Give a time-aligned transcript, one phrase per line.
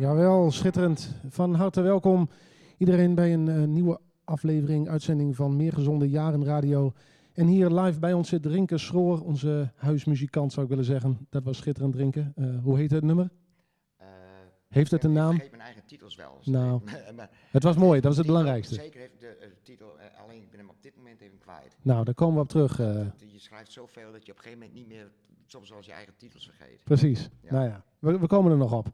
[0.00, 1.14] Jawel, schitterend.
[1.28, 2.28] Van harte welkom
[2.78, 6.92] iedereen bij een eh, nieuwe aflevering, uitzending van Meer Gezonde Jaren Radio.
[7.32, 11.26] En hier live bij ons zit Rinke Schroor, onze huismuzikant zou ik willen zeggen.
[11.30, 12.32] Dat was schitterend drinken.
[12.36, 13.30] Eh, hoe heet het nummer?
[13.96, 14.06] Eh,
[14.68, 15.32] Heeft het ik een naam?
[15.32, 16.38] vergeet mijn eigen titels wel.
[16.44, 16.80] Nou,
[17.16, 18.74] maar Het was mooi, dat was het titel- belangrijkste.
[18.74, 19.86] Zeker heeft de titel,
[20.26, 21.76] alleen ik ben hem op dit moment even kwijt.
[21.82, 22.76] Nou, daar komen we op terug.
[22.76, 25.10] je schrijft zoveel dat je op een gegeven moment niet meer
[25.46, 26.84] soms eens je eigen titels vergeet.
[26.84, 27.28] precies.
[27.42, 27.52] Ja.
[27.52, 28.86] Nou ja, we, we komen er nog op.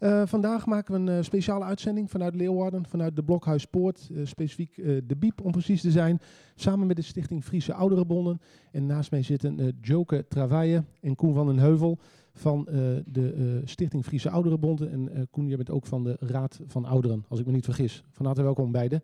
[0.00, 4.76] Eh, vandaag maken we een eh, speciale uitzending vanuit Leeuwarden, vanuit de Blokhuispoort, eh, specifiek
[5.06, 6.18] de Biep om precies te zijn,
[6.54, 8.40] samen met de Stichting Friese Ouderenbonden.
[8.72, 11.98] En naast mij zitten Joke Travaille en Koen van den Heuvel
[12.32, 12.64] van
[13.06, 14.90] de Stichting Friese Ouderenbonden.
[14.90, 18.04] En Koen, jij bent ook van de Raad van Ouderen, als ik me niet vergis.
[18.10, 19.02] Van harte welkom beiden.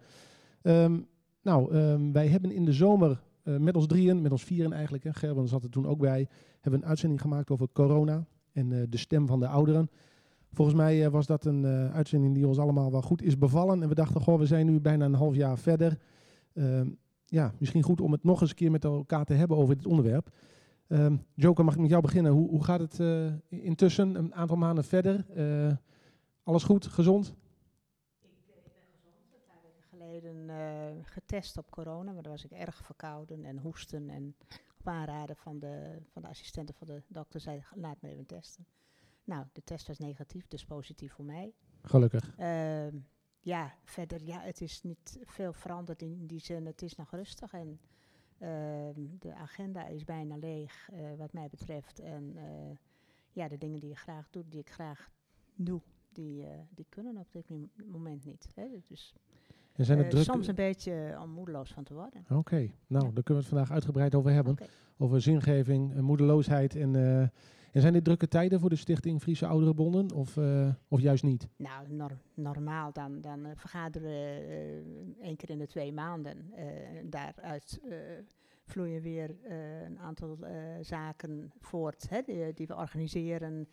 [0.63, 0.99] Ehm,
[1.43, 5.15] nou, ehm, wij hebben in de zomer met ons drieën, met ons vieren eigenlijk, hè,
[5.15, 6.29] Gerben zat er toen ook bij,
[6.61, 9.91] hebben een uitzending gemaakt over corona en de stem van de ouderen.
[10.53, 13.83] Volgens mij eh, was dat een eh, uitzending die ons allemaal wel goed is bevallen.
[13.83, 15.99] En we dachten, goh, we zijn nu bijna een half jaar verder.
[16.55, 16.89] Ehm,
[17.25, 19.87] ja, misschien goed om het nog eens een keer met elkaar te hebben over dit
[19.87, 20.31] onderwerp.
[20.89, 22.33] Ehm, Joker, mag ik met jou beginnen?
[22.33, 25.27] Hoe, hoe gaat het eh, intussen, een aantal maanden verder?
[26.43, 27.35] Alles goed, gezond?
[30.17, 34.11] geleden eh, getest op corona, maar dan was ik erg verkouden en hoesten.
[34.11, 34.37] En
[34.79, 38.67] op aanraden van de, van de assistenten van de dokter zei, laat me even testen.
[39.27, 41.53] Nou, de test was negatief, dus positief voor mij.
[41.83, 42.35] Gelukkig.
[42.37, 42.97] Ehm,
[43.41, 46.67] ja, verder, ja, het is niet veel veranderd in die zin.
[46.67, 47.81] Het is nog rustig en
[48.39, 52.01] ehm, de agenda is bijna leeg, eh, wat mij betreft.
[52.01, 52.77] En eh,
[53.33, 55.11] ja, de dingen die je graag doet, die ik graag
[55.55, 55.81] doe,
[56.13, 58.49] die, eh, die kunnen op dit mom- moment niet.
[58.55, 58.67] Hè.
[58.89, 59.15] Dus
[59.73, 62.25] En zijn het soms een beetje om moedeloos van te worden.
[62.31, 63.11] Oké, nou, Ja.
[63.13, 64.57] daar kunnen we het vandaag uitgebreid over hebben.
[64.99, 66.77] Over zingeving, moedeloosheid.
[66.77, 66.95] En,
[67.77, 70.13] en zijn dit drukke tijden voor de Stichting Friese Ouderenbonden?
[70.13, 71.49] Of, eh, of juist niet?
[71.57, 74.47] Nou, nor- normaal dan, dan eh, vergaderen we
[75.19, 76.53] eh, één keer in de twee maanden.
[76.55, 77.81] en daaruit
[78.65, 79.37] vloeien weer
[79.85, 80.39] een aantal
[80.81, 82.23] zaken voort hè,
[82.55, 83.69] die, we organiseren.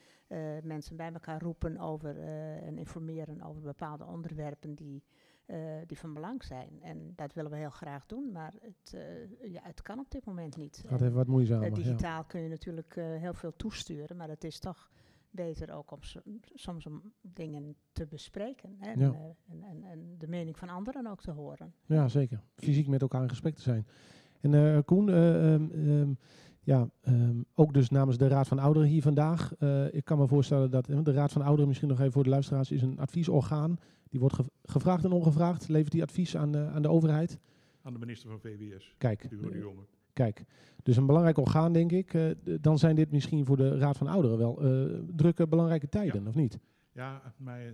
[0.64, 2.20] mensen bij elkaar roepen over
[2.64, 5.04] en informeren over bepaalde onderwerpen die,
[5.46, 5.58] eh,
[5.88, 6.70] die van belang zijn.
[6.82, 10.26] En dat willen we heel graag doen, maar het, eh, ja, het kan op dit
[10.26, 10.84] moment niet.
[10.88, 11.64] Gaat En, even wat moeizamer.
[11.64, 11.76] eh, ja.
[11.76, 14.92] digitaal kun je natuurlijk heel veel toesturen, maar het is toch
[15.30, 16.22] beter ook om so-
[16.54, 19.14] soms om dingen te bespreken hè, en, Ja.
[19.50, 21.74] en, en, en de mening van anderen ook te horen.
[21.86, 22.42] Ja, zeker.
[22.56, 23.88] Fysiek met elkaar in gesprek te zijn.
[24.42, 26.14] En Koen, eh, ehm, ehm,
[26.62, 29.54] ja, ehm, ook dus namens de Raad van Ouderen hier vandaag.
[29.92, 32.72] Ik kan me voorstellen dat de Raad van Ouderen, misschien nog even voor de luisteraars,
[32.72, 33.78] is een adviesorgaan.
[34.14, 35.68] Die wordt gev- gevraagd en ongevraagd.
[35.68, 37.40] Levert die advies aan de, aan de overheid?
[37.82, 39.82] Aan de minister van VWS, Kijk, Hugo de eh, Jonge.
[40.14, 40.44] kijk.
[40.84, 42.14] Dus een belangrijk orgaan, denk ik.
[42.14, 42.32] Eh,
[42.62, 46.36] dan zijn dit misschien voor de Raad van Ouderen wel eh, drukke, belangrijke tijden, of
[46.36, 46.60] niet?
[46.92, 47.72] Ja, maar eh,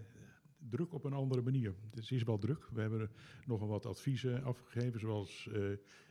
[0.70, 1.76] druk op een andere manier.
[1.96, 2.70] Het is wel druk.
[2.74, 3.10] We hebben
[3.46, 5.50] nogal wat adviezen afgegeven, zoals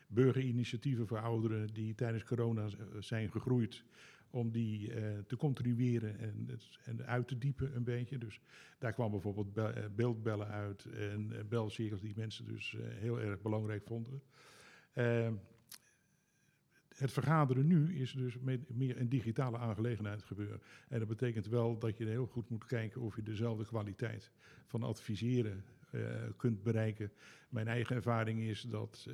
[0.09, 3.85] burgerinitiatieven voor ouderen die tijdens corona zijn gegroeid.
[4.31, 6.49] Om die eh, te continueren en,
[6.85, 8.19] en uit te diepen een beetje.
[8.19, 8.41] Dus
[8.79, 13.41] daar kwam bijvoorbeeld be- eh, beeldbellen uit en eh, belcirkels die mensen dus heel erg
[13.41, 14.23] belangrijk vonden.
[14.93, 15.35] Ehm,
[16.89, 18.39] het vergaderen nu is dus
[18.69, 20.61] meer een digitale aangelegenheid gebeuren.
[20.89, 24.31] En dat betekent wel dat je heel goed moet kijken of je dezelfde kwaliteit
[24.67, 25.65] van adviseren
[26.37, 27.13] kunt bereiken.
[27.49, 29.09] Mijn eigen ervaring is dat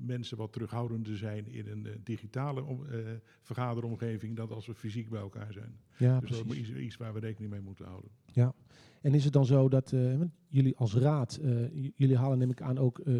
[0.00, 2.98] mensen wat terughoudender zijn in een eh, digitale om- eh,
[3.42, 5.76] vergaderomgeving dan als we fysiek bij elkaar zijn.
[5.96, 8.10] Ja, dus dat is iets, waar we rekening mee moeten houden.
[9.02, 12.60] En is het dan zo dat eh, jullie als raad, eh, jullie halen neem ik
[12.62, 13.14] aan ook eh,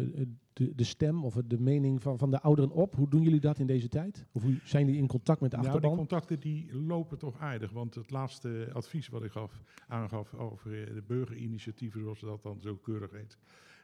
[0.53, 2.95] de, de stem of de mening van, van de ouderen op.
[2.95, 4.25] Hoe doen jullie dat in deze tijd?
[4.31, 5.97] Of hoe zijn jullie in contact met de Nou, die achterban?
[6.07, 7.71] contacten die lopen toch aardig.
[7.71, 12.61] Want het laatste advies wat ik gaf, aangaf over eh, de burgerinitiatieven, zoals dat dan
[12.61, 13.37] zo keurig heet.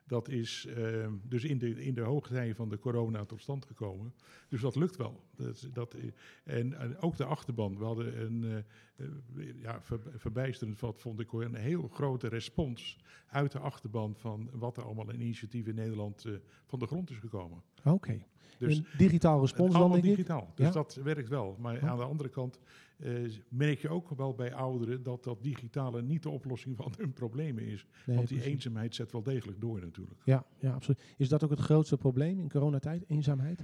[0.10, 4.14] Dat is eh, dus in de, in de hoogtij van de corona tot stand gekomen.
[4.50, 5.24] Dus dat lukt wel.
[5.36, 7.78] Dat, dat, eh, en, en ook de achterban.
[7.78, 8.58] We hadden een, eh,
[9.06, 12.98] eh, ja, ver- verbijsterend wat vond ik hoor, een heel grote respons
[13.28, 16.26] uit de achterban van wat er allemaal in initiatief in Nederland
[16.66, 17.62] van de grond is gekomen.
[17.84, 18.26] Oké.
[18.58, 20.10] Dus Een digitaal respons dan, denk ik?
[20.10, 20.52] digitaal.
[20.56, 20.72] Dus Ja.
[20.72, 21.56] dat werkt wel.
[21.60, 22.60] Maar aan de andere kant
[23.00, 23.12] eh,
[23.50, 27.64] merk je ook wel bij ouderen dat dat digitale niet de oplossing van hun problemen
[27.64, 27.86] is.
[28.06, 28.54] Nee, Want die precies.
[28.56, 30.22] eenzaamheid zet wel degelijk door natuurlijk.
[30.24, 31.02] Ja, ja, absoluut.
[31.18, 33.04] Is dat ook het grootste probleem in coronatijd?
[33.08, 33.64] Eenzaamheid?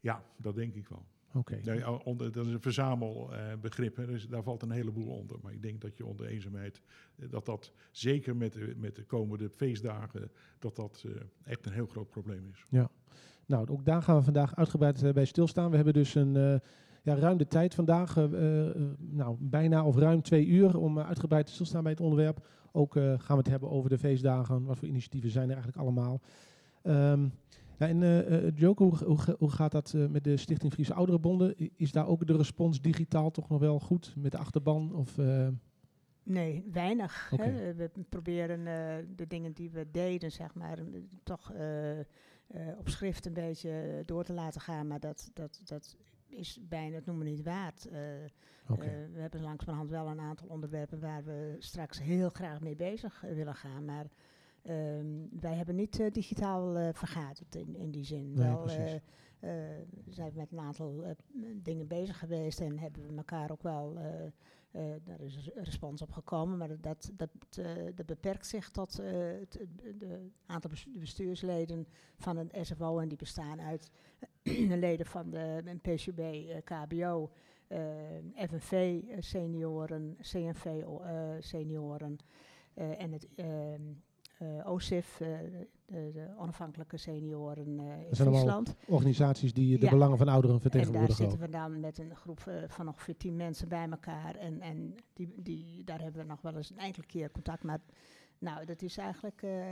[0.00, 1.04] Ja, dat denk ik wel.
[1.34, 1.60] Oké.
[1.64, 3.96] Nee, al- onder, dat is een verzamelbegrip.
[3.96, 5.36] hè, dus daar valt een heleboel onder.
[5.42, 6.80] Maar ik denk dat je onder eenzaamheid,
[7.16, 11.12] eh, dat dat zeker met de, met de komende feestdagen, dat dat eh,
[11.44, 12.66] echt een heel groot probleem is.
[13.46, 15.70] Nou, ook daar gaan we vandaag uitgebreid bij stilstaan.
[15.70, 16.60] We hebben dus een,
[17.06, 18.16] ja, ruim de tijd vandaag.
[18.16, 22.00] eh, eh, nou, bijna of ruim twee uur om eh, uitgebreid te staan bij het
[22.00, 22.46] onderwerp.
[22.72, 24.64] Ook eh, gaan we het hebben over de feestdagen.
[24.64, 26.20] Wat voor initiatieven zijn er eigenlijk allemaal.
[26.82, 27.22] Ehm,
[27.78, 30.94] ja, en eh, eh, Joke, hoe, hoe, hoe gaat dat eh, met de Stichting Friese
[30.94, 31.54] Ouderenbonden?
[31.76, 34.94] Is daar ook de respons digitaal toch nog wel goed met de achterban?
[34.94, 35.48] Of, eh,
[36.22, 37.32] Nee, weinig.
[37.36, 37.74] Hè.
[37.74, 40.84] We proberen eh, de dingen die we deden, zeg maar, eh,
[41.22, 42.04] toch eh, eh,
[42.78, 44.86] op schrift een beetje door te laten gaan.
[44.86, 45.96] Maar dat, dat, dat
[46.28, 47.86] is bijna het noemen niet waard.
[47.86, 48.30] Eh, eh,
[49.12, 53.34] we hebben langzamerhand wel een aantal onderwerpen waar we straks heel graag mee bezig eh,
[53.34, 53.84] willen gaan.
[53.84, 54.06] Maar
[54.62, 55.06] ehm,
[55.40, 58.32] wij hebben niet digitaal vergaderd in, in die zin.
[58.32, 59.00] Nee, wel precies.
[60.08, 61.16] zijn we met een aantal
[61.62, 63.98] dingen bezig geweest en hebben we elkaar ook wel.
[64.76, 69.66] Eh, daar is respons op gekomen, maar dat, dat, eh, beperkt zich tot eh, het,
[69.98, 71.86] de aantal bes- de bestuursleden
[72.16, 72.98] van een SFO.
[72.98, 73.90] En die bestaan uit
[74.42, 76.20] de leden van de PCB,
[76.64, 77.30] KBO,
[78.34, 80.84] FNV senioren, CNV
[81.40, 82.18] senioren
[82.74, 83.82] en het ehm,
[84.38, 85.20] eh, OSIF,
[85.86, 88.74] de, de onafhankelijke senioren eh in zijn allemaal Friesland.
[88.86, 89.90] organisaties die de Ja.
[89.90, 91.16] belangen van ouderen En daar vertegenwoordigen.
[91.30, 94.34] zitten we dan met een groep eh, van ongeveer tien mensen bij elkaar.
[94.34, 97.62] En, en die, die, daar hebben we nog wel eens een enkele keer contact.
[97.62, 97.80] Maar
[98.38, 99.66] nou, dat is eigenlijk eh,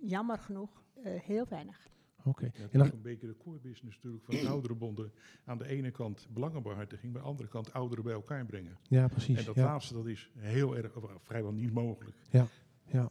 [0.00, 1.88] jammer genoeg eh, heel weinig.
[2.24, 2.44] Oké.
[2.44, 5.12] Ja, het En dan- is een beetje de core business natuurlijk van de ouderenbonden.
[5.44, 8.76] Aan de ene kant belangenbehartiging, maar aan de andere kant ouderen bij elkaar brengen.
[8.82, 9.38] Ja, precies.
[9.38, 9.64] En dat ja.
[9.64, 12.16] laatste dat is heel erg, of vrijwel niet mogelijk.
[12.30, 13.10] Ja,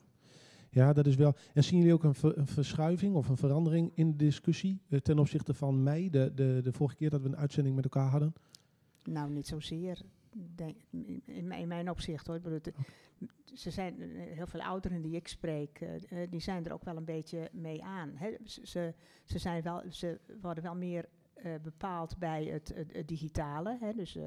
[0.94, 1.36] dat is wel.
[1.54, 5.00] En zien jullie ook een, ver- een verschuiving of een verandering in de discussie eh,
[5.00, 8.10] ten opzichte van mei, de, de, de vorige keer dat we een uitzending met elkaar
[8.10, 8.34] hadden?
[9.04, 10.02] Nou, niet zozeer.
[11.26, 12.40] In, mijn- opzicht hoor.
[13.54, 16.98] Ze zijn eh, heel veel ouderen die ik spreek, eh, die zijn er ook wel
[16.98, 18.12] een beetje mee aan.
[18.44, 18.94] Ze,
[19.26, 21.06] ze, zijn wel, ze worden wel meer
[21.62, 22.74] bepaald bij het,
[23.06, 23.94] digitale.
[23.96, 24.18] Dus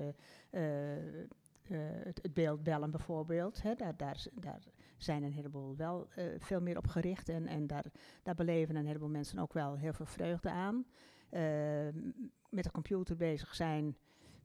[2.03, 3.63] het, het beeldbellen bijvoorbeeld.
[3.63, 4.63] Daar, daar, daar
[5.03, 7.29] zijn een heleboel wel eh, veel meer op gericht.
[7.29, 7.85] En, en daar,
[8.23, 10.85] daar beleven een heleboel mensen ook wel heel veel vreugde aan.
[11.31, 11.41] Eh,
[11.95, 12.13] m-
[12.51, 13.97] met de computer bezig zijn.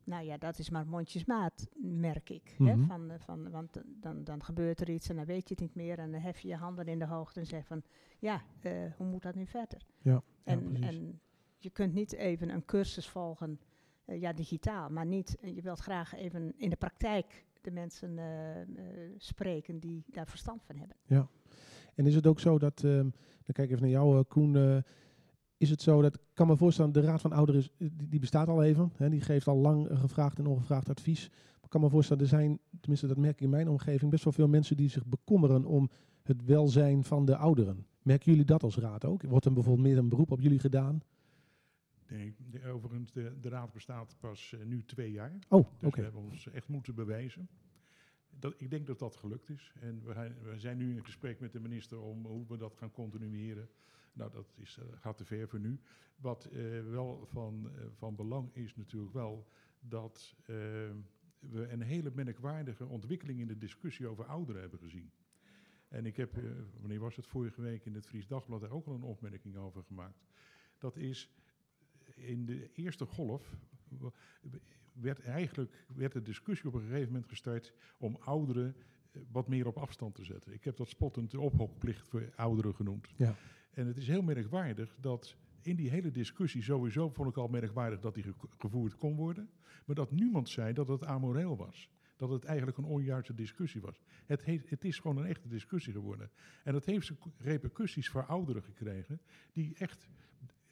[0.03, 2.55] Nou ja, dat is maar mondjesmaat, merk ik.
[2.57, 2.85] hè, Mhm.
[2.87, 5.75] van, eh, van, want dan, dan gebeurt er iets en dan weet je het niet
[5.75, 5.99] meer.
[5.99, 7.83] En dan hef je je handen in de hoogte en zeg van...
[8.19, 9.85] Ja, eh, hoe moet dat nu verder?
[10.01, 11.19] Ja, En, en
[11.57, 13.59] je kunt niet even een cursus volgen,
[14.05, 14.89] ja, digitaal.
[14.89, 18.67] Maar niet, je wilt graag even in de praktijk de mensen eh, eh,
[19.17, 20.97] spreken die daar verstand van hebben.
[21.95, 23.09] En is het ook zo dat, ehm,
[23.43, 24.83] dan kijk ik even naar jou, eh, Koen.
[25.57, 28.63] is het zo dat, ik kan me voorstellen, de Raad van Ouderen, die, bestaat al
[28.63, 28.91] even.
[28.95, 31.25] Hè, die geeft al lang gevraagd en ongevraagd advies.
[31.61, 34.33] Ik kan me voorstellen, er zijn, tenminste dat merk ik in mijn omgeving, best wel
[34.33, 35.89] veel mensen die zich bekommeren om
[36.23, 37.85] het welzijn van de ouderen.
[38.01, 39.21] Merken jullie dat als raad ook?
[39.21, 41.01] Wordt er bijvoorbeeld meer een beroep op jullie gedaan?
[42.07, 45.39] Nee, de, overigens, de, de raad bestaat pas eh, nu twee jaar.
[45.49, 45.69] Oh, oké.
[45.79, 47.49] Dus we hebben ons echt moeten bewijzen.
[48.29, 49.73] Dat, ik denk dat dat gelukt is.
[49.79, 52.91] En we, we zijn nu in gesprek met de minister om hoe we dat gaan
[52.91, 53.69] continueren.
[54.13, 55.79] Nou, dat is, eh, gaat te ver voor nu.
[56.15, 59.47] Wat eh, wel van, van belang is natuurlijk wel
[59.79, 60.35] dat
[61.39, 65.11] we een hele merkwaardige ontwikkeling in de discussie over ouderen hebben gezien.
[65.87, 66.39] En ik heb,
[66.79, 69.83] wanneer was het, vorige week in het Fries Dagblad daar ook al een opmerking over
[69.83, 70.23] gemaakt.
[70.77, 71.29] Dat is
[72.15, 73.55] in de eerste golf
[74.93, 78.75] werd eigenlijk werd de discussie op een gegeven moment gestart om ouderen
[79.11, 80.53] eh, wat meer op afstand te zetten.
[80.53, 83.07] Ik heb dat spottend de ophokplicht voor ouderen genoemd.
[83.15, 83.35] Ja.
[83.71, 87.99] En het is heel merkwaardig dat in die hele discussie sowieso vond ik al merkwaardig
[87.99, 89.49] dat die ge- gevoerd kon worden,
[89.85, 91.89] maar dat niemand zei dat het amoreel was.
[92.15, 94.01] Dat het eigenlijk een onjuiste discussie was.
[94.25, 96.29] Het, heeft, het is gewoon een echte discussie geworden.
[96.63, 100.07] En dat heeft repercussies voor ouderen gekregen, die echt,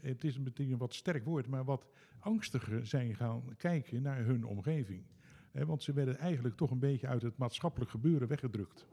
[0.04, 1.86] het is meteen een wat sterk woord, maar wat
[2.20, 5.04] angstiger zijn gaan kijken naar hun omgeving.
[5.52, 8.86] Want ze werden eigenlijk toch een beetje uit het maatschappelijk gebeuren weggedrukt.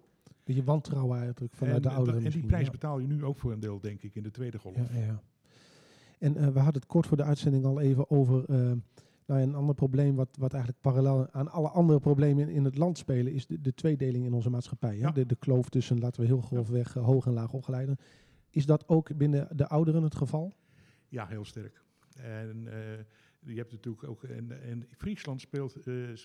[0.44, 2.70] Beetje wantrouwen eigenlijk vanuit en, de ouderen en die prijs ja.
[2.70, 4.76] betaal je nu ook voor een deel, denk ik, in de tweede golf.
[4.94, 5.22] Ja.
[6.18, 8.72] En eh, we hadden het kort voor de uitzending al even over eh,
[9.26, 12.78] nou, een ander probleem, wat, wat eigenlijk parallel aan alle andere problemen in, in het
[12.78, 14.96] land spelen, is de, de tweedeling in onze maatschappij.
[14.96, 15.12] Hè?
[15.12, 17.96] De, de kloof tussen, laten we heel grofweg, eh, hoog en laag opgeleiden.
[18.50, 20.52] Is dat ook binnen de ouderen het geval?
[21.10, 21.82] Ja, heel sterk.
[22.16, 23.04] En eh,
[23.46, 24.22] je hebt natuurlijk ook.
[24.24, 26.16] En, en Friesland speelt, eh, eh,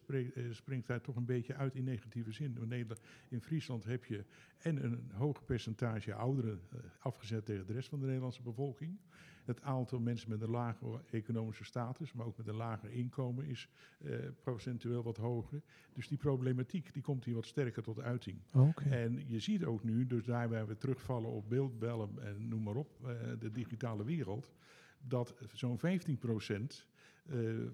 [0.51, 2.57] springt daar toch een beetje uit in negatieve zin.
[3.29, 4.23] In Friesland heb je
[4.57, 8.99] en een hoog percentage ouderen eh, afgezet tegen de rest van de Nederlandse bevolking.
[9.45, 13.69] Het aantal mensen met een lagere economische status, maar ook met een lager inkomen, is
[14.43, 15.61] procentueel wat hoger.
[15.93, 18.37] Dus die problematiek die komt hier wat sterker tot uiting.
[18.53, 18.89] Oké.
[18.89, 22.75] En je ziet ook nu, dus daar waar we terugvallen op beeldbellen en noem maar
[22.75, 22.89] op,
[23.39, 24.51] de digitale wereld,
[25.07, 26.67] dat zo'n 15% eh,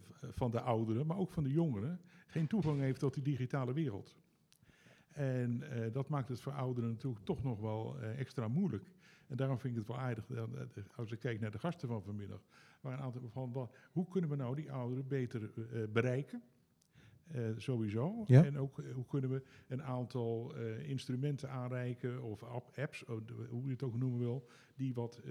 [0.09, 3.73] v- van de ouderen, maar ook van de jongeren, geen toegang heeft tot die digitale
[3.73, 4.15] wereld.
[5.11, 8.91] En eh, dat maakt het voor ouderen natuurlijk toch nog wel eh, extra moeilijk.
[9.27, 10.43] En daarom vind ik het wel aardig, eh,
[10.95, 12.41] als ik kijk naar de gasten van vanmiddag,
[12.81, 16.43] waar een aantal van, hoe kunnen we nou die ouderen beter eh, bereiken?
[17.33, 18.23] Eh, sowieso.
[18.27, 18.45] Ja.
[18.45, 23.03] En ook eh, hoe kunnen we een aantal eh, instrumenten aanreiken of app- apps,
[23.49, 25.21] hoe je het ook noemen wil, die wat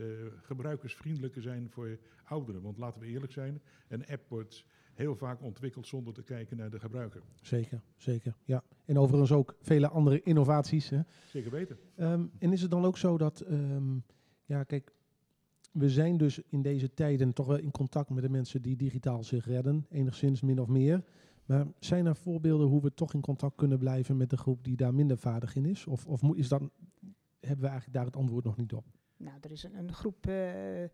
[0.42, 2.62] gebruikersvriendelijker zijn voor ouderen.
[2.62, 4.64] Want laten we eerlijk zijn, een app wordt
[4.94, 7.22] heel vaak ontwikkeld zonder te kijken naar de gebruiker.
[7.42, 8.36] Zeker, zeker.
[8.44, 8.62] Ja.
[8.84, 10.88] En overigens ook vele andere innovaties.
[10.88, 11.00] Hè.
[11.26, 11.78] Zeker weten.
[11.96, 13.98] Ehm, en is het dan ook zo dat, ehm,
[14.44, 14.92] ja, kijk,
[15.72, 19.24] we zijn dus in deze tijden toch wel in contact met de mensen die digitaal
[19.24, 21.04] zich redden, enigszins min of meer.
[21.44, 24.76] Maar zijn er voorbeelden hoe we toch in contact kunnen blijven met de groep die
[24.76, 25.86] daar minder vaardig in is?
[25.86, 26.62] Of, of is dat,
[27.40, 28.84] hebben we eigenlijk daar het antwoord nog niet op?
[29.16, 30.84] Nou, er is een, een groep eh,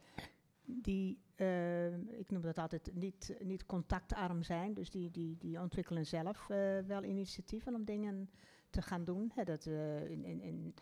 [0.64, 4.74] die, eh, ik noem dat altijd, niet, niet contactarm zijn.
[4.74, 8.30] Dus die, die, die ontwikkelen zelf eh, wel initiatieven om dingen
[8.70, 9.32] te gaan doen.
[9.44, 10.74] Dat, in, in,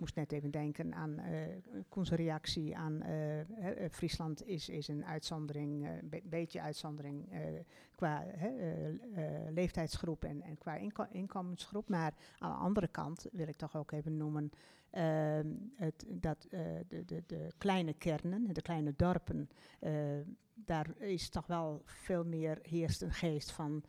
[0.00, 1.40] moest net even denken aan eh
[1.88, 7.28] Koens reactie aan eh, eh, Friesland is, is een uitzondering, een be- beetje uitzondering
[7.94, 8.24] qua
[9.50, 11.88] leeftijdsgroep en, en qua inko- inkomensgroep.
[11.88, 14.50] Maar aan de andere kant wil ik toch ook even noemen
[14.90, 16.46] ehm, het, dat
[16.88, 19.48] de, de, de kleine kernen, de kleine dorpen,
[20.54, 23.84] daar is toch wel veel meer heerst een geest van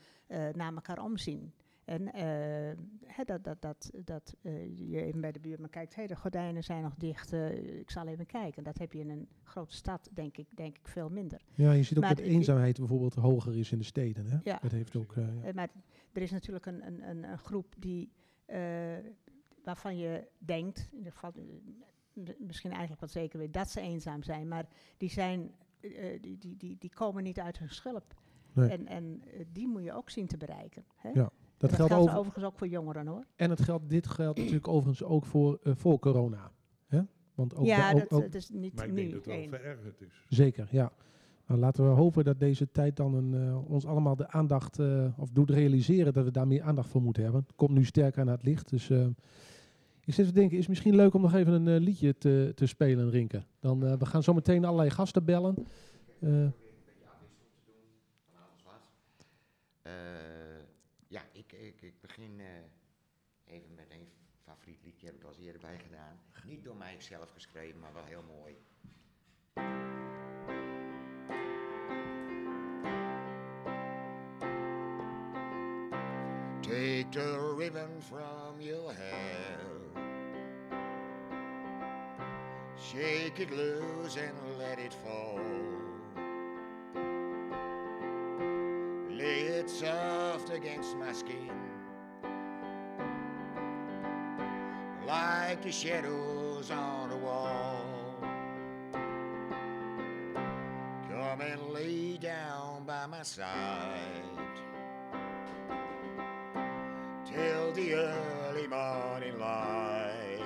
[0.53, 1.53] naar elkaar omzien.
[1.86, 6.16] En eh, dat, dat, dat, dat eh, je even bij de buurman kijkt, hey, de
[6.16, 8.64] gordijnen zijn nog dicht, eh, ik zal even kijken.
[8.64, 11.42] Dat heb je in een grote stad, denk ik, denk ik veel minder.
[11.54, 14.26] Ja, je ziet ook Maar dat eenzaamheid bijvoorbeeld hoger is in de steden.
[14.26, 14.38] Hè?
[14.44, 14.60] Ja.
[14.62, 15.52] Dat heeft ook, ja.
[15.54, 15.70] Maar
[16.14, 18.12] er is natuurlijk een, een, een, een groep die,
[19.64, 21.34] waarvan je denkt, in ieder geval,
[22.38, 25.52] misschien eigenlijk wel zeker weet dat ze eenzaam zijn, maar die, zijn,
[26.22, 28.20] die, die, die, die komen niet uit hun schulp.
[28.54, 28.70] Nee.
[28.70, 29.22] En, en
[29.52, 30.86] die moet je ook zien te bereiken.
[30.96, 31.10] Hè?
[31.10, 33.25] Ja, dat dat geldt geldt over, overigens ook voor jongeren hoor.
[33.36, 36.51] en het geldt, dit geldt natuurlijk overigens ook voor, eh, voor corona.
[36.88, 37.01] Hè?
[37.36, 39.60] Want ook, ja, ook, dat, ook- is niet Maar ik nu denk dat het wel
[39.60, 40.25] verergerd is.
[40.27, 40.91] Zeker, ja.
[41.48, 45.08] Nou, laten we hopen dat deze tijd dan een, eh, ons allemaal de aandacht, eh,
[45.18, 47.41] of doet realiseren dat we daar meer aandacht voor moeten hebben.
[47.41, 48.70] Het komt nu sterker naar het licht.
[48.70, 49.06] Dus eh,
[50.06, 52.51] ik zit te denken, is het misschien leuk om nog even een eh, liedje te,
[52.56, 53.44] te spelen, Rinke.
[53.60, 55.56] Dan, eh, we gaan zo meteen allerlei gasten bellen.
[55.58, 56.53] Eh, een
[56.86, 57.84] beetje afwisselend te doen,
[58.32, 58.82] van alles wat.
[59.82, 59.91] Eh,
[61.08, 64.08] ja, ik, ik, ik begin eh, even met een
[64.44, 66.20] favoriet liedje, heb ik al eerder bij gedaan.
[66.44, 68.58] Niet door mij zelf geschreven, maar wel heel mooi.
[76.62, 79.60] Take the ribbon from your hair.
[82.80, 85.40] Shake it loose and let it fall.
[89.10, 91.71] Lay it soft against my skin.
[95.12, 97.84] Like the shadows on the wall.
[101.10, 104.00] Come and lay down by my side.
[107.25, 110.39] Till the early morning light.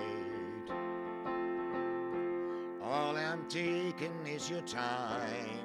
[2.82, 5.60] All I'm taking is your time.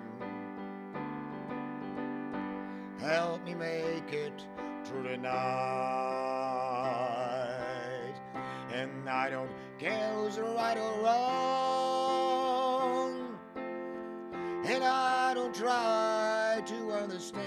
[2.99, 4.45] Help me make it
[4.85, 6.40] through the night.
[8.81, 12.39] And I don't care who's right or wrong.
[14.65, 17.43] And I don't try to understand.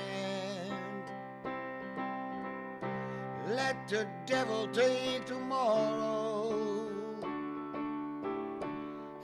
[3.50, 6.88] Let the devil take tomorrow.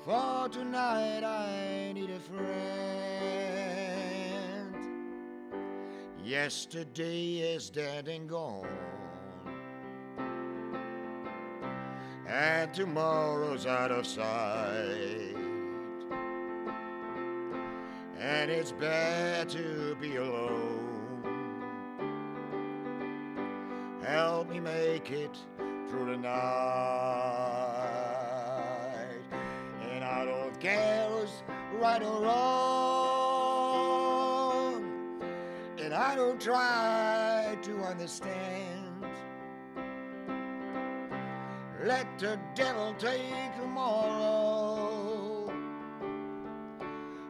[0.03, 2.39] For tonight I need a friend.
[6.25, 8.98] Yesterday is dead and gone.
[12.29, 15.35] And tomorrow's out of sight.
[18.19, 20.85] And it's bad to be alone.
[24.05, 25.35] Help me make it
[25.89, 26.29] through the night.
[29.91, 31.41] And I don't care who's
[31.81, 33.09] right or wrong.
[35.79, 38.78] And I don't try to understand.
[41.89, 45.51] Let the devil take tomorrow.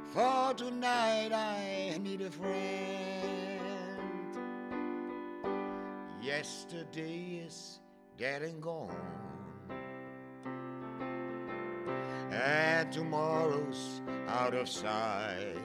[0.07, 2.51] For tonight I need a friend.
[6.21, 7.79] Yesterday is
[8.17, 8.91] dead and gone.
[12.29, 15.55] And tomorrow's out of sight.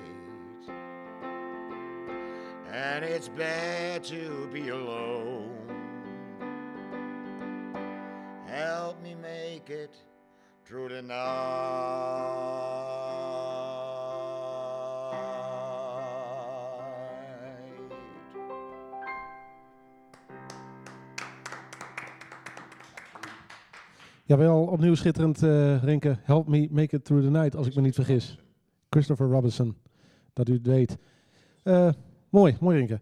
[2.71, 5.44] and it's bad to be alone.
[8.55, 10.05] Help me make it
[10.63, 12.43] through the night.
[24.25, 26.17] Jawel, opnieuw schitterend, eh Renke.
[26.23, 28.39] Help me make it through the night, als ik me niet vergis.
[28.91, 29.77] Christopher Robinson,
[30.33, 30.97] dat u het weet.
[31.63, 31.93] Eh,
[32.29, 33.01] mooi, mooi Renke.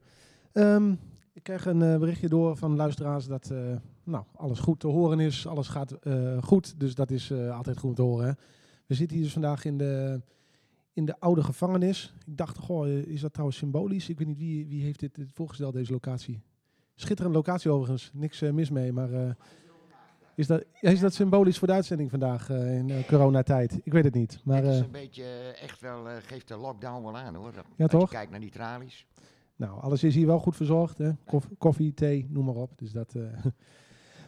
[0.52, 0.92] Ehm,
[1.32, 3.52] ik krijg een eh, berichtje door van luisteraars dat
[4.04, 5.46] nou, alles goed te horen is.
[5.46, 8.26] Alles gaat eh, goed, dus dat is eh, altijd goed om te horen.
[8.26, 8.32] Hè?
[8.86, 10.20] We zitten hier dus vandaag in de,
[10.92, 12.14] in de oude gevangenis.
[12.26, 14.08] Ik dacht, goh, eh, is dat trouwens symbolisch?
[14.08, 16.40] Ik weet niet wie, wie heeft dit, dit voorgesteld, deze locatie.
[16.94, 19.36] Schitterende locatie overigens, niks mis mee, maar...
[20.34, 23.80] is dat, is dat symbolisch voor de uitzending vandaag in coronatijd?
[23.82, 24.40] Ik weet het niet.
[24.44, 25.24] Maar het is een beetje
[25.62, 27.52] echt wel, geeft de lockdown wel aan hoor.
[27.52, 28.10] Dat- Ja, als toch?
[28.10, 29.06] je kijkt naar die tralies.
[29.56, 30.98] nou, alles is hier wel goed verzorgd.
[30.98, 31.10] Hè?
[31.26, 32.78] Koff- koffie, thee, noem maar op.
[32.78, 33.14] Dus dat.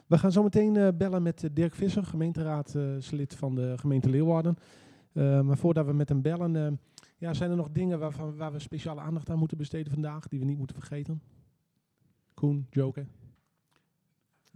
[0.07, 4.57] We gaan zo meteen eh, bellen met eh, Dirk Visser, gemeenteraadslid van de gemeente Leeuwarden.
[5.13, 6.81] Eh, maar voordat we met hem bellen,
[7.19, 10.39] ja, zijn er nog dingen waarvan, waar we speciale aandacht aan moeten besteden vandaag, die
[10.39, 11.23] we niet moeten vergeten?
[12.35, 13.07] Koen, Joker.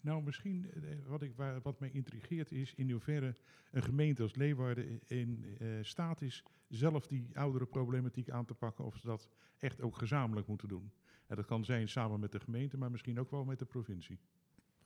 [0.02, 0.70] Nou, misschien
[1.06, 1.32] wat, ik,
[1.62, 3.34] wat mij intrigeert is in hoeverre
[3.70, 5.44] een gemeente als Leeuwarden in
[5.82, 10.46] staat is zelf die oudere problematiek aan te pakken of ze dat echt ook gezamenlijk
[10.46, 10.92] moeten doen.
[11.26, 14.18] En dat kan zijn samen met de gemeente, maar misschien ook wel met de provincie.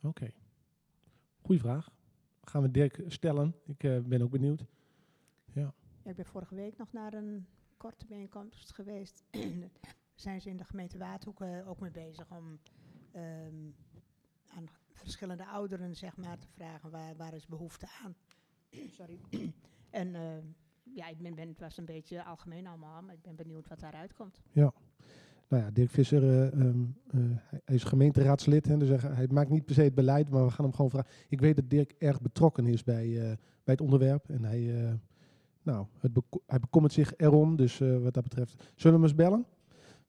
[0.01, 0.31] Oké.
[1.43, 1.89] Goeie vraag.
[2.41, 3.55] Gaan we Dirk stellen.
[3.65, 4.65] Ik eh, ben ook benieuwd.
[5.53, 9.23] Ja, ik ben vorige week nog naar een korte bijeenkomst geweest.
[10.15, 12.59] Zijn ze in de gemeente Waardhoek eh, ook mee bezig om
[13.11, 13.69] ehm,
[14.55, 18.15] aan verschillende ouderen zeg maar, te vragen waar, waar is behoefte aan.
[18.97, 19.19] Sorry.
[19.89, 20.37] en eh,
[20.83, 23.79] ja, ik ben, ben, het was een beetje algemeen allemaal, maar ik ben benieuwd wat
[23.79, 24.41] daaruit komt.
[25.53, 28.67] Nou ja, Dirk Visser, eh, ehm, eh, hij- is gemeenteraadslid.
[28.67, 31.09] Hè, dus hij, maakt niet per se het beleid, maar we gaan hem gewoon vragen.
[31.29, 33.23] Ik weet dat Dirk erg betrokken is bij, eh,
[33.63, 34.29] bij het onderwerp.
[34.29, 34.99] En hij,
[35.63, 36.11] nou, het
[36.45, 37.55] hij bekommert zich erom.
[37.55, 39.45] Dus wat dat betreft, zullen we hem eens bellen?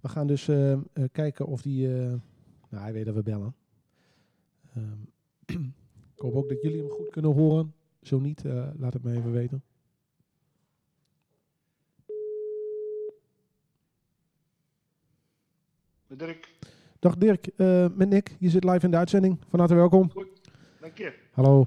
[0.01, 0.51] We gaan dus
[1.13, 1.89] kijken of die...
[1.89, 3.55] nou, hij weet dat we bellen.
[4.75, 5.01] Ehm,
[6.15, 7.75] ik hoop ook dat jullie hem goed kunnen horen.
[8.03, 8.45] Zo niet,
[8.77, 9.63] laat het me even weten.
[16.17, 16.49] Dirk,
[16.99, 18.37] Dag Dirk, eh, met Nick.
[18.39, 19.39] Je zit live in de uitzending.
[19.49, 20.11] Van harte welkom.
[20.81, 21.13] dank je.
[21.31, 21.67] Hallo.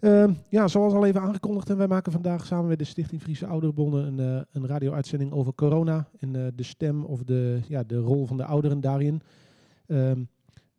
[0.00, 3.46] Ehm, ja, zoals al even aangekondigd, en wij maken vandaag samen met de Stichting Friese
[3.46, 7.98] Ouderenbonden een, eh, een radio-uitzending over corona en eh, de stem of de, ja, de
[7.98, 9.20] rol van de ouderen daarin.
[9.86, 10.20] Ehm,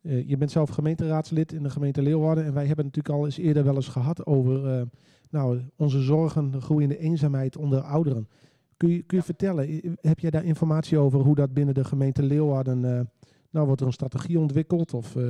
[0.02, 3.38] eh, je bent zelf gemeenteraadslid in de gemeente Leeuwarden en wij hebben natuurlijk al eens
[3.38, 4.86] eerder wel eens gehad over
[5.30, 8.28] nou, onze zorgen, de groeiende eenzaamheid onder ouderen.
[8.80, 12.22] Kun je, kun je vertellen, heb jij daar informatie over hoe dat binnen de gemeente
[12.22, 13.00] Leeuwarden, eh,
[13.50, 15.22] nou wordt er een strategie ontwikkeld of eh,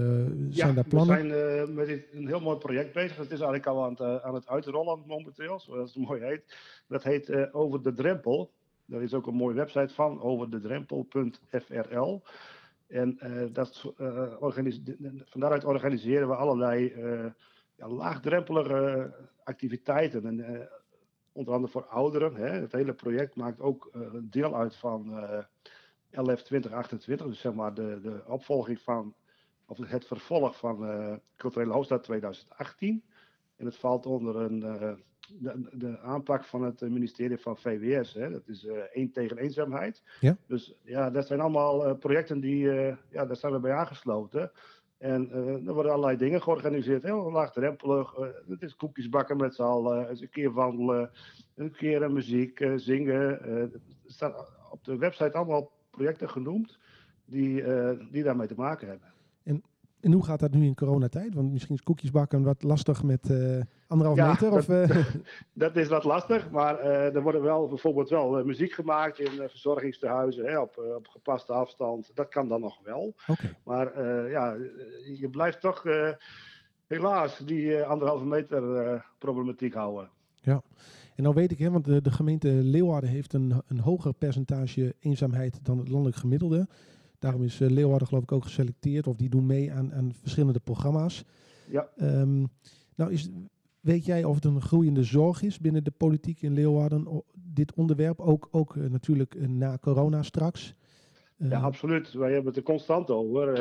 [0.51, 1.23] zijn daar plannen?
[1.23, 3.17] we zijn eh, met dit- een heel mooi project bezig.
[3.17, 6.57] Het is eigenlijk al aan het, eh, aan het uitrollen momenteel, zoals het mooi heet.
[6.89, 8.51] Dat heet eh, Over de Drempel.
[8.87, 12.23] Daar is ook een mooie website van, overdedrempel.frl.
[12.89, 14.27] En eh, dat, eh,
[15.25, 17.25] van daaruit organiseren we allerlei eh,
[17.77, 19.13] ja, laagdrempelige
[19.45, 20.27] activiteiten.
[20.27, 20.61] En, eh,
[21.33, 22.35] onder andere voor ouderen.
[22.35, 22.49] Hè.
[22.49, 25.45] Het hele project maakt ook eh, een deel uit van eh,
[26.11, 29.15] LF 2028, dus zeg maar de, de opvolging van,
[29.67, 33.05] of het vervolg van eh Culturele Hoofdstad 2018.
[33.57, 34.61] En het valt onder een,
[35.39, 38.15] de, de aanpak van het ministerie van VWS.
[38.15, 38.31] Hè.
[38.31, 40.03] Dat is eh één tegen eenzaamheid.
[40.21, 40.37] Ja.
[40.47, 42.65] Dus ja, dat zijn allemaal projecten die,
[43.11, 44.53] ja, daar zijn we bij aangesloten.
[45.01, 48.15] En eh, er worden allerlei dingen georganiseerd, heel laagdrempelig.
[48.15, 51.11] eh het is koekjes bakken met z'n allen, eens een keer wandelen,
[51.55, 53.43] een keer muziek, eh, zingen.
[53.43, 54.33] er staan
[54.71, 56.79] op de website allemaal projecten genoemd
[57.25, 57.65] die,
[58.11, 59.09] die daarmee te maken hebben.
[60.01, 61.35] En hoe gaat dat nu in coronatijd?
[61.35, 63.33] Want misschien is koekjes bakken wat lastig met
[63.91, 64.53] anderhalf Ja, meter.
[64.53, 65.05] Of, dat- eh,
[65.53, 69.41] Dat is wat lastig, maar eh, er worden wel bijvoorbeeld wel eh, muziek gemaakt in
[69.43, 72.11] eh, verzorgingstehuizen hè, op, op gepaste afstand.
[72.15, 73.15] Dat kan dan nog wel.
[73.65, 74.57] Maar ja,
[75.19, 75.83] je blijft toch
[76.87, 80.11] helaas die anderhalve meter problematiek houden.
[80.45, 84.95] en nou weet ik, hè, want de, de gemeente Leeuwarden heeft een, een hoger percentage
[85.01, 86.69] eenzaamheid dan het landelijk gemiddelde.
[87.19, 91.25] Daarom is Leeuwarden geloof ik ook geselecteerd of die doen mee aan, aan verschillende programma's.
[91.69, 91.89] Ja.
[91.97, 92.45] Ehm,
[92.95, 93.29] nou is,
[93.81, 98.21] weet jij of het een groeiende zorg is binnen de politiek in Leeuwarden, dit onderwerp,
[98.21, 100.75] ook, ook eh, natuurlijk eh, na corona straks?
[101.37, 102.13] Ja, Eh, absoluut.
[102.13, 103.53] Wij hebben het er constant over.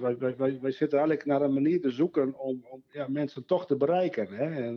[0.00, 3.44] Wij, wij, wij, wij zitten eigenlijk naar een manier te zoeken om, om ja, mensen
[3.46, 4.28] toch te bereiken.
[4.28, 4.44] Hè?
[4.44, 4.76] En,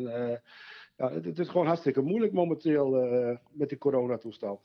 [0.97, 2.89] ja, het, het is gewoon hartstikke moeilijk momenteel
[3.51, 4.59] met die coronatoestand.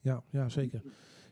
[0.00, 0.82] Ja, ja zeker.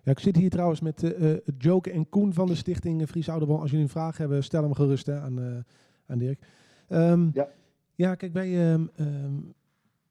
[0.03, 3.61] Ja, ik zit hier trouwens met eh, Joke en Koen van de stichting Fries Ouderbon.
[3.61, 5.65] Als jullie een vraag hebben, stel hem gerust hè, aan,
[6.07, 6.41] aan Dirk.
[6.89, 7.49] Ehm, Ja.
[7.97, 9.39] Ja, kijk, ehm, ehm,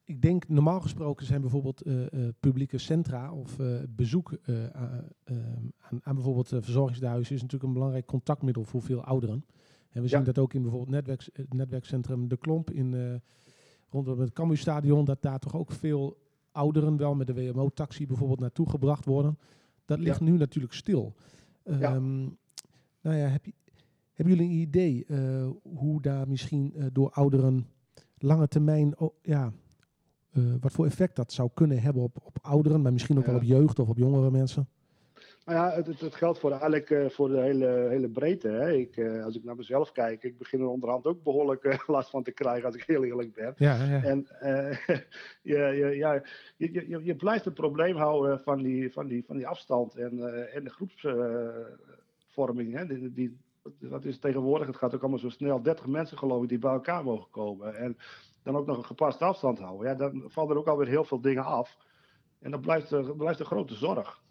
[0.06, 5.08] ik denk normaal gesproken zijn bijvoorbeeld eh, eh, publieke centra of eh, bezoek eh, aan,
[5.24, 5.40] ehm,
[5.80, 9.46] aan, aan bijvoorbeeld verzorgingshuizen is natuurlijk een belangrijk contactmiddel voor veel ouderen.
[9.90, 13.22] En we zien dat ook in bijvoorbeeld netwerks, het netwerkcentrum De Klomp in,
[13.90, 16.18] rondom het Cambuurstadion, dat daar toch ook veel
[16.52, 19.38] ouderen wel met de WMO-taxi bijvoorbeeld naartoe gebracht worden.
[19.86, 21.14] Dat ligt nu natuurlijk stil.
[21.64, 22.00] Ja.
[22.00, 23.54] Nou ja, heb je,
[24.14, 25.06] hebben jullie een idee
[25.62, 27.68] hoe daar misschien door ouderen
[28.26, 29.52] lange termijn, oh, ja,
[30.32, 33.36] eh, wat voor effect dat zou kunnen hebben op, op ouderen, maar misschien ook wel
[33.36, 34.68] op jeugd of op jongere mensen?
[35.46, 38.48] Nou ja, het, het, geldt voor eigenlijk eh, voor de hele, hele breedte.
[38.48, 38.72] Hè.
[38.72, 42.10] Ik, eh, als ik naar mezelf kijk, ik begin er onderhand ook behoorlijk eh, last
[42.10, 43.54] van te krijgen als ik heel eerlijk ben.
[43.58, 44.04] Ja, ja.
[44.04, 44.28] En
[45.42, 46.14] je, je, ja,
[46.58, 50.12] je, je, je- blijft het probleem houden van die, van die, van die afstand en,
[50.54, 52.74] en de groepsvorming.
[52.74, 52.86] hè.
[52.86, 53.38] Die, die,
[53.80, 55.62] dat is tegenwoordig, het gaat ook allemaal zo snel.
[55.62, 57.76] 30 mensen geloof ik die bij elkaar mogen komen.
[57.76, 57.98] En
[58.44, 59.88] dan ook nog een gepaste afstand houden.
[59.88, 61.78] Ja, dan vallen er ook alweer heel veel dingen af.
[62.40, 64.24] En dat blijft, blijft een grote zorg.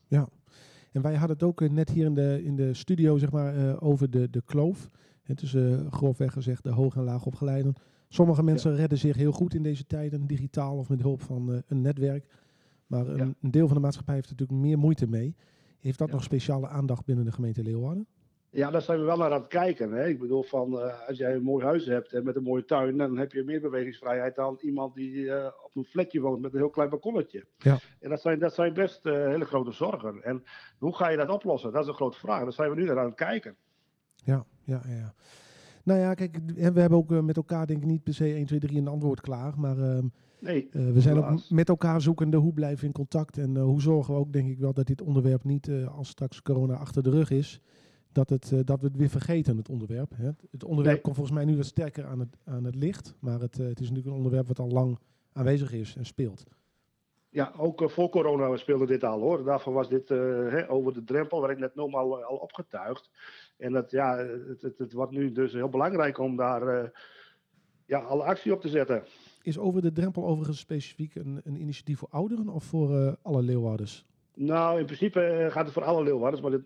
[0.94, 3.56] En wij hadden het ook eh, net hier in de, in de studio zeg maar,
[3.56, 4.90] eh, over de, de kloof.
[5.22, 7.74] Het is eh, grofweg gezegd de hoog en laag opgeleiden.
[8.08, 11.80] Sommige mensen redden zich heel goed in deze tijden, digitaal of met hulp van een
[11.80, 12.26] netwerk.
[12.86, 13.34] Maar een, Ja.
[13.40, 15.36] een deel van de maatschappij heeft er natuurlijk meer moeite mee.
[15.78, 16.14] Heeft dat Ja.
[16.14, 18.06] nog speciale aandacht binnen de gemeente Leeuwarden?
[18.54, 19.92] Ja, daar zijn we wel naar aan het kijken.
[19.92, 20.08] Hè.
[20.08, 22.96] Ik bedoel, van, eh, als jij een mooi huis hebt en met een mooie tuin,
[22.96, 26.58] dan heb je meer bewegingsvrijheid dan iemand die eh, op een flatje woont met een
[26.58, 27.46] heel klein balkonnetje.
[27.58, 27.78] Ja.
[28.00, 30.22] En dat zijn, dat zijn best eh, hele grote zorgen.
[30.22, 30.44] En
[30.78, 31.72] hoe ga je dat oplossen?
[31.72, 32.42] Dat is een grote vraag.
[32.42, 33.56] Daar zijn we nu naar aan het kijken.
[34.14, 35.14] Ja, ja, ja.
[35.84, 38.58] Nou ja, kijk, we hebben ook met elkaar denk ik niet per se 1, 2,
[38.58, 39.52] 3 een antwoord klaar.
[39.58, 40.06] Maar ehm,
[40.38, 43.38] Nee, we zijn ook met elkaar zoekende hoe blijven we in contact.
[43.38, 46.74] En hoe zorgen we ook denk ik wel dat dit onderwerp niet, als straks corona
[46.74, 47.60] achter de rug is,
[48.14, 50.10] dat, het, eh, dat we het weer vergeten, het onderwerp.
[50.16, 50.30] Hè.
[50.50, 51.00] Het onderwerp Nee.
[51.02, 53.14] komt volgens mij nu wat sterker aan het, aan het licht.
[53.18, 54.98] Maar het, eh, het is natuurlijk een onderwerp wat al lang
[55.32, 56.44] aanwezig is en speelt.
[57.28, 59.44] Ja, ook eh, voor corona speelde dit al hoor.
[59.44, 63.10] Daarvoor was dit hè, over de drempel, waar ik net noem, al, al opgetuigd.
[63.56, 66.92] En dat, ja, het, het, het wordt nu dus heel belangrijk om daar
[67.86, 69.04] ja, alle actie op te zetten.
[69.42, 74.06] Is over de drempel overigens specifiek een, een initiatief voor ouderen of voor alle Leeuwarders?
[74.34, 76.60] Nou, in principe gaat het voor alle Leeuwarders, maar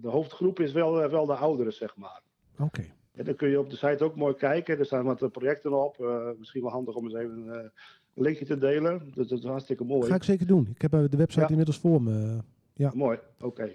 [0.00, 2.20] de, hoofdgroep is wel, eh, wel de ouderen, zeg maar.
[2.58, 2.84] Oké.
[3.14, 4.78] En dan kun je op de site ook mooi kijken.
[4.78, 6.00] Er staan wat eh, projecten op.
[6.00, 7.70] Eh, misschien wel handig om eens even een
[8.14, 9.02] linkje te delen.
[9.14, 10.08] Dat, dat is hartstikke mooi.
[10.08, 10.68] Ga ik zeker doen.
[10.74, 11.48] Ik heb de website Ja.
[11.48, 12.38] inmiddels voor me.
[12.94, 13.70] Mooi, oké.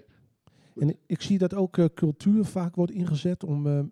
[0.76, 3.90] En ik zie dat ook cultuur vaak wordt ingezet om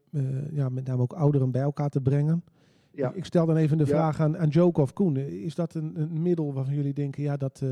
[0.53, 2.45] ja, met name ook ouderen bij elkaar te brengen.
[2.93, 3.12] Ja.
[3.12, 3.90] Ik, stel dan even de Ja.
[3.90, 5.16] vraag aan, aan Joke of Koen.
[5.16, 7.62] Is dat een, een middel waarvan jullie denken, ja, dat,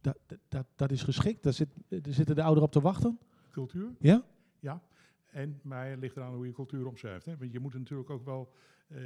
[0.00, 1.42] dat, dat, dat is geschikt?
[1.42, 3.18] Daar, zit, daar zitten de ouderen op te wachten?
[3.52, 3.92] Cultuur?
[3.98, 4.24] Ja?
[4.60, 4.82] Ja.
[5.30, 7.26] En, maar het ligt eraan hoe je cultuur omschrijft.
[7.26, 7.36] Hè?
[7.36, 8.52] Want je moet natuurlijk ook wel...
[8.88, 8.98] eh,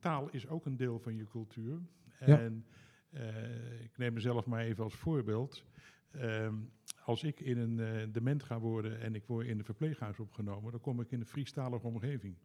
[0.00, 1.80] taal is ook een deel van je cultuur.
[2.20, 2.38] Ja.
[2.40, 2.66] En
[3.10, 5.64] eh, ik neem mezelf maar even als voorbeeld.
[6.10, 6.54] Ehm,
[7.04, 10.70] als ik in een eh, dement ga worden en ik word in een verpleeghuis opgenomen,
[10.70, 12.36] dan kom ik in een Friestalige omgeving.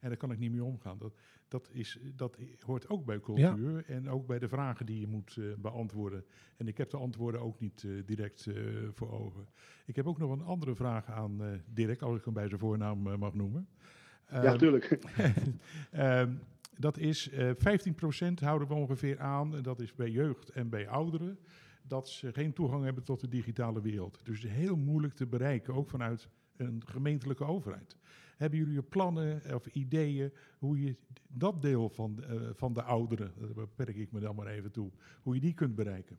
[0.00, 0.98] En daar kan ik niet meer omgaan.
[0.98, 1.14] Dat,
[1.48, 5.36] dat, is, dat hoort ook bij cultuur en ook bij de vragen die je moet
[5.36, 6.24] eh, beantwoorden.
[6.56, 8.54] En ik heb de antwoorden ook niet eh, direct eh,
[8.92, 9.48] voor ogen.
[9.86, 12.60] Ik heb ook nog een andere vraag aan eh, Dirk, als ik hem bij zijn
[12.60, 13.68] voornaam mag noemen.
[14.30, 14.98] Ja, Ehm, tuurlijk.
[15.90, 16.32] Ehm,
[16.78, 20.88] dat is eh 15% houden we ongeveer aan, en dat is bij jeugd en bij
[20.88, 21.38] ouderen,
[21.82, 24.20] dat ze geen toegang hebben tot de digitale wereld.
[24.22, 27.96] Dus heel moeilijk te bereiken, ook vanuit een gemeentelijke overheid.
[28.36, 30.96] Hebben jullie plannen of ideeën hoe je
[31.28, 34.90] dat deel van, eh, van de ouderen, daar beperk ik me dan maar even toe,
[35.22, 36.18] hoe je die kunt bereiken?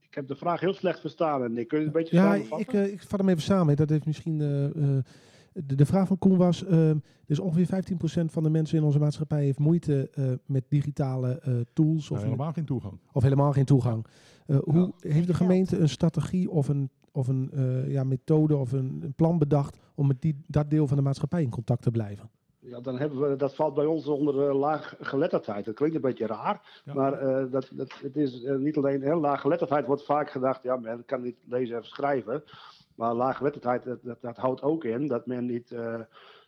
[0.00, 1.42] Ik heb de vraag heel slecht verstaan.
[1.44, 2.68] En ik kun je het een beetje Ja, samenvatten?
[2.68, 3.76] ik, eh, ik vat hem even samen.
[3.76, 4.40] Dat heeft misschien...
[4.40, 4.64] eh,
[4.96, 5.04] eh,
[5.52, 6.90] de, de vraag van Koen was, eh,
[7.26, 11.60] dus ongeveer 15% van de mensen in onze maatschappij heeft moeite eh, met digitale eh,
[11.72, 12.98] tools Nou, of, helemaal geen toegang.
[13.12, 14.06] of helemaal geen toegang.
[14.46, 18.72] Eh, hoe heeft de gemeente een strategie of een, of een eh, ja, methode of
[18.72, 21.90] een, een plan bedacht om met die, dat deel van de maatschappij in contact te
[21.90, 22.30] blijven?
[22.58, 25.64] Ja, dan hebben we, dat valt bij ons onder uh, laaggeletterdheid.
[25.64, 26.94] Dat klinkt een beetje raar, Ja.
[26.94, 30.76] maar uh, dat, dat, het is uh, niet alleen heel laaggeletterdheid wordt vaak gedacht, ja,
[30.76, 32.44] men kan niet lezen of schrijven.
[32.94, 35.74] Maar laaggeletterdheid, dat, dat, dat, houdt ook in dat men niet,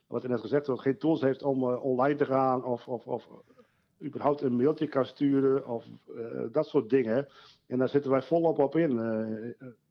[0.06, 3.28] wat er net gezegd wordt, geen tools heeft om online te gaan of, of, of
[4.02, 5.84] überhaupt een mailtje kan sturen of
[6.52, 7.28] dat soort dingen.
[7.66, 8.98] En daar zitten wij volop op in,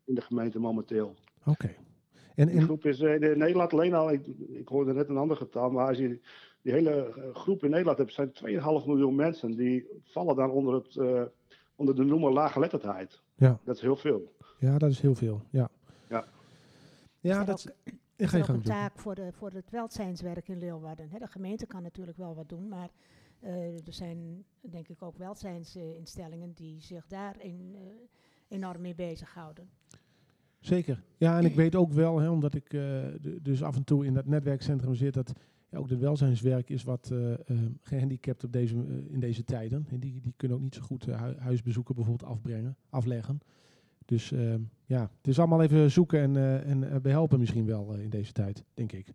[0.06, 1.16] in de gemeente momenteel.
[1.40, 1.50] Oké.
[1.50, 1.76] Okay.
[2.36, 5.70] En, Die groep is in Nederland alleen al, ik, ik hoorde net een ander getal,
[5.70, 6.20] maar als je
[6.62, 9.52] die hele groep in Nederland hebt, zijn 2,5 miljoen mensen.
[9.52, 11.22] Die vallen dan onder het uh,
[11.76, 13.22] onder de noemer laaggeletterdheid.
[13.36, 13.60] Ja.
[13.64, 14.34] Dat is heel veel.
[14.60, 15.42] Ja, dat is heel veel.
[15.50, 15.70] Ja.
[16.10, 16.26] Ja.
[17.20, 17.68] Ja, Is dat is.
[17.70, 17.76] ook-
[18.16, 18.64] Ik is ook een doen.
[18.64, 21.10] taak voor, de, voor het welzijnswerk in Leeuwarden.
[21.10, 22.90] Hè, de gemeente kan natuurlijk wel wat doen, maar
[23.40, 27.82] eh, er zijn denk ik ook welzijnsinstellingen die zich daar in, eh,
[28.48, 29.70] enorm mee bezighouden.
[30.66, 31.04] Zeker.
[31.18, 32.80] Ja, en ik weet ook wel, hè, omdat ik eh,
[33.22, 35.34] de- dus af en toe in dat netwerkcentrum zit, dat
[35.70, 37.40] ja, ook het welzijnswerk is wat eh, eh,
[37.82, 39.86] gehandicapt op deze, eh, in deze tijden.
[39.90, 43.40] En die, die kunnen ook niet zo goed eh, hu- huisbezoeken bijvoorbeeld afbrengen, afleggen.
[44.06, 44.54] Dus eh,
[44.86, 48.10] ja, het is allemaal even zoeken en, eh, en eh, behelpen misschien wel eh, in
[48.10, 49.14] deze tijd, denk ik.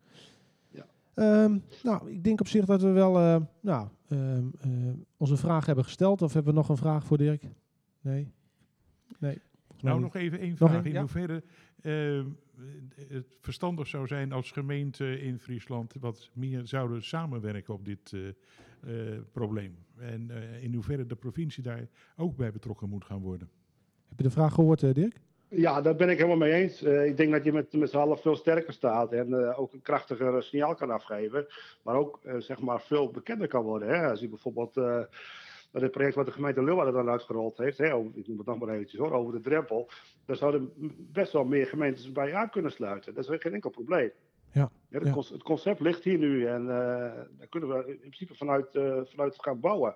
[0.68, 0.86] Ja.
[1.14, 4.68] Ehm, nou, ik denk op zich dat we wel eh, nou, ehm, eh,
[5.16, 6.22] onze vraag hebben gesteld.
[6.22, 7.42] Of hebben we nog een vraag voor Dirk?
[8.00, 8.32] Nee?
[9.18, 9.38] Nee.
[9.83, 10.85] Nou, nog even één Nog vraag.
[10.85, 11.43] in hoeverre
[11.83, 12.21] eh,
[13.09, 18.29] het verstandig zou zijn als gemeente in Friesland wat meer zouden samenwerken op dit eh,
[18.29, 19.77] eh, probleem.
[19.99, 23.51] En eh, in hoeverre de provincie daar ook bij betrokken moet gaan worden.
[24.09, 25.21] Heb je de vraag gehoord, eh, Dirk?
[25.49, 26.83] Ja, daar ben ik helemaal mee eens.
[26.83, 29.73] Eh, ik denk dat je met, met z'n allen veel sterker staat en eh, ook
[29.73, 31.47] een krachtiger signaal kan afgeven.
[31.83, 33.88] Maar ook zeg maar veel bekender kan worden.
[33.88, 34.11] Hè?
[34.11, 34.75] Als je bijvoorbeeld
[35.72, 38.46] naar dit project wat de gemeente Leeuwarden dan uitgerold heeft, hè, over, ik noem het
[38.46, 39.88] nog maar eventjes hoor, over de drempel.
[40.24, 40.72] Daar zouden
[41.12, 43.14] best wel meer gemeentes bij aan kunnen sluiten.
[43.14, 44.11] Dat is geen enkel probleem.
[44.52, 45.14] Ja, het, ja.
[45.14, 46.66] het concept ligt hier nu en eh,
[47.38, 49.94] daar kunnen we in principe vanuit, eh, vanuit gaan bouwen.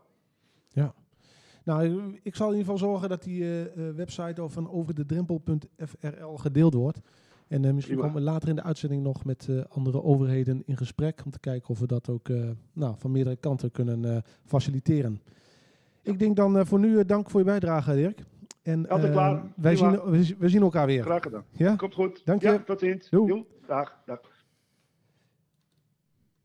[1.65, 6.75] Nou, ik- zal in ieder geval zorgen dat die eh, website over van overdedrempel.frl gedeeld
[6.75, 7.01] wordt.
[7.49, 11.31] En misschien komen we later in de uitzending nog met andere overheden in gesprek om
[11.31, 12.29] te kijken of we dat ook
[12.73, 15.21] nou, van meerdere kanten kunnen faciliteren.
[16.05, 18.25] Ik denk dan eh, voor nu eh, dank voor je bijdrage, Dirk.
[18.63, 19.43] En Altijd eh, klaar.
[19.57, 21.03] wij, zien, we, zien- we zien elkaar weer.
[21.03, 21.45] Graag gedaan.
[21.51, 21.77] Ja?
[21.77, 22.25] Komt goed.
[22.25, 22.49] Dank je.
[22.49, 23.11] Ja, tot ziens.
[23.11, 23.45] Doei.
[23.67, 24.03] Dag.
[24.07, 24.21] Dag.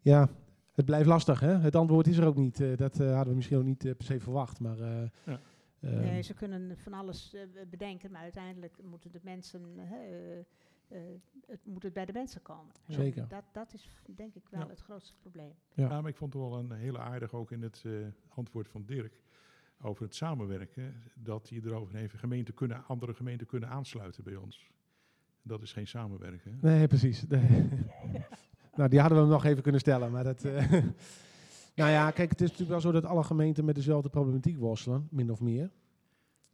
[0.02, 0.30] ja,
[0.74, 1.40] het blijft lastig.
[1.40, 1.54] Hè?
[1.58, 2.62] Het antwoord is er ook niet.
[2.62, 4.60] Eh, dat eh, hadden we misschien ook niet eh, per se verwacht.
[4.60, 5.40] Maar, eh, Ja.
[5.80, 7.36] eh, Nee, ze kunnen van alles
[7.70, 9.98] bedenken, maar uiteindelijk moeten de mensen, hè,
[11.48, 12.74] het moet het bij de mensen komen.
[12.88, 13.28] En Zeker.
[13.28, 14.68] Dat, dat is denk ik wel Ja.
[14.68, 15.54] het grootste probleem.
[15.74, 15.90] Ja.
[15.90, 17.92] Ja, maar ik vond het wel een hele aardig ook in het eh,
[18.28, 19.22] antwoord van Dirk
[19.82, 21.04] over het samenwerken.
[21.14, 24.70] Dat die erover even gemeenten kunnen, andere gemeenten kunnen aansluiten bij ons.
[25.42, 26.52] Dat is geen samenwerken.
[26.52, 26.70] hè?
[26.70, 27.28] Nee, precies.
[27.28, 27.70] Nee.
[28.76, 30.12] nou, die hadden we nog even kunnen stellen.
[30.12, 30.72] Maar dat, eh,
[31.80, 35.08] nou ja, kijk, het is natuurlijk wel zo dat alle gemeenten met dezelfde problematiek worstelen,
[35.12, 35.72] min of meer.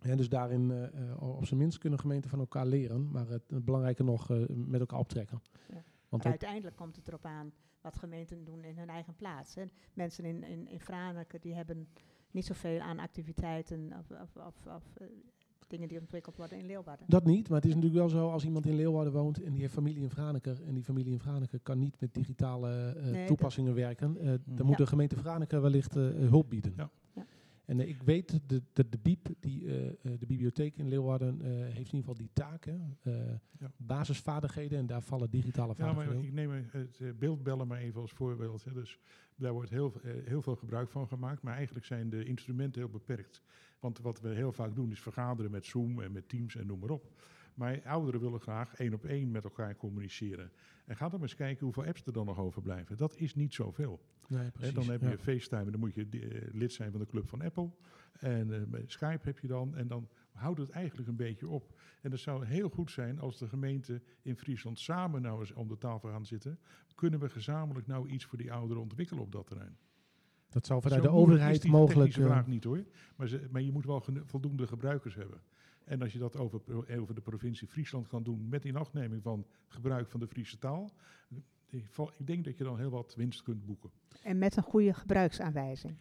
[0.09, 3.11] En dus daarin, eh, eh, op zijn minst, kunnen gemeenten van elkaar leren.
[3.11, 5.41] Maar het, het belangrijke nog, eh, met elkaar optrekken.
[5.69, 5.83] Ja.
[6.09, 9.55] Want uiteindelijk komt het erop aan wat gemeenten doen in hun eigen plaats.
[9.55, 9.63] Hè.
[9.93, 11.87] Mensen in, in, in Franeker die hebben
[12.35, 15.07] niet zoveel aan activiteiten of, of, of, of eh,
[15.67, 17.05] dingen die ontwikkeld worden in Leeuwarden.
[17.09, 19.61] dat niet, maar het is natuurlijk wel zo als iemand in Leeuwarden woont en die
[19.61, 20.57] heeft familie in Franeker.
[20.67, 24.17] En die familie in Franeker kan niet met digitale eh, Nee, toepassingen werken.
[24.17, 24.55] eh, Hmm.
[24.55, 24.83] dan moet Ja.
[24.83, 26.73] de gemeente Franeker wellicht eh, hulp bieden.
[26.77, 26.89] Ja.
[27.65, 30.87] En eh, ik weet dat de, de, de BIEB, die, eh, eh, de bibliotheek in
[30.87, 32.97] Leeuwarden, heeft in ieder geval die taken.
[33.59, 33.71] Ja.
[33.77, 38.11] Basisvaardigheden en daar vallen digitale Ja, maar vaardigheden ik neem het beeldbellen maar even als
[38.11, 38.63] voorbeeld.
[38.63, 38.73] Hè.
[38.73, 38.99] Dus
[39.35, 43.41] daar wordt heel, heel veel gebruik van gemaakt, maar eigenlijk zijn de instrumenten heel beperkt.
[43.79, 46.79] Want wat we heel vaak doen is vergaderen met Zoom en met Teams en noem
[46.79, 47.11] maar op.
[47.53, 50.51] Maar ouderen willen graag één op één met elkaar communiceren.
[50.85, 52.97] En ga dan eens kijken hoeveel apps er dan nog overblijven.
[52.97, 54.01] Dat is niet zoveel.
[54.27, 54.73] Nee, precies.
[54.73, 55.09] dan heb ja.
[55.09, 57.71] je FaceTime, dan moet je eh, lid zijn van de club van Apple.
[58.19, 59.75] En eh, Skype heb je dan.
[59.75, 61.79] En dan houdt het eigenlijk een beetje op.
[62.01, 65.67] En het zou heel goed zijn als de gemeente in Friesland samen nou eens om
[65.67, 66.59] de tafel gaan zitten.
[66.95, 69.77] Kunnen we gezamenlijk nou iets voor die ouderen ontwikkelen op dat terrein?
[70.49, 71.95] Dat zou vanuit Zo de overheid is mogelijk...
[71.95, 72.85] technische eh, vraag niet hoor.
[73.15, 75.41] Maar, ze, maar je moet wel voldoende gebruikers hebben.
[75.83, 76.61] En als je dat over,
[76.99, 80.93] over de provincie Friesland kan doen met inachtneming van gebruik van de Friese taal.
[82.17, 83.89] Ik, denk dat je dan heel wat winst kunt boeken.
[84.23, 85.97] En met een goede gebruiksaanwijzing.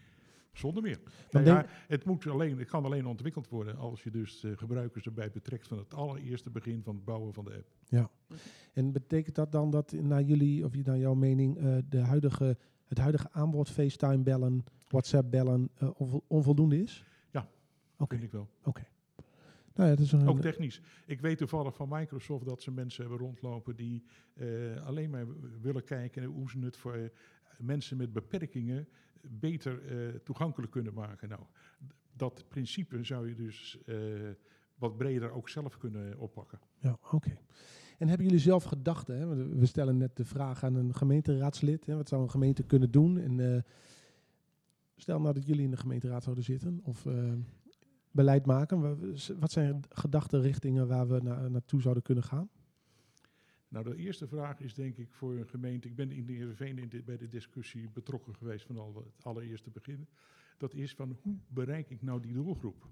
[0.52, 1.00] Zonder meer.
[1.30, 5.04] Nou ja, het, moet alleen, het kan alleen ontwikkeld worden als je dus eh, gebruikers
[5.04, 7.66] erbij betrekt van het allereerste begin van het bouwen van de app.
[8.72, 12.56] En betekent dat dan dat naar jullie, of naar jouw mening, eh, de huidige,
[12.86, 17.04] het huidige aanbod FaceTime bellen, WhatsApp bellen eh, onvo- onvoldoende is?
[17.30, 17.48] Ja,
[17.98, 18.48] Oké, Vind ik wel.
[19.74, 20.28] Nou ja, dat is een...
[20.28, 20.80] Ook technisch.
[21.06, 25.26] Ik weet toevallig van Microsoft dat ze mensen hebben rondlopen die eh, alleen maar
[25.60, 27.08] willen kijken hoe ze het voor eh,
[27.58, 28.88] mensen met beperkingen
[29.20, 31.28] beter eh, toegankelijk kunnen maken.
[31.28, 31.42] Nou,
[32.12, 33.78] dat principe zou je dus
[34.74, 36.60] wat breder ook zelf kunnen oppakken.
[36.78, 37.38] Ja, oké.
[37.98, 39.18] En hebben jullie zelf gedachten?
[39.18, 39.48] Hè?
[39.48, 41.86] We stellen net de vraag aan een gemeenteraadslid.
[41.86, 41.96] Hè?
[41.96, 43.18] Wat zou een gemeente kunnen doen?
[43.18, 43.64] En,
[44.96, 47.06] stel nou dat jullie in de gemeenteraad zouden zitten of
[48.14, 48.80] beleid maken.
[48.80, 48.96] Wa-
[49.38, 52.48] Wat zijn gedachtenrichtingen waar we na- naartoe zouden kunnen gaan?
[53.68, 55.88] Nou, de eerste vraag is denk ik voor een gemeente.
[55.88, 59.70] Ik ben in de Heerenveen in bij de discussie betrokken geweest van al het allereerste
[59.70, 60.06] begin.
[60.56, 62.86] Dat is van hoe bereik ik nou die doelgroep?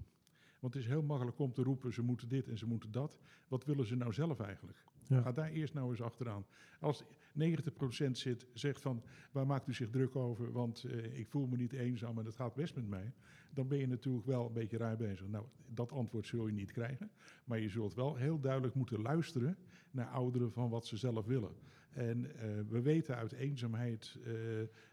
[0.59, 3.17] Want het is heel makkelijk om te roepen, ze moeten dit en ze moeten dat.
[3.47, 4.83] Wat willen ze nou zelf eigenlijk?
[5.07, 6.45] Ga daar eerst nou eens achteraan.
[6.79, 10.51] Als 90% zit, zegt van, waar maakt u zich druk over?
[10.51, 13.13] Want eh, ik voel me niet eenzaam en het gaat best met mij.
[13.53, 15.27] Dan ben je natuurlijk wel een beetje raar bezig.
[15.27, 17.11] Nou, dat antwoord zul je niet krijgen.
[17.45, 19.57] Maar je zult wel heel duidelijk moeten luisteren
[19.91, 21.55] naar ouderen van wat ze zelf willen.
[21.93, 24.31] En eh, we weten uit eenzaamheid, eh,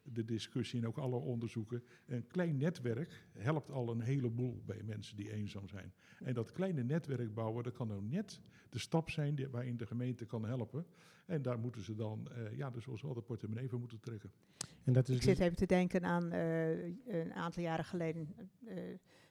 [0.03, 5.17] de discussie en ook alle onderzoeken, een klein netwerk helpt al een heleboel bij mensen
[5.17, 5.93] die eenzaam zijn.
[6.19, 9.87] En dat kleine netwerk bouwen, dat kan nou net de stap zijn die, waarin de
[9.87, 10.87] gemeente kan helpen.
[11.27, 14.33] En daar moeten ze dan, eh, ja, dus zoals wel de portemonnee voor moeten trekken.
[14.85, 16.85] En dat is Ik dus- zit even te denken aan eh,
[17.23, 18.35] een aantal jaren geleden
[18.67, 18.77] eh,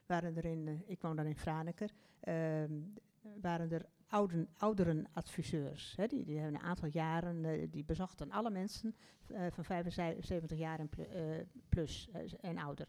[0.06, 2.72] waren er in, ik woon dan in Franeker, ehm,
[3.40, 5.96] waren er ouden, ouderenadviseurs.
[5.96, 8.94] Hè, die, die hebben een aantal jaren, die bezochten alle mensen
[9.26, 12.08] eh, van 75 jaar en plu- eh, plus
[12.40, 12.88] en ouder.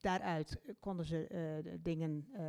[0.00, 2.44] Daaruit konden ze eh, dingen eh,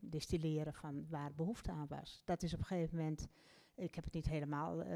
[0.00, 2.22] distilleren van waar behoefte aan was.
[2.24, 3.28] Dat is op een gegeven moment,
[3.74, 4.90] ik heb het niet helemaal, eh,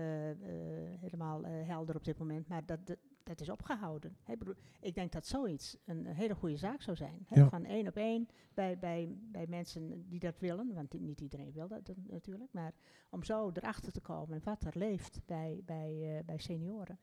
[1.00, 4.16] helemaal helder op dit moment, maar dat, dat, dat is opgehouden.
[4.26, 7.26] Ik bedoel, ik denk dat zoiets een hele goede zaak zou zijn.
[7.28, 7.48] Ja.
[7.48, 11.68] Van één op één bij, bij, bij mensen die dat willen, want niet iedereen wil
[11.68, 12.72] dat, natuurlijk, maar
[13.10, 16.98] om zo erachter te komen wat er leeft bij, bij, bij senioren.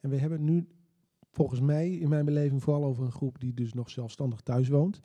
[0.00, 0.68] En we hebben nu
[1.30, 5.00] volgens mij in mijn beleving vooral over een groep die dus nog zelfstandig thuis woont.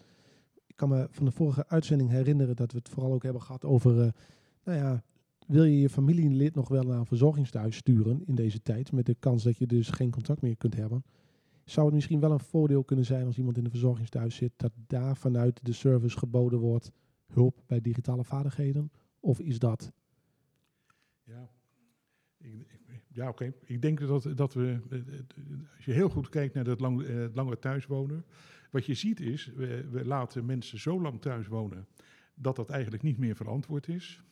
[0.66, 3.66] Ik kan me van de vorige uitzending herinneren dat we het vooral ook hebben gehad
[3.66, 4.12] over, eh,
[4.64, 5.04] nou ja,
[5.48, 9.16] wil je je familielid nog wel naar een verzorgingstehuis sturen in deze tijd, met de
[9.20, 11.04] kans dat je dus geen contact meer kunt hebben?
[11.66, 14.72] Zou het misschien wel een voordeel kunnen zijn als iemand in een verzorgingstehuis zit, dat
[14.88, 16.92] daar vanuit de service geboden wordt
[17.28, 18.92] hulp bij digitale vaardigheden?
[19.20, 19.92] Of is dat
[21.24, 21.50] Ja,
[22.38, 22.82] ik, ik-
[23.14, 23.54] ja oké.
[23.66, 25.06] Ik denk dat, dat we, eh, eh,
[25.76, 28.26] als je heel goed kijkt naar dat lang, eh, het lange thuiswonen,
[28.72, 31.88] wat je ziet is, we, we laten mensen zo lang thuis wonen
[32.36, 34.24] dat dat eigenlijk niet meer verantwoord is.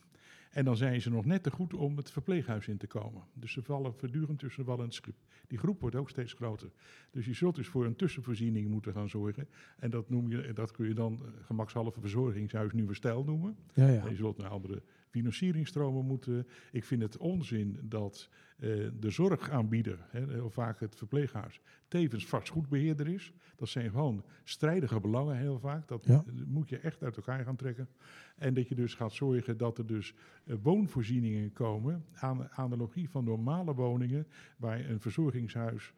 [0.52, 3.22] En dan zijn ze nog net te goed om het verpleeghuis in te komen.
[3.34, 5.14] Dus ze vallen voortdurend tussen wal en schip.
[5.46, 6.70] Die groep wordt ook steeds groter.
[7.10, 9.48] Dus je zult dus voor een tussenvoorziening moeten gaan zorgen.
[9.78, 13.56] En dat, noem je, dat kun je dan eh, gemakshalve verzorgingshuis nieuwe stijl noemen.
[13.74, 14.04] ja, ja.
[14.04, 14.82] En je zult naar andere
[15.12, 16.46] financieringstromen moeten.
[16.72, 18.68] Ik vind het onzin dat eh,
[19.00, 23.32] de zorgaanbieder, hè, heel vaak het verpleeghuis, tevens vastgoedbeheerder is.
[23.56, 25.88] Dat zijn gewoon strijdige belangen heel vaak.
[25.88, 26.24] Dat Ja.
[26.46, 27.88] moet je echt uit elkaar gaan trekken.
[28.36, 33.24] En dat je dus gaat zorgen dat er dus eh, woonvoorzieningen komen, aan analogie van
[33.24, 35.92] normale woningen, waar een verzorgingshuis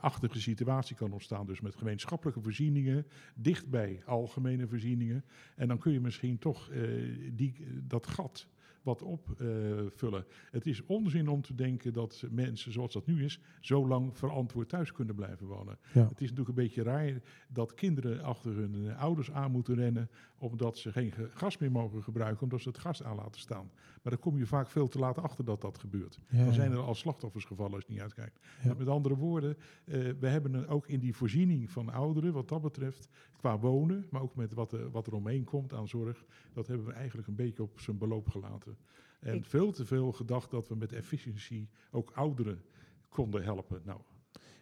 [0.00, 1.46] achtige situatie kan ontstaan.
[1.46, 5.24] Dus met gemeenschappelijke voorzieningen, dicht bij algemene voorzieningen.
[5.56, 6.82] En dan kun je misschien toch eh,
[7.32, 8.48] die, dat gat
[8.86, 10.24] wat opvullen.
[10.50, 14.68] het is onzin om te denken dat mensen, zoals dat nu is, zo lang verantwoord
[14.68, 15.78] thuis kunnen blijven wonen.
[15.92, 16.08] Ja.
[16.08, 20.10] Het is natuurlijk een beetje raar dat kinderen achter hun eh, ouders aan moeten rennen,
[20.38, 23.70] omdat ze geen ge- gas meer mogen gebruiken, omdat ze het gas aan laten staan.
[24.02, 26.18] Maar dan kom je vaak veel te laat achter dat dat gebeurt.
[26.28, 28.38] Ja, Dan zijn er al slachtoffers gevallen als je niet uitkijkt.
[28.62, 28.74] Ja.
[28.78, 33.08] Met andere woorden, eh, we hebben ook in die voorziening van ouderen, wat dat betreft,
[33.36, 36.86] qua wonen, maar ook met wat, er- wat er omheen komt aan zorg, dat hebben
[36.86, 38.75] we eigenlijk een beetje op zijn beloop gelaten.
[39.20, 42.62] En Ik- veel te veel gedacht dat we met efficiëntie ook ouderen
[43.08, 43.80] konden helpen.
[43.84, 44.00] Nou,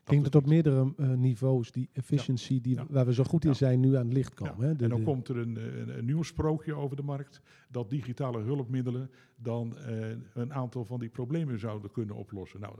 [0.04, 2.86] Ik denk dat op meerdere eh, niveaus die efficiency die, Ja.
[2.88, 3.56] waar we zo goed in Ja.
[3.56, 4.66] zijn nu aan het licht Ja, komen.
[4.68, 4.76] Hè?
[4.76, 7.90] De- en dan de- komt er een, een, een nieuw sprookje over de markt, dat
[7.90, 12.60] digitale hulpmiddelen dan eh, een aantal van die problemen zouden kunnen oplossen.
[12.60, 12.74] Nou,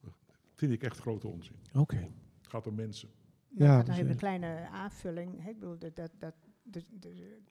[0.00, 0.12] dat
[0.54, 1.56] vind ik echt grote onzin.
[1.74, 1.96] Oké.
[1.96, 3.08] Het gaat om mensen.
[3.48, 5.42] Ja, had dus, even eh, een kleine aanvulling.
[5.42, 5.50] hè.
[5.50, 6.34] Ik bedoel, dat, dat, dat,
[6.72, 6.82] er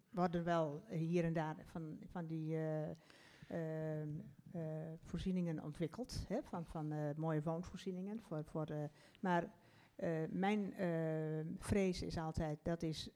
[0.09, 2.95] worden wel hier en daar van, van die eh, eh,
[5.01, 6.25] voorzieningen ontwikkeld.
[6.27, 8.19] Hè, van van eh, mooie woonvoorzieningen.
[8.21, 8.77] Voor, voor, eh,
[9.19, 9.49] maar
[9.95, 10.87] eh, mijn eh,
[11.57, 13.09] vrees is altijd, dat is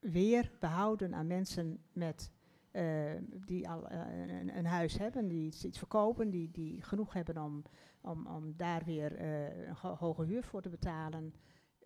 [0.00, 2.32] weer behouden aan mensen met...
[2.70, 3.12] eh,
[3.46, 4.00] die al eh,
[4.40, 7.62] een, een huis hebben, die iets, iets verkopen, die, die genoeg hebben om,
[8.00, 11.34] om, om daar weer eh, een ho- hoge huur voor te betalen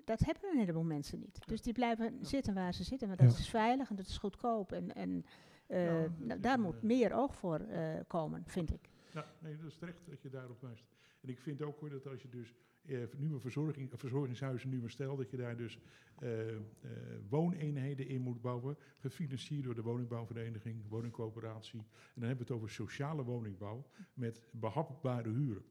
[0.04, 1.38] dat hebben een heleboel mensen niet.
[1.46, 3.08] Dus die blijven zitten waar ze zitten.
[3.08, 3.38] Maar dat Ja.
[3.38, 4.72] is veilig en dat is goedkoop.
[4.72, 5.24] En, en
[5.66, 8.90] eh, Ja, nou, is daar moet eh, meer oog voor eh, komen, vind ik.
[9.12, 10.84] Ja, nee, dat is terecht dat je daarop wijst.
[11.20, 12.54] En ik vind ook hoor dat als je dus
[12.86, 15.78] eh, nieuwe verzorging, verzorgingshuizen, nieuwe stijl, dat je daar dus
[16.18, 16.60] eh, eh,
[17.28, 21.78] wooneenheden in moet bouwen, gefinancierd door de woningbouwvereniging, woningcoöperatie.
[21.78, 25.64] En dan hebben we het over sociale woningbouw met behapbare huren.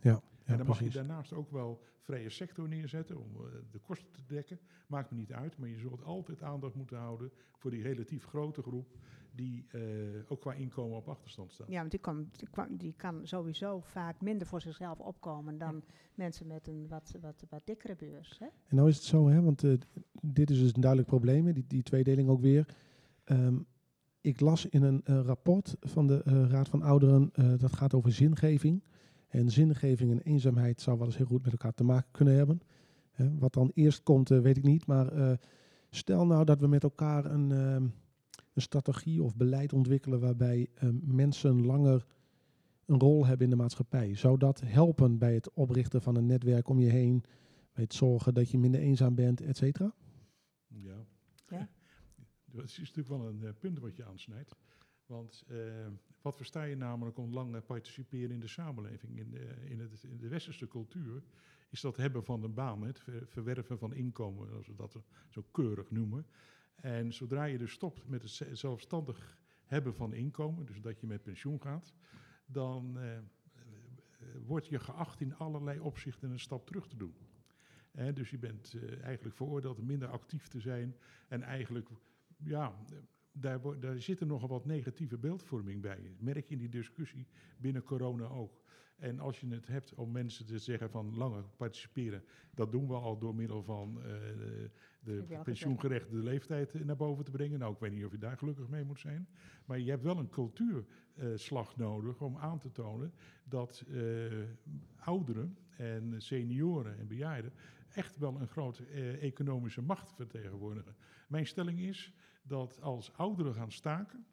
[0.00, 0.94] Ja, en dan mag je precies.
[0.94, 3.32] daarnaast ook wel vrije sector neerzetten om
[3.70, 4.58] de kosten te dekken.
[4.86, 8.62] Maakt me niet uit, maar je zult altijd aandacht moeten houden voor die relatief grote
[8.62, 8.96] groep
[9.34, 9.80] die eh,
[10.28, 11.66] ook qua inkomen op achterstand staan.
[11.70, 15.82] Ja, want die kan, die, kan, die kan sowieso vaak minder voor zichzelf opkomen dan
[16.14, 18.38] mensen met een wat, wat, wat dikkere beurs.
[18.38, 18.46] Hè?
[18.46, 19.72] En nou is het zo, hè, want eh,
[20.22, 22.66] dit is dus een duidelijk probleem, hè, die, die tweedeling ook weer.
[23.24, 23.58] Ehm,
[24.20, 27.94] ik las in een eh, rapport van de eh, Raad van Ouderen, eh, dat gaat
[27.94, 28.82] over zingeving.
[29.28, 32.60] En zingeving en eenzaamheid zou wel eens heel goed met elkaar te maken kunnen hebben.
[33.12, 34.86] Hè, wat dan eerst komt, weet ik niet.
[34.86, 35.32] Maar eh,
[35.90, 37.86] stel nou dat we met elkaar een, ehm,
[38.52, 42.06] een strategie of beleid ontwikkelen waarbij ehm, mensen langer
[42.86, 44.14] een rol hebben in de maatschappij.
[44.14, 47.24] Zou dat helpen bij het oprichten van een netwerk om je heen,
[47.72, 49.94] bij het zorgen dat je minder eenzaam bent, et cetera?
[50.66, 51.06] Ja.
[51.48, 51.68] Ja.
[52.54, 54.56] Dat is natuurlijk wel een eh, punt wat je aansnijdt.
[55.06, 55.56] Want eh,
[56.22, 59.18] wat versta je namelijk om lang eh, participeren in de samenleving?
[59.18, 61.22] In de, in, het, in de westerse cultuur
[61.70, 64.98] is dat hebben van een baan, het ver- verwerven van inkomen, als we dat
[65.28, 66.26] zo keurig noemen.
[66.74, 71.06] En zodra je dus stopt met het ze- zelfstandig hebben van inkomen, dus dat je
[71.06, 71.94] met pensioen gaat,
[72.46, 73.22] dan eh, eh,
[74.46, 77.14] word je geacht in allerlei opzichten een stap terug te doen.
[78.14, 80.96] Dus je bent eh, eigenlijk veroordeeld minder actief te zijn
[81.28, 81.88] en eigenlijk
[82.44, 82.76] ja,
[83.32, 86.14] daar, daar zit er nogal wat negatieve beeldvorming bij.
[86.18, 88.60] Merk je in die discussie binnen corona ook.
[88.96, 92.94] En als je het hebt om mensen te zeggen van langer participeren, dat doen we
[92.94, 94.10] al door middel van eh,
[95.04, 97.58] de, pensioengerechtigde leeftijd eh, naar boven te brengen.
[97.58, 99.28] Nou, ik weet niet of je daar gelukkig mee moet zijn.
[99.64, 103.12] Maar je hebt wel een cultuurslag nodig om aan te tonen
[103.44, 103.96] dat eh,
[104.96, 107.52] ouderen en senioren en bejaarden
[107.94, 110.96] echt wel een grote eh, economische macht vertegenwoordigen.
[111.28, 114.26] Mijn stelling is dat als ouderen gaan staken,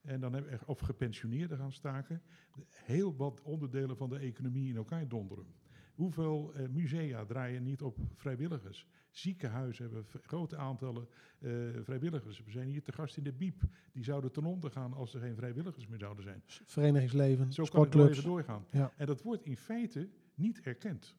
[0.00, 2.22] en dan hebben of gepensioneerden gaan staken,
[2.68, 5.46] heel wat onderdelen van de economie in elkaar donderen.
[5.94, 8.88] Hoeveel eh, musea draaien niet op vrijwilligers?
[9.18, 11.08] Ziekenhuizen hebben grote aantallen
[11.38, 11.50] eh,
[11.82, 12.42] vrijwilligers.
[12.44, 13.62] We zijn hier te gast in de BIEB.
[13.92, 16.42] Die zouden ten onder gaan als er geen vrijwilligers meer zouden zijn.
[16.46, 18.64] Verenigingsleven, Zo kan even doorgaan.
[18.70, 18.92] Ja.
[18.96, 21.14] En dat wordt in feite niet erkend.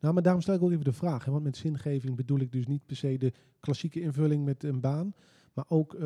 [0.00, 1.24] Nou, maar daarom stel ik ook even de vraag.
[1.24, 4.80] Hè, want met zingeving bedoel ik dus niet per se de klassieke invulling met een
[4.80, 5.14] baan.
[5.52, 6.00] Maar ook eh,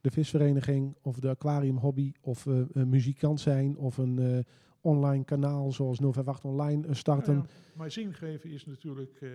[0.00, 4.44] de visvereniging of de aquariumhobby of eh, een muzikant zijn of een
[4.84, 7.34] online kanaal zoals 058 Online eh, starten.
[7.34, 9.30] Ja, maar zingeving is natuurlijk, eh,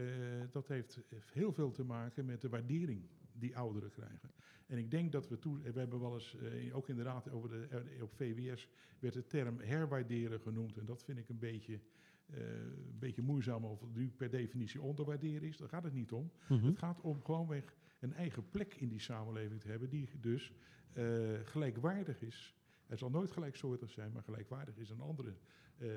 [0.51, 0.99] dat heeft
[1.33, 3.01] heel veel te maken met de waardering
[3.33, 4.31] die ouderen krijgen.
[4.69, 7.67] En ik denk dat we toe, we hebben wel eens, eh, ook inderdaad over de,
[7.69, 8.69] eh, op VWS
[8.99, 10.77] werd de term herwaarderen genoemd.
[10.77, 11.79] En dat vind ik een beetje,
[12.25, 15.57] eh, een beetje moeizaam of het nu per definitie onderwaarderen is.
[15.57, 16.31] Daar gaat het niet om.
[16.49, 16.65] Mhm.
[16.65, 20.51] Het gaat om gewoonweg een eigen plek in die samenleving te hebben, die dus
[20.93, 21.05] eh,
[21.43, 22.55] gelijkwaardig is.
[22.89, 25.33] Het zal nooit gelijksoortig zijn, maar gelijkwaardig is aan andere
[25.77, 25.87] eh,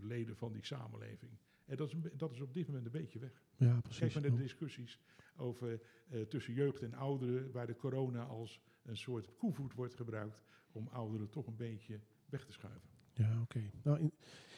[0.00, 1.32] leden van die samenleving.
[1.64, 3.42] En dat is, dat is op dit moment een beetje weg.
[3.56, 4.14] Ja, Kijk precies.
[4.14, 5.00] maar naar de discussies
[5.36, 5.80] over
[6.10, 10.42] eh, tussen jeugd en ouderen, waar de corona als een soort koevoet wordt gebruikt
[10.72, 12.88] om ouderen toch een beetje weg te schuiven.
[13.12, 13.60] Ja, oké.
[13.82, 14.12] Nou, in-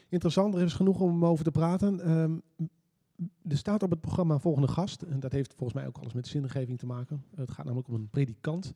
[0.09, 0.55] interessant.
[0.55, 2.01] Er is genoeg om over te praten.
[2.01, 2.39] Ehm,
[3.49, 5.03] er staat op het programma volgende gast.
[5.03, 7.25] En dat heeft volgens mij ook alles met zingeving te maken.
[7.35, 8.73] Het gaat namelijk om een predikant.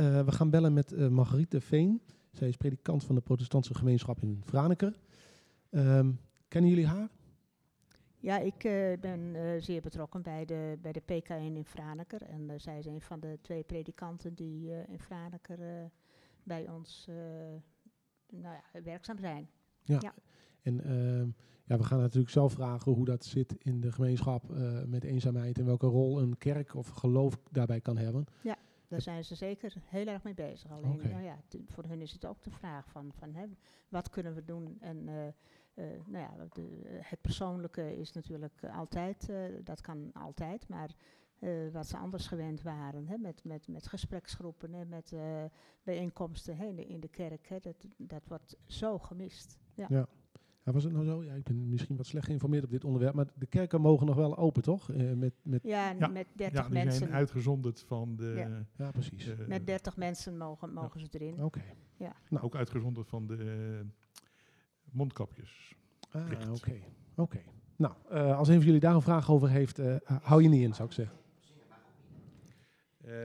[0.00, 2.02] Eh, we gaan bellen met Margriete Veen.
[2.30, 4.98] Zij is predikant van de protestantse gemeenschap in Franeker.
[5.70, 6.10] Ehm,
[6.48, 7.08] kennen jullie haar?
[8.18, 12.22] Ja, ik eh, ben zeer betrokken bij de, bij de PKN in Franeker.
[12.22, 15.84] En zij is een van de twee predikanten die in Franeker eh,
[16.42, 17.08] bij ons
[18.30, 19.48] nou ja, werkzaam zijn.
[20.62, 21.28] En ehm,
[21.64, 24.44] ja, we gaan natuurlijk zelf vragen hoe dat zit in de gemeenschap
[24.86, 25.58] met eenzaamheid.
[25.58, 28.24] En welke rol een kerk of geloof daarbij kan hebben.
[28.90, 30.70] Daar zijn ze zeker heel erg mee bezig.
[30.70, 33.44] Alleen, nou ja, voor hun is het ook de vraag van, van hè,
[33.88, 34.76] wat kunnen we doen?
[34.80, 40.68] En eh, eh, nou ja, de, het persoonlijke is natuurlijk altijd, eh, dat kan altijd,
[40.68, 40.94] maar
[41.72, 45.14] wat ze anders gewend waren, hè, met, met, met gespreksgroepen, hè, met
[45.82, 49.58] bijeenkomsten hè, in, de, in de kerk, hè, dat, dat wordt zo gemist.
[49.74, 49.86] Ja.
[49.88, 50.08] Ja.
[50.70, 51.24] Ja, was het nou zo?
[51.24, 53.14] Ja, ik ben misschien wat slecht geïnformeerd op dit onderwerp.
[53.14, 54.90] Maar de kerken mogen nog wel open, toch?
[54.90, 56.98] Eh, met, met, Ja, Ja, met 30 Ja, die mensen.
[56.98, 58.32] zijn uitgezonderd van de...
[58.36, 58.66] Ja.
[58.84, 59.26] ja, precies.
[59.28, 61.44] eh, Met 30 mensen mogen, mogen ze erin.
[61.44, 61.62] Oké.
[62.40, 63.86] ook uitgezonderd van de eh,
[64.92, 65.74] mondkapjes.
[66.10, 66.72] Ah, oké.
[67.16, 67.40] Oké.
[67.76, 70.62] Nou, eh, als een van jullie daar een vraag over heeft, eh, hou je niet
[70.62, 71.16] in, zou ik zeggen.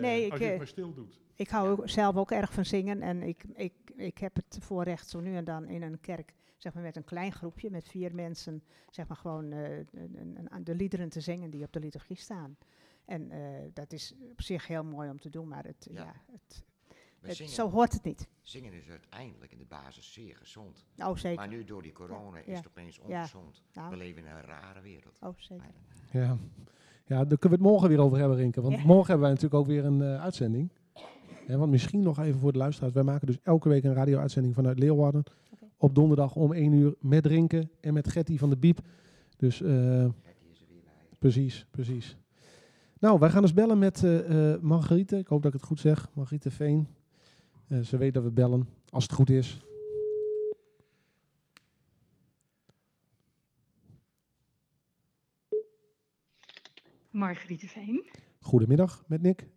[0.02, 1.20] Nee, ik, als je het maar stil doet.
[1.36, 5.20] Ik hou zelf ook erg van zingen en ik, ik, ik heb het voorrecht zo
[5.20, 8.64] nu en dan in een kerk, zeg maar met een klein groepje, met vier mensen,
[8.90, 9.88] zeg maar gewoon eh, een-
[10.20, 12.58] een- een- de liederen te zingen die op de liturgie staan.
[13.06, 13.40] En eh,
[13.74, 16.04] dat is op zich heel mooi om te doen, maar het, ja.
[16.04, 16.14] Ja.
[16.32, 16.64] het,
[17.22, 18.28] het- zingen, zo hoort het niet.
[18.42, 20.86] zingen is uiteindelijk in de basis zeer gezond.
[20.98, 21.38] Oh, zeker.
[21.38, 23.20] Maar nu door die corona is ja, het opeens ja.
[23.20, 23.62] ongezond.
[23.74, 23.90] Nou.
[23.90, 25.18] We leven in een rare wereld.
[25.22, 25.66] Oh, zeker.
[26.12, 26.38] Maar, Ja.
[27.06, 28.62] ja, daar kunnen we het morgen weer over hebben, Rinke.
[28.62, 28.86] Want Ja.
[28.86, 30.70] morgen hebben wij natuurlijk ook weer een eh, uitzending.
[31.48, 32.94] Hè, want misschien nog even voor de luisteraars.
[32.94, 35.24] Wij maken dus elke week een radio-uitzending vanuit Leeuwarden.
[35.86, 38.80] Op donderdag om 1 uur met drinken en met Getty van de Biep.
[39.38, 40.06] Dus eh,
[41.20, 42.18] precies, precies.
[43.00, 45.18] Nou, wij gaan dus bellen met eh eh, Margriete.
[45.18, 46.10] Ik hoop dat ik het goed zeg.
[46.14, 46.88] Margriete Veen.
[47.84, 49.66] Ze weet dat we bellen, als het goed is.
[57.10, 58.06] Margriete Veen.
[58.40, 59.48] Goedemiddag met Nick.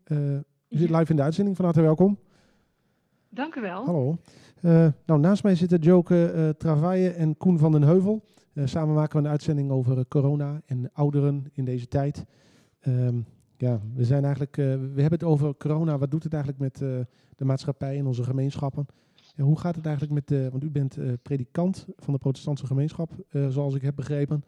[0.69, 1.57] U zit live in de uitzending.
[1.57, 2.19] Van harte welkom.
[3.31, 3.85] Dank u wel.
[3.85, 4.17] Hallo.
[4.61, 8.25] Eh, nou, naast mij zitten Joke eh Travaille en Koen van den Heuvel.
[8.53, 12.25] Eh, samen maken we een uitzending over corona en ouderen in deze tijd.
[12.81, 13.21] Ehm,
[13.57, 15.99] ja, we zijn eigenlijk, we hebben het over corona.
[15.99, 16.79] Wat doet het eigenlijk met
[17.37, 18.87] de maatschappij en onze gemeenschappen?
[19.37, 23.11] En hoe gaat het eigenlijk met de, want u bent predikant van de protestantse gemeenschap,
[23.49, 24.45] zoals ik heb begrepen.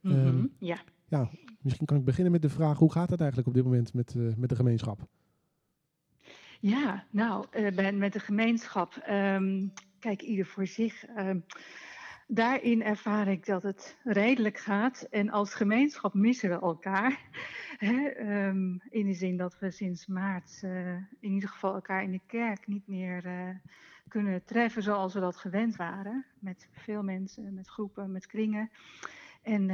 [0.00, 0.78] Mhm, ehm, ja.
[1.08, 3.94] Ja, misschien kan ik beginnen met de vraag, hoe gaat het eigenlijk op dit moment
[3.94, 5.08] met, met de gemeenschap?
[6.60, 8.96] Ja, nou, eh, met de gemeenschap.
[8.96, 9.66] ehm,
[9.98, 11.04] kijk, ieder voor zich.
[11.04, 11.38] ehm,
[12.26, 15.06] daarin ervaar ik dat het redelijk gaat.
[15.10, 17.20] En als gemeenschap missen we elkaar.
[17.78, 22.20] Ehm, in de zin dat we sinds maart eh, in ieder geval elkaar in de
[22.26, 23.48] kerk niet meer eh,
[24.08, 26.26] kunnen treffen zoals we dat gewend waren.
[26.38, 28.70] Met veel mensen, met groepen, met kringen.
[29.42, 29.70] En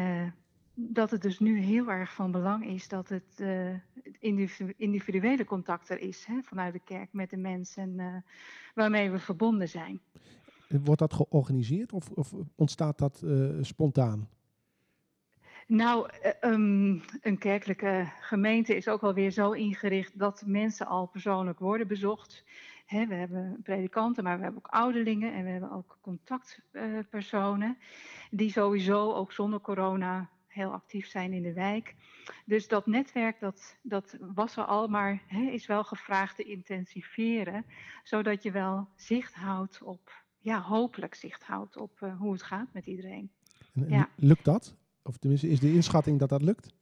[0.88, 5.88] dat het dus nu heel erg van belang is dat het eh, het individuele contact
[5.88, 8.14] er is hè, vanuit de kerk met de mensen eh,
[8.74, 10.00] waarmee we verbonden zijn.
[10.68, 14.28] Wordt dat georganiseerd of, of ontstaat dat eh, spontaan?
[15.66, 21.58] Nou, eh, ehm, een kerkelijke gemeente is ook alweer zo ingericht dat mensen al persoonlijk
[21.58, 22.44] worden bezocht.
[22.88, 27.78] We hebben predikanten, maar we hebben ook ouderlingen en we hebben ook contactpersonen
[28.30, 31.94] die sowieso ook zonder corona heel actief zijn in de wijk.
[32.44, 37.64] Dus dat netwerk dat, dat was er al, maar hè, is wel gevraagd te intensiveren,
[38.04, 42.72] zodat je wel zicht houdt op, ja, hopelijk zicht houdt op eh, hoe het gaat
[42.72, 43.30] met iedereen.
[43.74, 44.08] En, en Ja.
[44.16, 44.76] Lukt dat?
[45.02, 46.74] Of tenminste, is de inschatting dat dat lukt?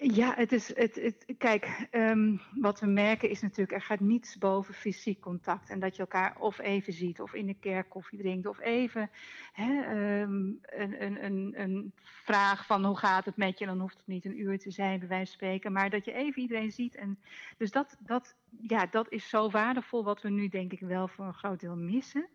[0.00, 4.38] Ja, het is, het, het, kijk, ehm, wat we merken is natuurlijk, er gaat niets
[4.38, 5.70] boven fysiek contact.
[5.70, 9.10] En dat je elkaar of even ziet, of in de kerk koffie drinkt, of even
[9.52, 13.66] hè, ehm, een, een, een, een vraag van hoe gaat het met je.
[13.66, 15.72] Dan hoeft het niet een uur te zijn, bij wijze van spreken.
[15.72, 16.94] Maar dat je even iedereen ziet.
[16.94, 17.18] En
[17.56, 21.24] dus dat, dat, ja, dat is zo waardevol, wat we nu denk ik wel voor
[21.24, 22.28] een groot deel missen.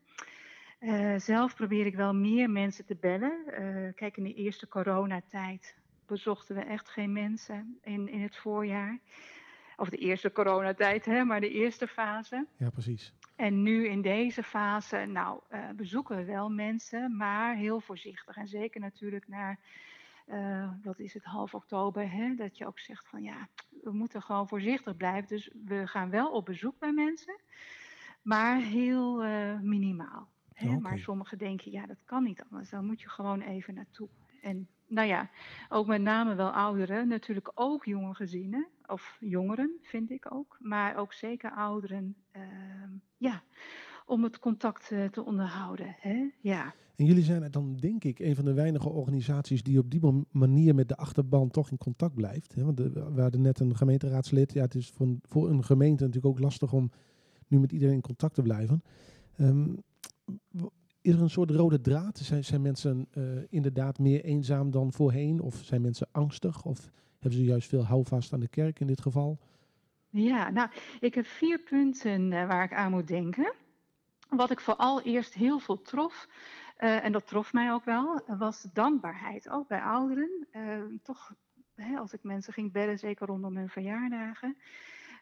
[0.80, 3.46] Eh, zelf probeer ik wel meer mensen te bellen.
[3.48, 5.76] Eh, kijk, in de eerste coronatijd
[6.08, 9.00] bezochten we echt geen mensen in, in het voorjaar.
[9.76, 12.48] Of de eerste coronatijd, hè, maar de eerste fase.
[12.58, 13.14] Ja, precies.
[13.36, 18.38] En nu in deze fase, nou, eh, bezoeken we wel mensen, maar heel voorzichtig.
[18.38, 19.60] En zeker natuurlijk naar,
[20.26, 23.48] eh, wat is het, half oktober, hè, dat je ook zegt van ja,
[23.84, 25.28] we moeten gewoon voorzichtig blijven.
[25.28, 27.40] Dus we gaan wel op bezoek bij mensen,
[28.22, 30.30] maar heel eh, minimaal.
[30.54, 30.80] Hè?
[30.80, 32.70] Maar sommigen denken, ja, dat kan niet anders.
[32.70, 34.10] Dan moet je gewoon even naartoe.
[34.42, 35.30] En nou ja,
[35.70, 40.96] ook met name wel ouderen, natuurlijk ook jonge gezinnen, of jongeren vind ik ook, maar
[40.96, 43.44] ook zeker ouderen, ehm, ja,
[44.06, 45.96] om het contact eh, te onderhouden.
[46.00, 46.30] Hè?
[46.42, 46.74] Ja.
[46.96, 50.76] En jullie zijn dan denk ik een van de weinige organisaties die op die manier
[50.76, 52.56] met de achterban toch in contact blijft.
[52.56, 52.64] Hè?
[52.64, 54.54] Want de- we hadden net een gemeenteraadslid.
[54.54, 54.94] Ja, het is
[55.28, 56.92] voor een, gemeente natuurlijk ook lastig om
[57.48, 58.84] nu met iedereen in contact te blijven.
[59.36, 59.74] Ehm,
[61.02, 62.18] is er een soort rode draad?
[62.18, 65.42] Zijn, zijn mensen eh, inderdaad meer eenzaam dan voorheen?
[65.42, 66.66] Of zijn mensen angstig?
[66.66, 66.90] Of
[67.20, 69.40] hebben ze juist veel houvast aan de kerk in dit geval?
[70.10, 70.70] Ja, nou,
[71.00, 73.54] ik heb vier punten eh, waar ik aan moet denken.
[74.30, 76.28] Wat ik vooral eerst heel veel trof,
[76.78, 79.50] eh, en dat trof mij ook wel, was dankbaarheid.
[79.50, 80.48] Ook bij ouderen.
[81.04, 81.34] Toch,
[81.76, 84.58] hè, als ik mensen ging bellen, zeker rondom hun verjaardagen,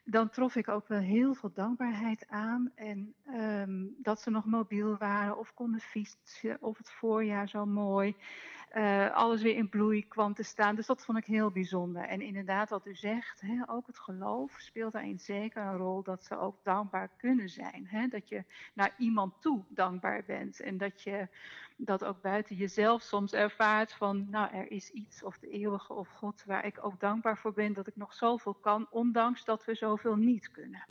[0.06, 2.72] dan trof ik ook wel heel veel dankbaarheid aan.
[2.76, 8.16] En ehm, dat ze nog mobiel waren of konden fietsen, of het voorjaar zo mooi.
[8.70, 10.76] eh, alles weer in bloei kwam te staan.
[10.76, 12.04] Dus dat vond ik heel bijzonder.
[12.04, 16.24] En inderdaad, wat u zegt, hè, ook het geloof speelt daarin zeker een rol dat
[16.26, 17.88] ze ook dankbaar kunnen zijn.
[17.88, 18.08] Hè?
[18.08, 18.44] Dat je
[18.74, 20.60] naar iemand toe dankbaar bent.
[20.60, 21.28] En dat je
[21.78, 26.10] dat ook buiten jezelf soms ervaart van, nou, er is iets of de eeuwige of
[26.10, 29.76] God waar ik ook dankbaar voor ben dat ik nog zoveel kan, ondanks dat we
[29.76, 30.86] zoveel niet kunnen.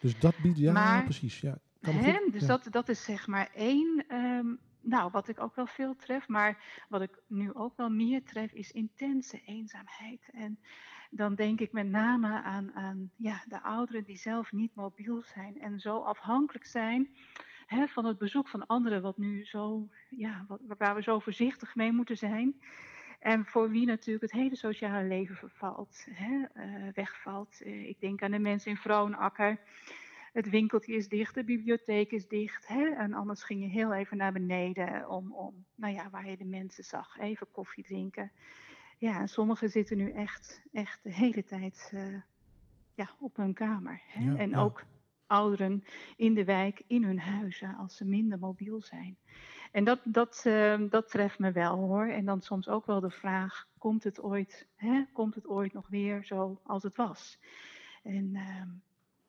[0.00, 1.40] Dus dat biedt, ja, Maar- precies.
[1.40, 2.46] Ja, kan goed- Dus ja.
[2.46, 4.04] dat, dat is zeg maar één.
[4.08, 4.46] ehm,
[4.80, 8.52] nou, wat ik ook wel veel tref, maar wat ik nu ook wel meer tref,
[8.52, 10.28] is intense eenzaamheid.
[10.32, 10.58] En
[11.10, 15.60] dan denk ik met name aan, aan ja, de ouderen die zelf niet mobiel zijn
[15.60, 17.08] en zo afhankelijk zijn
[17.68, 21.74] hè, van het bezoek van anderen, wat nu zo, ja, wat, waar we zo voorzichtig
[21.74, 22.60] mee moeten zijn.
[23.18, 27.60] En voor wie natuurlijk het hele sociale leven vervalt, hè, eh, wegvalt.
[27.62, 29.60] Eh, ik denk aan de mensen in Vrouwenakker.
[30.32, 32.66] het winkeltje is dicht, de bibliotheek is dicht.
[32.66, 32.88] Hè?
[32.88, 36.44] En anders ging je heel even naar beneden om, om, nou ja, waar je de
[36.44, 38.32] mensen zag, even koffie drinken.
[38.98, 42.20] Ja, en sommigen zitten nu echt, echt de hele tijd uh,
[42.94, 44.02] ja, op hun kamer.
[44.06, 44.24] Hè?
[44.24, 44.60] Ja, en ja.
[44.60, 44.84] ook
[45.28, 45.84] ouderen
[46.16, 49.16] in de wijk, in hun huizen, als ze minder mobiel zijn.
[49.72, 52.06] En dat, dat, uh, dat treft me wel hoor.
[52.06, 55.04] En dan soms ook wel de vraag: komt het ooit, hè?
[55.12, 57.38] Komt het ooit nog weer zo als het was?
[58.02, 58.62] En uh,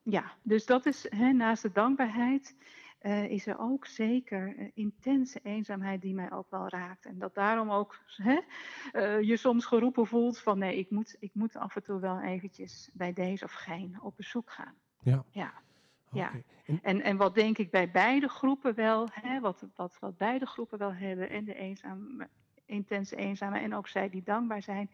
[0.03, 2.55] ja, dus dat is hè, naast de dankbaarheid.
[3.01, 7.05] Uh, is er ook zeker uh, intense eenzaamheid die mij ook wel raakt.
[7.05, 8.39] En dat daarom ook hè,
[8.93, 12.21] uh, je soms geroepen voelt van nee, ik moet, ik moet af en toe wel
[12.21, 14.73] eventjes bij deze of geen op bezoek gaan.
[15.01, 15.25] Ja.
[15.31, 15.53] ja.
[16.11, 16.43] Okay.
[16.65, 20.45] Ja, en, en wat denk ik bij beide groepen wel, hè, wat, wat, wat beide
[20.45, 22.27] groepen wel hebben, en de eenzame,
[22.65, 24.89] intense eenzame en ook zij die dankbaar zijn,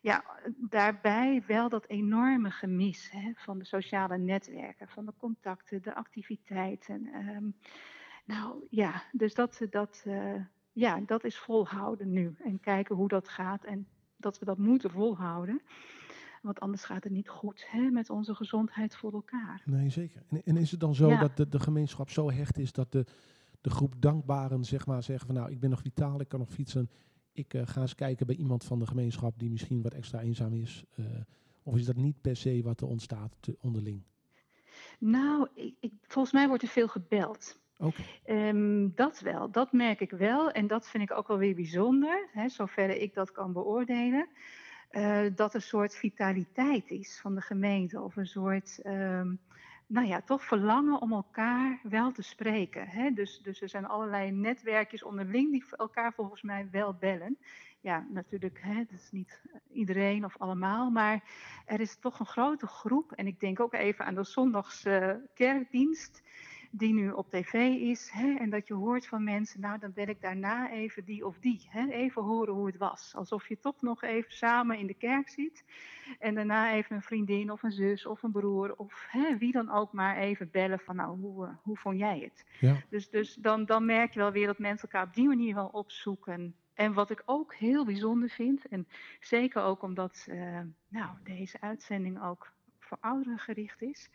[0.00, 0.24] ja,
[0.56, 7.06] daarbij wel dat enorme gemis hè, van de sociale netwerken, van de contacten, de activiteiten.
[7.28, 7.56] Um,
[8.24, 13.28] nou ja, dus dat, dat, uh, ja, dat is volhouden nu en kijken hoe dat
[13.28, 13.86] gaat en
[14.16, 15.62] dat we dat moeten volhouden.
[16.46, 19.62] Want anders gaat het niet goed hè, met onze gezondheid voor elkaar.
[19.64, 20.22] Nee, zeker.
[20.28, 21.18] En, en is het dan zo Ja.
[21.20, 23.04] dat de, de gemeenschap zo hecht is dat de,
[23.60, 26.50] de groep dankbaren zeg maar, zeggen van nou, ik ben nog vitaal, ik kan nog
[26.52, 26.90] fietsen.
[27.32, 30.52] Ik eh, ga eens kijken bij iemand van de gemeenschap die misschien wat extra eenzaam
[30.54, 30.84] is.
[30.96, 31.04] eh,
[31.62, 34.02] of is dat niet per se wat er ontstaat te, onderling?
[34.98, 37.60] Nou, ik, ik, volgens mij wordt er veel gebeld.
[37.78, 40.50] Oké, Ehm, dat wel, dat merk ik wel.
[40.50, 44.28] En dat vind ik ook wel weer bijzonder, hè, zover ik dat kan beoordelen.
[44.88, 48.00] Eh, dat een soort vitaliteit is van de gemeente.
[48.00, 49.34] Of een soort, ehm,
[49.86, 52.88] nou ja, toch verlangen om elkaar wel te spreken.
[52.88, 53.10] Hè?
[53.10, 57.38] Dus, dus er zijn allerlei netwerkjes onderling die elkaar volgens mij wel bellen.
[57.80, 60.90] Ja, natuurlijk, hè, is niet iedereen of allemaal.
[60.90, 61.22] Maar
[61.66, 63.12] er is toch een grote groep.
[63.12, 66.22] En ik denk ook even aan de zondagse kerkdienst
[66.78, 68.10] die nu op tv is.
[68.12, 71.38] Hè, en dat je hoort van mensen, nou dan bel ik daarna even die of
[71.38, 71.66] die.
[71.68, 73.12] Hè, even horen hoe het was.
[73.14, 75.64] Alsof je toch nog even samen in de kerk zit.
[76.18, 79.70] En daarna even een vriendin of een zus of een broer of hè, wie dan
[79.70, 82.44] ook maar even bellen van nou, hoe, uh, hoe vond jij het?
[82.60, 82.82] ja.
[82.90, 85.68] Dus, dus dan, dan merk je wel weer dat mensen elkaar op die manier wel
[85.72, 86.54] opzoeken.
[86.74, 88.86] En wat ik ook heel bijzonder vind, en
[89.20, 94.10] zeker ook omdat uh, nou, deze uitzending ook voor ouderen gericht is.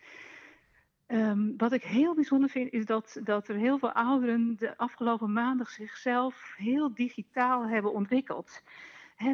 [1.12, 5.32] Um, wat ik heel bijzonder vind, is dat, dat er heel veel ouderen de afgelopen
[5.32, 8.62] maandag zichzelf heel digitaal hebben ontwikkeld.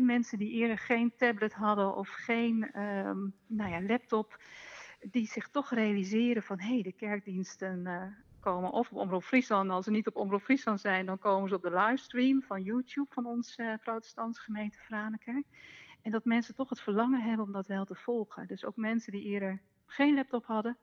[0.00, 4.40] Mensen die eerder geen tablet hadden of geen um, nou ja, laptop,
[5.00, 8.02] die zich toch realiseren van hé, hey, de kerkdiensten uh,
[8.40, 9.70] komen of op Omroep Friesland.
[9.70, 13.12] Als ze niet op Omroep Friesland zijn, dan komen ze op de livestream van YouTube
[13.12, 15.42] van onze uh, protestantse gemeente Franeker.
[16.02, 18.46] En dat mensen toch het verlangen hebben om dat wel te volgen.
[18.46, 20.76] Dus ook mensen die eerder geen laptop hadden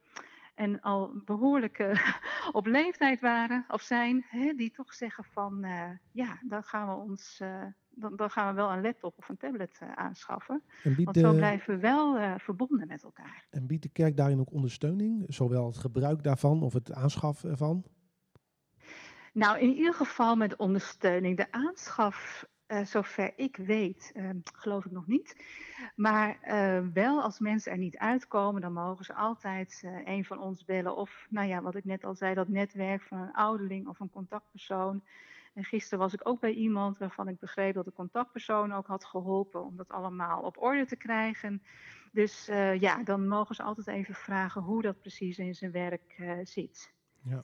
[0.56, 2.16] en al behoorlijk uh,
[2.52, 7.04] op leeftijd waren of zijn, hè, die toch zeggen van uh, ja, dan gaan we
[7.04, 10.64] ons, uh, dan, dan, gaan we wel een laptop of een tablet aanschaffen.
[10.84, 13.46] En Want zo blijven we wel verbonden met elkaar.
[13.50, 17.86] En biedt de kerk daarin ook ondersteuning, zowel het gebruik daarvan of het aanschaf ervan?
[19.34, 21.38] Nou, in ieder geval met ondersteuning.
[21.38, 25.46] De aanschaf uh, zover ik weet, uh, geloof ik nog niet.
[25.96, 30.66] Maar uh, wel als mensen er niet uitkomen, dan mogen ze altijd een van ons
[30.66, 30.96] bellen.
[30.96, 34.10] Of, nou ja, wat ik net al zei, dat netwerk van een ouderling of een
[34.10, 35.04] contactpersoon.
[35.54, 39.06] En gisteren was ik ook bij iemand waarvan ik begreep dat de contactpersoon ook had
[39.06, 41.64] geholpen om dat allemaal op orde te krijgen.
[42.12, 42.46] Dus
[42.80, 46.94] ja, dan mogen ze altijd even vragen hoe dat precies in zijn werk zit.
[47.22, 47.44] Ja.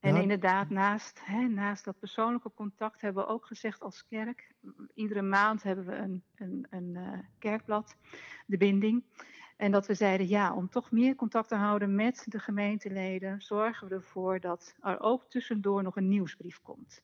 [0.00, 0.20] En Ja.
[0.20, 4.54] inderdaad, naast, hè, naast dat persoonlijke contact hebben we ook gezegd als kerk.
[4.94, 7.96] Iedere maand hebben we een, een, een uh, kerkblad,
[8.46, 9.04] de binding.
[9.56, 13.88] En dat we zeiden, ja, om toch meer contact te houden met de gemeenteleden, zorgen
[13.88, 17.02] we ervoor dat er ook tussendoor nog een nieuwsbrief komt.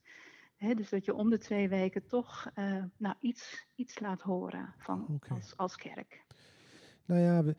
[0.77, 5.21] Dus dat je om de twee weken toch uh, nou, iets, iets laat horen van,
[5.29, 6.25] als, als kerk.
[7.05, 7.51] Nou ja, we,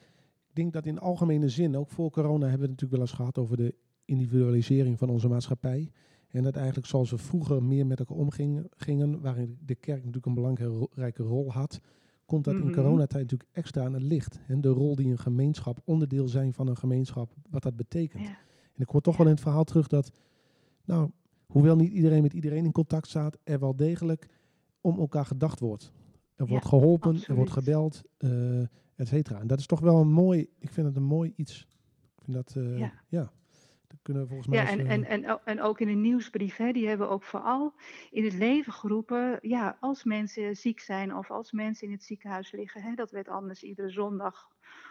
[0.50, 3.12] ik denk dat in algemene zin, ook voor corona hebben we het natuurlijk wel eens
[3.12, 3.76] gehad over de
[4.08, 5.92] individualisering van onze maatschappij.
[6.28, 10.26] En dat eigenlijk zoals we vroeger meer met elkaar omgingen, gingen, waarin de kerk natuurlijk
[10.26, 11.80] een belangrijke rol had,
[12.26, 12.72] komt dat in Mhm.
[12.74, 14.40] coronatijd natuurlijk extra aan het licht.
[14.48, 18.24] En de rol die een gemeenschap, onderdeel zijn van een gemeenschap, wat dat betekent.
[18.24, 18.30] Ja.
[18.74, 20.12] En ik hoor toch wel in het verhaal terug dat,
[20.86, 21.10] nou,
[21.48, 24.28] hoewel niet iedereen met iedereen in contact staat, er wel degelijk
[24.82, 25.92] om elkaar gedacht wordt.
[26.36, 28.60] Er Ja, wordt geholpen, er wordt gebeld, eh
[28.96, 29.40] et cetera.
[29.40, 31.68] En dat is toch wel een mooi, ik vind het een mooi iets.
[32.16, 32.94] Ik vind dat, eh, Ja.
[33.08, 33.32] ja.
[33.88, 34.58] Dat kunnen we volgens mij.
[34.58, 37.24] Ja, als, en, eh, en, en, en ook in een nieuwsbrief, hè, die hebben ook
[37.24, 37.74] vooral
[38.12, 42.52] in het leven geroepen, ja, als mensen ziek zijn of als mensen in het ziekenhuis
[42.52, 44.48] liggen, hè, dat werd anders iedere zondag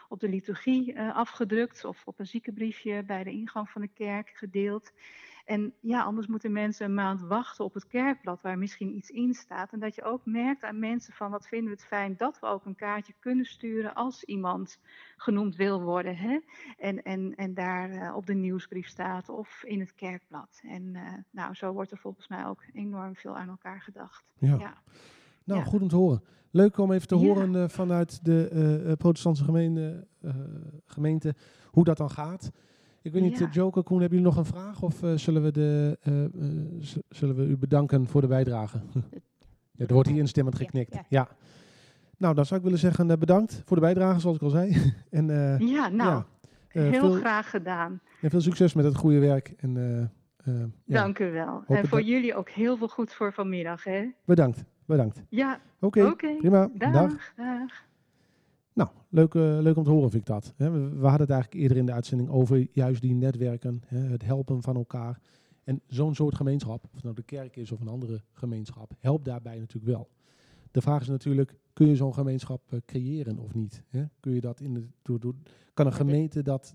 [0.08, 4.30] op de liturgie eh, afgedrukt of op een ziekenbriefje bij de ingang van de kerk
[4.34, 4.92] gedeeld.
[5.46, 9.34] En ja, anders moeten mensen een maand wachten op het kerkblad waar misschien iets in
[9.34, 9.72] staat.
[9.72, 12.46] En dat je ook merkt aan mensen van wat vinden we het fijn dat we
[12.46, 14.78] ook een kaartje kunnen sturen als iemand
[15.16, 16.16] genoemd wil worden.
[16.16, 16.38] Hè?
[16.78, 20.60] En, en, en daar eh, op de nieuwsbrief staat of in het kerkblad.
[20.62, 24.24] En eh, nou, zo wordt er volgens mij ook enorm veel aan elkaar gedacht.
[24.38, 24.56] ja.
[24.58, 24.74] Ja,
[25.44, 25.66] Nou, ja.
[25.66, 26.22] goed om te horen.
[26.50, 27.20] Leuk om even te Ja.
[27.26, 30.06] horen eh, vanuit de protestantse gemeente,
[30.84, 31.34] gemeente
[31.70, 32.50] hoe dat dan gaat.
[33.06, 33.46] Ik weet niet, Ja.
[33.46, 34.82] eh, Joker, Koen, hebben jullie nog een vraag?
[34.82, 36.12] Of eh, zullen, we de, eh,
[37.08, 38.80] zullen we u bedanken voor de bijdrage?
[39.76, 40.94] ja, er wordt hier instemmend geknikt.
[40.94, 41.28] Ja, ja.
[42.16, 44.92] Nou, dan zou ik willen zeggen bedankt voor de bijdrage, zoals ik al zei.
[45.10, 45.26] en
[45.66, 46.22] ja nou,
[46.68, 48.00] heel veel, graag gedaan.
[48.20, 49.54] en veel succes met het goede werk.
[49.56, 49.74] En,
[50.44, 51.62] ja, Dank u wel.
[51.66, 53.84] En voor jullie ook heel veel goed voor vanmiddag.
[53.84, 54.10] Hè?
[54.24, 55.22] Bedankt, bedankt.
[55.28, 56.70] Ja, Oké, prima.
[56.74, 56.92] Dag.
[56.92, 57.32] Dag.
[57.36, 57.85] dag.
[58.76, 60.54] Nou, leuk, eh, leuk om te horen vind ik dat.
[60.56, 64.62] We, we hadden het eigenlijk eerder in de uitzending over juist die netwerken, het helpen
[64.62, 65.20] van elkaar.
[65.64, 69.24] En zo'n soort gemeenschap, of het nou de kerk is of een andere gemeenschap, helpt
[69.24, 70.08] daarbij natuurlijk wel.
[70.70, 73.82] De vraag is natuurlijk, kun je zo'n gemeenschap eh, creëren of niet?
[74.20, 75.34] Kun je dat in de, door, door-
[75.74, 76.74] kan een gemeente dat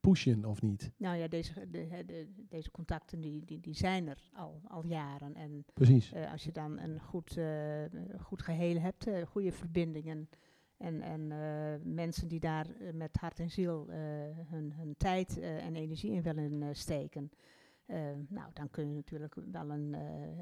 [0.00, 0.90] pushen of niet?
[0.96, 4.86] Nou ja, deze, de, hè, de- deze contacten die, die, die zijn er al, al
[4.86, 5.34] jaren.
[5.34, 6.12] En Precies.
[6.12, 7.38] eh, als je dan een goed,
[8.20, 10.28] goed geheel hebt, goede verbindingen
[10.76, 13.98] en, en eh, mensen die daar eh, met hart en ziel eh,
[14.48, 17.30] hun, hun tijd en energie in willen steken,
[18.28, 19.94] nou, dan kun je natuurlijk wel een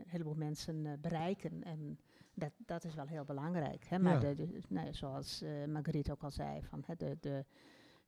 [0.06, 1.62] heleboel mensen bereiken.
[1.62, 1.98] En
[2.34, 3.84] dat, dat is wel heel belangrijk.
[3.84, 3.98] Hè?
[3.98, 4.18] Maar Ja.
[4.20, 7.44] de, de- nou zoals Marguerite ook al zei, van, hè, de, de,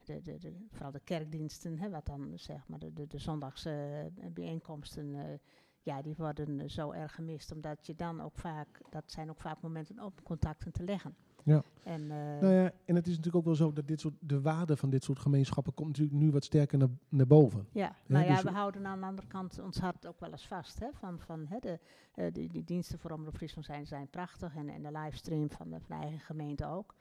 [0.05, 4.07] de, de, de, vooral de kerkdiensten, hè, wat dan zeg maar de, de, de zondagse
[4.33, 5.41] bijeenkomsten,
[5.83, 9.61] ja, die worden zo erg gemist, omdat je dan ook vaak, dat zijn ook vaak
[9.61, 11.16] momenten om contacten te leggen.
[11.47, 11.62] Ja.
[11.84, 14.40] En, eh, Nou ja, en het is natuurlijk ook wel zo dat dit soort, de
[14.40, 17.66] waarde van dit soort gemeenschappen komt natuurlijk nu wat sterker naar, naar boven.
[17.72, 20.47] Ja, nou ja, dus- we houden aan de andere kant ons hart ook wel eens
[20.47, 20.78] vast.
[20.78, 21.78] Hè, van, van, hè, de,
[22.14, 25.70] eh, die, die diensten voor Omroep Friesland zijn, zijn prachtig en, en de livestream van
[25.70, 26.94] de, van de eigen gemeente ook.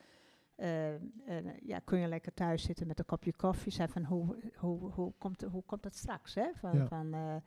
[0.56, 0.88] Eh,
[1.66, 3.72] ja, kun je lekker thuis zitten met een kopje koffie.
[3.72, 6.34] Zeg van hoe, hoe, hoe, komt, hoe komt dat straks?
[6.36, 6.48] Hè?
[6.56, 6.86] Van, Ja.
[6.86, 7.42] van,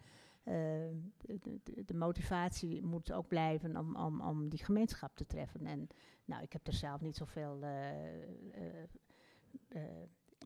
[0.48, 5.66] de, de, de motivatie moet ook blijven om, om, om die gemeenschap te treffen.
[5.66, 5.88] En
[6.24, 7.58] nou, ik heb er zelf niet zoveel.
[7.62, 7.88] eh,
[8.22, 8.82] eh,
[9.68, 9.82] eh,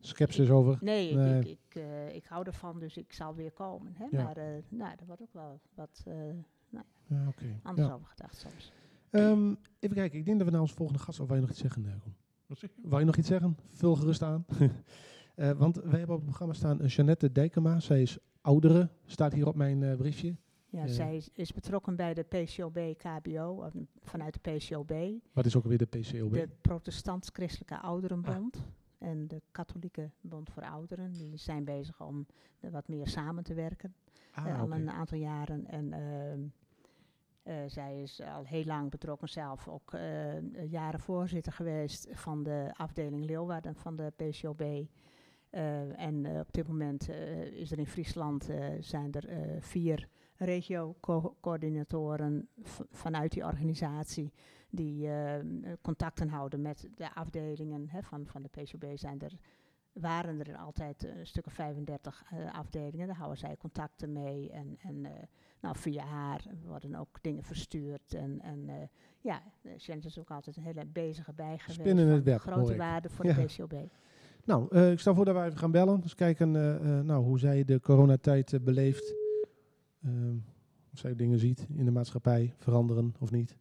[0.01, 0.77] Skepsis over.
[0.81, 1.39] Nee, ik, Nee.
[1.39, 3.93] ik, ik, eh, ik hou ervan, dus ik zal weer komen.
[3.95, 4.05] Hè?
[4.11, 4.23] Ja.
[4.23, 6.13] Maar eh, nou, er wordt ook wel wat eh,
[7.07, 7.59] Ja, oké.
[7.63, 7.93] anders Ja.
[7.93, 8.71] over gedacht soms.
[9.09, 11.49] Ehm, even kijken, ik denk dat we naar onze volgende gast, of wil je nog
[11.51, 11.93] iets zeggen, eh?
[12.45, 12.81] Wat zeg je?
[12.83, 13.57] Wou je nog iets zeggen?
[13.71, 14.45] Vul gerust aan.
[15.35, 17.79] Eh, want wij hebben op het programma staan Jeannette Dijkema.
[17.79, 18.17] Zij is
[18.47, 20.35] oudere, staat hier op mijn eh, briefje.
[20.69, 20.89] Ja, Eh.
[20.89, 24.93] zij is, is betrokken bij de PCOB KBO, of vanuit de PCOB,
[25.33, 26.33] Wat is ook alweer de PCOB?
[26.33, 28.65] de Protestants-Christelijke Ouderenbond
[28.97, 31.11] en de Katholieke Bond voor Ouderen.
[31.11, 32.25] Die zijn bezig om
[32.59, 33.95] wat meer samen te werken.
[34.33, 35.67] ah, eh, al een aantal jaren.
[35.67, 36.39] En ehm,
[37.43, 39.91] eh, zij is al heel lang betrokken zelf, ook
[40.69, 44.87] jaren voorzitter geweest van de afdeling Leeuwarden van de PCOB.
[45.53, 48.49] Eh, en eh, op dit moment eh, is er in Friesland
[48.79, 49.29] zijn er
[49.59, 52.47] vier regio-coördinatoren
[52.91, 54.33] vanuit die organisatie
[54.69, 55.09] die
[55.81, 58.85] contacten houden met de afdelingen hè, van, van de PCOB.
[58.95, 59.31] Zijn er,
[59.91, 64.51] waren er altijd een stuk of 35 eh, afdelingen, daar houden zij contacten mee.
[64.51, 65.01] En, en
[65.59, 68.13] nou, via haar worden ook dingen verstuurd.
[68.13, 68.89] En, en
[69.19, 69.41] ja,
[69.77, 71.79] Janet is ook altijd een hele bezige bij geweest.
[71.79, 73.33] Spinnen in het web, Grote waarde voor Ja.
[73.33, 73.73] de PCOB.
[74.45, 76.01] Nou, eh, ik stel voor dat wij even gaan bellen.
[76.01, 79.15] Dus kijken eh, eh, nou, hoe zij de coronatijd beleeft.
[80.03, 80.35] Ehm,
[80.93, 83.57] of zij dingen ziet in de maatschappij, veranderen of niet.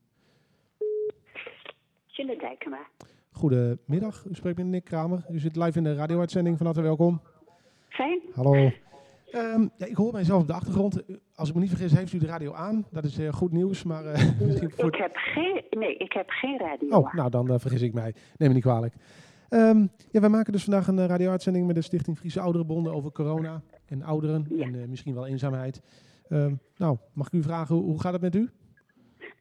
[2.07, 2.87] Jeanette Dijkema.
[3.31, 5.25] Goedemiddag, u spreekt met Nick Kramer.
[5.31, 6.57] U zit live in de radio-uitzending.
[6.57, 7.21] Van harte welkom.
[7.89, 8.21] Fijn.
[8.35, 8.71] Hallo.
[9.31, 11.03] Ehm, ja, ik hoor mijzelf op de achtergrond.
[11.35, 12.87] Als ik me niet vergis, heeft u de radio aan.
[12.91, 14.03] Dat is goed nieuws, maar
[14.47, 14.95] misschien voor...
[14.95, 16.97] Ik heb geen, nee, ik heb geen radio.
[16.97, 18.15] Oh, nou dan vergis ik mij.
[18.37, 18.95] Neem me niet kwalijk.
[19.53, 23.13] Ehm, ja, wij maken dus vandaag een uh, radio-uitzending met de Stichting Friese Ouderenbonden over
[23.13, 24.65] corona en ouderen Ja.
[24.67, 25.83] en eh, misschien wel eenzaamheid.
[26.29, 28.51] Ehm, nou, mag ik u vragen, hoe, gaat het met u?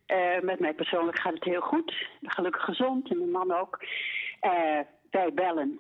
[0.05, 2.07] Eh, met mij persoonlijk gaat het heel goed.
[2.21, 3.79] Gelukkig gezond en mijn man ook.
[4.39, 4.79] Eh,
[5.11, 5.79] wij bellen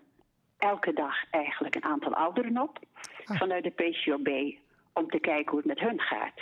[0.57, 2.79] elke dag eigenlijk een aantal ouderen op
[3.25, 3.37] Ah.
[3.37, 4.27] vanuit de PCOB
[4.93, 6.39] om te kijken hoe het met hun gaat.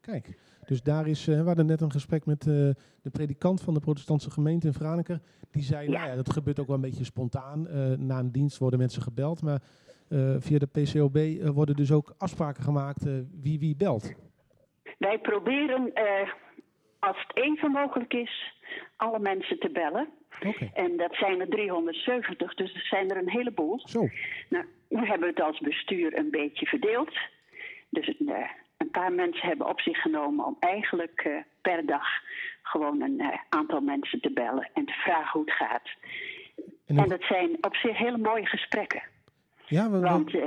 [0.00, 0.28] Kijk,
[0.66, 2.54] dus daar is, eh, we hadden net een gesprek met eh,
[3.02, 5.20] de predikant van de protestantse gemeente in Franeker.
[5.50, 5.98] Die zei, Ja.
[5.98, 7.68] nou ja, dat gebeurt ook wel een beetje spontaan.
[7.68, 9.60] Eh, na een dienst worden mensen gebeld, maar
[10.38, 11.18] via de PCOB
[11.54, 13.02] worden dus ook afspraken gemaakt
[13.42, 14.12] wie wie belt.
[14.98, 15.92] Wij proberen,
[16.98, 18.54] als het even mogelijk is,
[18.96, 20.08] alle mensen te bellen.
[20.74, 23.80] En dat zijn er 370, dus er zijn er een heleboel.
[23.84, 24.08] zo.
[24.48, 27.12] Nou, nu hebben we het als bestuur een beetje verdeeld.
[27.90, 28.34] Dus eh,
[28.82, 32.06] een paar mensen hebben op zich genomen om eigenlijk eh, per dag
[32.62, 35.88] gewoon een eh, aantal mensen te bellen en te vragen hoe het gaat.
[36.86, 39.02] En dat zijn op zich hele mooie gesprekken.
[39.66, 40.42] ja, we, we- Want eh,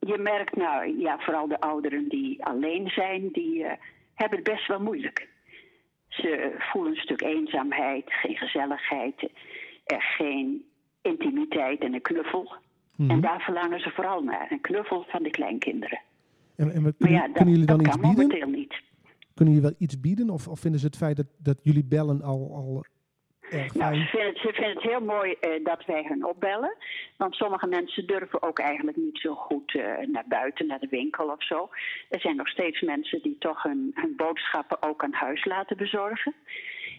[0.00, 3.64] je merkt nou, ja, vooral de ouderen die alleen zijn, die
[4.14, 5.28] hebben het best wel moeilijk.
[6.08, 9.30] Ze voelen een stuk eenzaamheid, geen gezelligheid,
[9.86, 10.64] er geen
[11.02, 12.52] intimiteit en een knuffel.
[12.96, 13.10] Mhm.
[13.10, 16.00] En daar verlangen ze vooral naar, een knuffel van de kleinkinderen.
[16.58, 18.12] En, en we- kunnen, ja, dat, kunnen jullie dan iets bieden?
[18.12, 18.74] momenteel niet.
[19.34, 20.30] Kunnen jullie wel iets bieden?
[20.30, 22.84] Of, of vinden ze het feit dat, dat jullie bellen al, al
[23.50, 26.76] erg Nou, ze, vinden het, ze vinden het heel mooi eh, dat wij hun opbellen.
[27.16, 31.26] Want sommige mensen durven ook eigenlijk niet zo goed eh, naar buiten, naar de winkel
[31.26, 31.68] of zo.
[32.08, 36.34] Er zijn nog steeds mensen die toch hun, hun boodschappen ook aan huis laten bezorgen.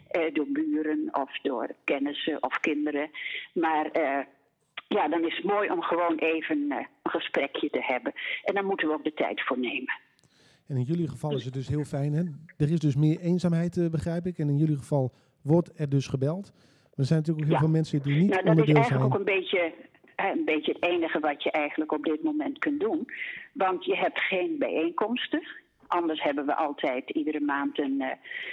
[0.07, 3.10] Eh, door buren of door kennissen of kinderen.
[3.53, 3.91] Maar
[4.97, 8.13] ja, dan is het mooi om gewoon even eh, een gesprekje te hebben.
[8.43, 9.93] En daar moeten we ook de tijd voor nemen.
[10.67, 12.13] En in jullie geval is het dus heel fijn.
[12.13, 12.23] Hè?
[12.57, 14.37] Er is dus meer eenzaamheid, eh, begrijp ik.
[14.37, 15.11] En in jullie geval
[15.41, 16.51] wordt er dus gebeld.
[16.53, 17.59] Maar er zijn natuurlijk ook heel Ja.
[17.59, 19.21] veel mensen die niet Nou, dat is onderdeel eigenlijk zijn.
[19.21, 19.73] ook een beetje,
[20.15, 23.07] een beetje het enige wat je eigenlijk op dit moment kunt doen.
[23.53, 25.43] Want je hebt geen bijeenkomsten.
[25.87, 28.09] Anders hebben we altijd iedere maand een, eh,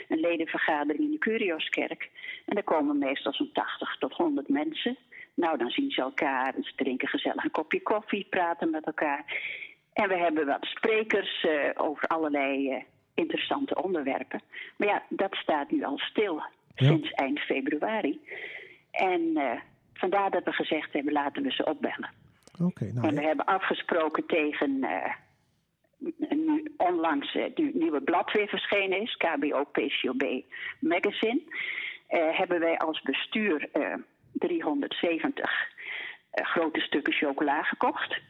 [0.08, 2.10] een ledenvergadering in de Curioskerk.
[2.46, 4.96] En daar komen meestal zo'n 80 tot 100 mensen.
[5.36, 9.24] Nou, dan zien ze elkaar, ze drinken gezellig een kopje koffie, praten met elkaar.
[9.92, 12.82] En we hebben wat sprekers eh, over allerlei eh,
[13.14, 14.42] interessante onderwerpen.
[14.76, 16.34] Maar ja, dat staat nu al stil
[16.74, 16.86] Ja.
[16.86, 18.20] sinds eind februari.
[18.90, 19.60] En eh,
[19.92, 22.10] vandaar dat we gezegd hebben, laten we ze opbellen.
[22.62, 24.86] Oké, nou, En we hebben afgesproken tegen,
[26.28, 30.42] nu onlangs het nieuwe blad weer verschenen is, KBO PCOB
[30.80, 31.40] Magazine,
[32.32, 33.68] hebben wij als bestuur
[34.38, 35.50] 370
[36.30, 38.20] eh, grote stukken chocola gekocht.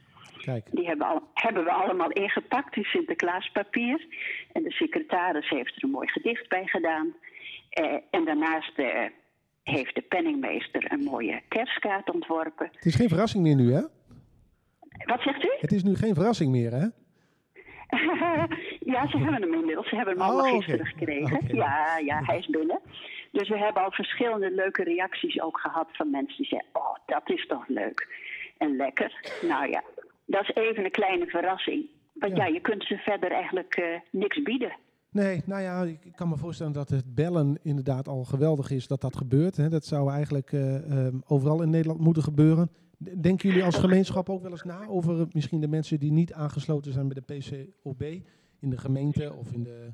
[0.40, 0.64] kijk.
[0.70, 4.06] Die hebben, al, hebben we allemaal ingepakt in Sinterklaaspapier.
[4.52, 7.14] En de secretaris heeft er een mooi gedicht bij gedaan.
[7.70, 9.04] Eh, en daarnaast eh,
[9.62, 12.68] heeft de penningmeester een mooie kerstkaart ontworpen.
[12.72, 13.82] Het is geen verrassing meer nu, hè?
[15.04, 15.50] Wat zegt u?
[15.58, 16.86] Het is nu geen verrassing meer, hè?
[18.92, 19.88] ja, ze hebben hem inmiddels.
[19.88, 21.56] Ze hebben hem allemaal Oh, gisteren gekregen.
[21.56, 22.80] Ja, ja, hij is binnen.
[23.36, 26.68] Dus we hebben al verschillende leuke reacties ook gehad van mensen die zeggen...
[26.72, 28.08] oh, dat is toch leuk
[28.58, 29.40] en lekker.
[29.42, 29.82] Nou ja,
[30.26, 31.86] dat is even een kleine verrassing.
[32.12, 32.44] Want Ja.
[32.44, 34.76] ja, je kunt ze verder eigenlijk eh, niks bieden.
[35.10, 39.00] Nee, nou ja, ik kan me voorstellen dat het bellen inderdaad al geweldig is dat
[39.00, 39.56] dat gebeurt.
[39.56, 39.68] Hè.
[39.68, 42.70] Dat zou eigenlijk eh, ehm, overal in Nederland moeten gebeuren.
[42.98, 46.32] Denken jullie als gemeenschap ook wel eens na over eh, misschien de mensen die niet
[46.32, 48.02] aangesloten zijn bij de PCOB
[48.60, 49.90] in de gemeente of in de...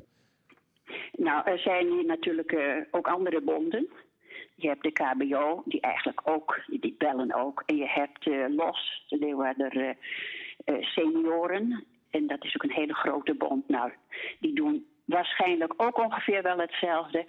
[1.13, 3.89] Nou, er zijn hier natuurlijk eh, ook andere bonden.
[4.55, 7.63] Je hebt de KBO, die eigenlijk ook, die bellen ook.
[7.67, 9.97] En je hebt eh, LOS, de Leeuwarder
[10.65, 11.85] eh, Senioren.
[12.11, 13.69] En dat is ook een hele grote bond.
[13.69, 13.93] Nou,
[14.39, 17.27] die doen waarschijnlijk ook ongeveer wel hetzelfde.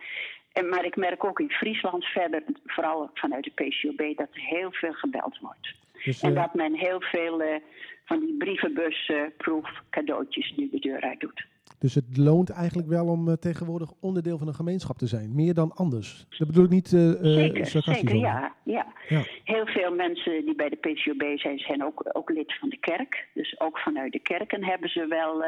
[0.51, 4.71] En, maar ik merk ook in Friesland verder, vooral vanuit de PCOB, dat er heel
[4.71, 5.75] veel gebeld wordt.
[6.03, 7.61] Dus, En dat men heel veel
[8.05, 11.45] van die brievenbusproef cadeautjes nu de deur uit doet.
[11.83, 15.35] Dus het loont eigenlijk wel om eh, tegenwoordig onderdeel van een gemeenschap te zijn.
[15.35, 16.25] Meer dan anders.
[16.29, 18.09] Dat bedoel ik niet eh, Zeker, sarcastisch.
[18.09, 18.85] zeker, ja, ja.
[19.07, 19.23] Ja.
[19.43, 23.27] Heel veel mensen die bij de PCOB zijn, zijn ook, ook lid van de kerk.
[23.33, 25.43] Dus ook vanuit de kerken hebben ze wel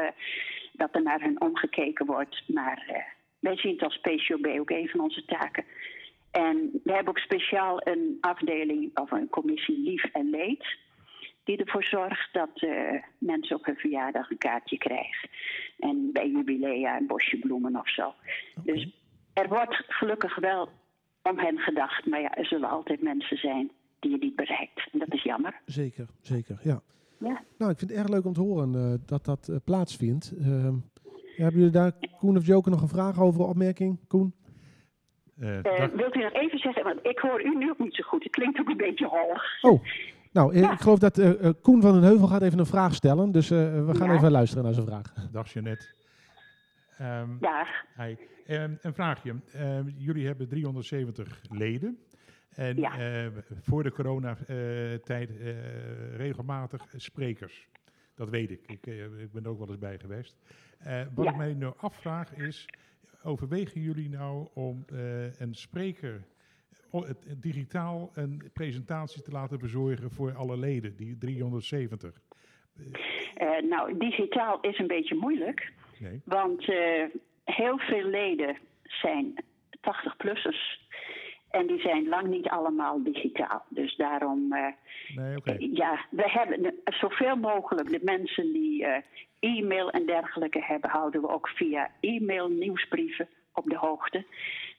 [0.72, 2.42] dat er naar hen omgekeken wordt.
[2.46, 3.06] Maar
[3.38, 5.64] wij zien het als PCOB ook een van onze taken.
[6.30, 10.66] En we hebben ook speciaal een afdeling of een commissie lief en leed.
[11.46, 15.28] Die ervoor zorgt dat eh, mensen op hun verjaardag een kaartje krijgen.
[15.78, 18.14] En bij jubilea een bosje bloemen of zo.
[18.62, 18.88] Dus
[19.32, 20.68] er wordt gelukkig wel
[21.22, 22.06] om hen gedacht.
[22.06, 24.88] Maar ja, er zullen altijd mensen zijn die je niet bereikt.
[24.92, 25.60] En dat is jammer.
[25.64, 26.82] Zeker, zeker, ja.
[27.18, 27.42] Ja.
[27.58, 30.32] Nou, ik vind het erg leuk om te horen eh, dat dat eh, plaatsvindt.
[30.38, 30.74] Ehm,
[31.36, 33.98] hebben jullie daar, Koen of Joker, nog een vraag over, een opmerking?
[34.08, 34.34] Koen?
[35.94, 38.22] Wilt u nog even zeggen, want ik hoor u nu ook niet zo goed.
[38.22, 39.42] Het klinkt ook een beetje hoog.
[39.60, 39.84] Oh,
[40.36, 40.72] nou, eh, Ja.
[40.72, 43.32] ik geloof dat eh, eh, Koen van den Heuvel gaat even een vraag stellen.
[43.32, 44.14] Dus eh, we gaan Ja.
[44.14, 45.12] even luisteren naar zijn vraag.
[45.32, 45.86] dag Jeannette.
[46.98, 47.66] Ehm, Ja,
[47.96, 48.16] Hi.
[48.46, 49.34] Ehm, een vraagje.
[49.52, 51.98] Ehm, jullie hebben 370 leden.
[52.54, 52.98] En Ja.
[52.98, 53.26] eh,
[53.62, 57.68] voor de coronatijd eh regelmatig sprekers.
[58.14, 58.60] Dat weet ik.
[58.66, 58.86] Ik,
[59.18, 60.36] ik ben er ook wel eens bij geweest.
[60.78, 61.30] Eh, wat Ja.
[61.30, 62.68] ik mij nu afvraag is,
[63.22, 66.24] overwegen jullie nou om eh, een spreker
[67.36, 72.20] digitaal een presentatie te laten bezorgen voor alle leden, die 370?
[73.34, 76.20] Eh, nou, digitaal is een beetje moeilijk, Nee.
[76.24, 77.04] want eh,
[77.44, 79.44] heel veel leden zijn
[79.80, 80.84] 80-plussers.
[81.50, 83.64] En die zijn lang niet allemaal digitaal.
[83.68, 84.66] Dus daarom, eh,
[85.14, 88.86] Nee, ja, we hebben zoveel mogelijk de mensen die
[89.40, 94.24] e-mail en dergelijke hebben, houden we ook via e-mail nieuwsbrieven op de hoogte.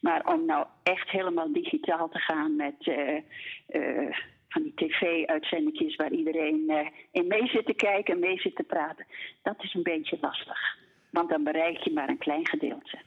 [0.08, 3.16] Maar om nou echt helemaal digitaal te gaan met eh,
[3.68, 4.16] eh,
[4.48, 8.64] van die tv-uitzendingjes waar iedereen eh, in mee zit te kijken en mee zit te
[8.64, 9.06] praten,
[9.42, 10.78] dat is een beetje lastig.
[11.12, 12.98] Want dan bereik je maar een klein gedeelte.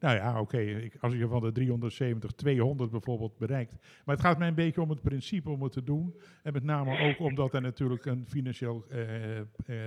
[0.00, 0.90] Nou ja, oké.
[1.00, 3.72] Als je van de 370 200 bijvoorbeeld bereikt.
[4.04, 6.14] Maar het gaat mij een beetje om het principe om het te doen.
[6.42, 9.44] En met name ook omdat er natuurlijk een financieel eh, eh,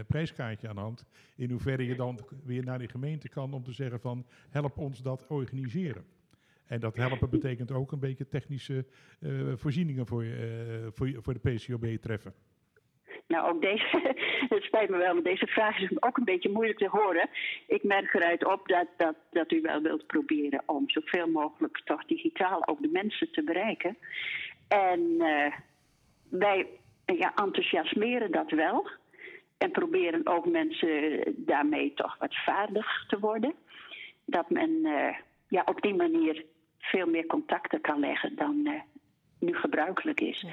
[0.07, 1.05] prijskaartje aan hand.
[1.35, 5.01] In hoeverre je dan weer naar die gemeente kan om te zeggen van help ons
[5.01, 6.05] dat organiseren.
[6.71, 8.85] En dat helpen betekent ook een beetje technische
[9.21, 12.33] eh, voorzieningen voor, eh, voor, voor de PCOB treffen.
[13.27, 14.13] Nou, ook deze,
[14.55, 17.29] het spijt me wel, maar deze vraag is ook een beetje moeilijk te horen.
[17.67, 22.05] Ik merk eruit op dat, dat, dat u wel wilt proberen om zoveel mogelijk toch
[22.05, 23.97] digitaal ook de mensen te bereiken.
[24.67, 25.53] En eh,
[26.29, 26.67] wij
[27.05, 28.89] ja, enthousiasmeren dat wel.
[29.57, 33.53] En proberen ook mensen daarmee toch wat vaardig te worden.
[34.25, 34.81] Dat men
[35.47, 36.45] ja, op die manier
[36.81, 38.81] veel meer contacten kan leggen dan eh,
[39.39, 40.45] nu gebruikelijk is.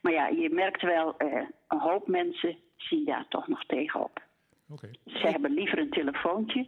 [0.00, 4.22] Maar ja, je merkt wel, eh, een hoop mensen zien daar toch nog tegenop.
[4.68, 4.90] Oké.
[5.04, 6.66] Ze hebben liever een telefoontje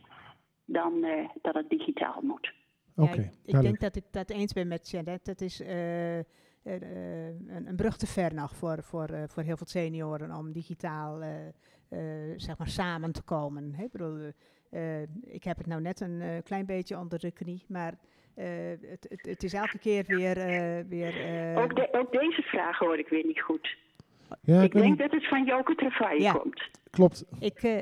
[0.64, 2.52] dan eh, dat het digitaal moet.
[2.96, 5.30] Oké, Ja, ik, denk dat ik dat eens ben met Jeannette.
[5.30, 9.42] Het is eh, eh, eh, een, een brug te ver nog voor, voor, eh, voor
[9.42, 11.22] heel veel senioren om digitaal
[12.36, 13.74] zeg maar samen te komen.
[13.74, 13.84] Hè?
[13.84, 14.32] Ik, bedoel,
[15.22, 17.98] ik heb het nou net een eh, klein beetje onder de knie, maar
[18.90, 20.36] het, het, het is elke keer weer...
[20.38, 21.20] eh, weer
[21.54, 23.76] eh, Ook, de- ook deze vraag hoor ik weer niet goed.
[24.40, 24.98] Ja, ik denk niet.
[24.98, 26.32] dat het van Joke Travaille Ja.
[26.32, 26.62] komt.
[26.90, 27.24] Klopt.
[27.40, 27.76] ik, eh,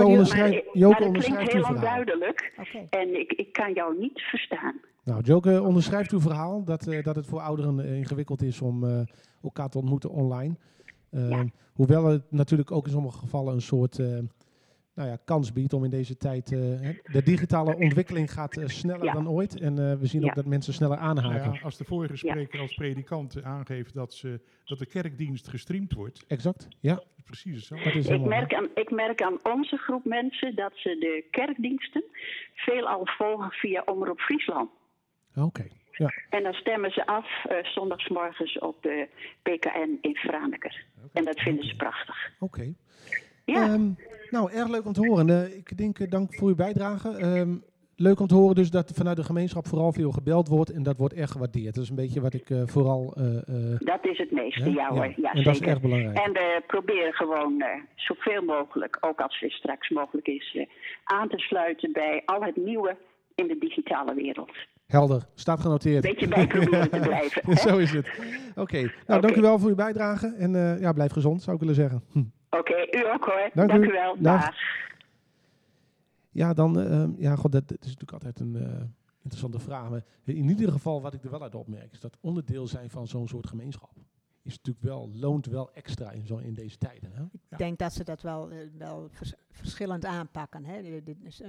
[0.00, 2.86] je- onderschrijft, maar, Joke maar het onderschrijft heel onduidelijk Oké.
[2.90, 4.80] en ik, ik kan jou niet verstaan.
[5.04, 8.84] Nou, Joke onderschrijft uw verhaal dat, eh, dat het voor ouderen eh, ingewikkeld is om
[8.84, 9.00] eh,
[9.42, 10.54] elkaar te ontmoeten online.
[11.10, 11.44] Eh, Ja.
[11.74, 14.06] Hoewel het natuurlijk ook in sommige gevallen een soort eh,
[14.96, 16.52] nou ja, kans biedt om in deze tijd.
[16.52, 19.12] eh, hè, de digitale ontwikkeling gaat eh, sneller Ja.
[19.12, 19.60] dan ooit.
[19.60, 20.26] En eh, we zien Ja.
[20.28, 21.52] ook dat mensen sneller Nou aanhaken.
[21.52, 26.24] ja, als de vorige spreker als predikant aangeeft dat, ze, dat de kerkdienst gestreamd wordt,
[26.28, 26.68] Exact.
[26.80, 27.84] Ja, precies hetzelfde.
[27.88, 32.04] dat is Ik merk, aan, ik merk aan onze groep mensen dat ze de kerkdiensten
[32.54, 34.70] veelal volgen via Omroep Friesland.
[35.34, 35.64] Oké.
[35.90, 36.10] Ja.
[36.30, 39.08] En dan stemmen ze af eh zondagsmorgens op de
[39.42, 40.84] PKN in Franeker.
[41.12, 42.32] En dat vinden ze prachtig.
[42.38, 42.72] Oké.
[43.44, 43.90] Ja, Ehm,
[44.36, 45.28] nou, erg leuk om te horen.
[45.28, 47.08] Eh, ik denk, eh, dank voor uw bijdrage.
[47.08, 47.54] Ehm,
[47.96, 50.70] leuk om te horen dus dat vanuit de gemeenschap vooral veel gebeld wordt.
[50.70, 51.74] En dat wordt erg gewaardeerd.
[51.74, 53.14] Dat is een beetje wat ik eh, vooral...
[53.78, 55.12] dat is het meeste, ja, hoor.
[55.16, 56.18] Ja, en dat is erg belangrijk.
[56.18, 60.66] En we proberen gewoon eh, zoveel mogelijk, ook als het straks mogelijk is,
[61.04, 62.96] aan te sluiten bij al het nieuwe
[63.34, 64.52] in de digitale wereld.
[64.86, 66.04] Helder, staat genoteerd.
[66.04, 67.56] Een beetje bij proberen te blijven.
[67.68, 68.20] Zo is het.
[68.56, 70.34] Oké, nou dank u wel voor uw bijdrage.
[70.38, 72.02] En ja, blijf gezond, zou ik willen zeggen.
[72.12, 72.22] Hm.
[72.50, 73.50] Oké, u ook hoor.
[73.54, 73.88] Dank Dank, u.
[73.88, 74.16] u wel.
[74.18, 74.44] Dag.
[74.44, 74.54] Dag.
[76.30, 78.82] Ja, dan, eh, ja, god, dat, dat is natuurlijk altijd een eh,
[79.22, 79.90] interessante vraag.
[79.90, 83.06] Maar in ieder geval, wat ik er wel uit opmerk, is dat onderdeel zijn van
[83.06, 83.90] zo'n soort gemeenschap.
[84.42, 87.12] Is natuurlijk wel, loont wel extra in, zo, in deze tijden.
[87.12, 87.22] Hè?
[87.50, 90.64] Ik denk dat ze dat wel, eh, wel vers- verschillend aanpakken.
[90.64, 91.00] Hè.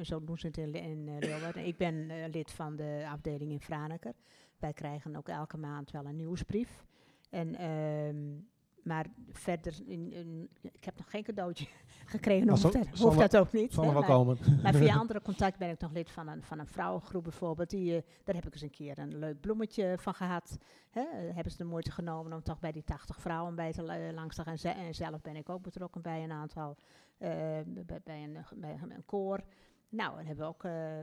[0.04, 1.66] Zo doen ze het in, in Leeuwarden.
[1.66, 4.14] Ik ben lid van de afdeling in Franeker.
[4.60, 6.84] Wij krijgen ook elke maand wel een nieuwsbrief.
[7.30, 8.16] En, ehm,
[8.88, 11.68] maar verder, in, in- ik heb nog geen cadeautje
[12.06, 12.58] gekregen.
[12.58, 13.74] Zal- dat, hoeft dat ook niet.
[13.74, 14.38] Zal hè, wel maar- komen.
[14.64, 17.70] maar via andere contact ben ik nog lid van een, van een vrouwengroep bijvoorbeeld.
[17.70, 20.58] Die, eh, daar heb ik eens een keer een leuk bloemetje van gehad.
[20.90, 23.84] Hè, eh, hebben ze de moeite genomen om toch bij die 80 vrouwen bij te
[23.84, 24.54] la- langs te gaan.
[24.54, 26.76] En ze- En zelf ben ik ook betrokken bij een aantal,
[27.18, 27.30] eh,
[27.66, 29.44] bij, bij, een, bij een koor.
[29.90, 30.98] Nou, en hebben we ook eh,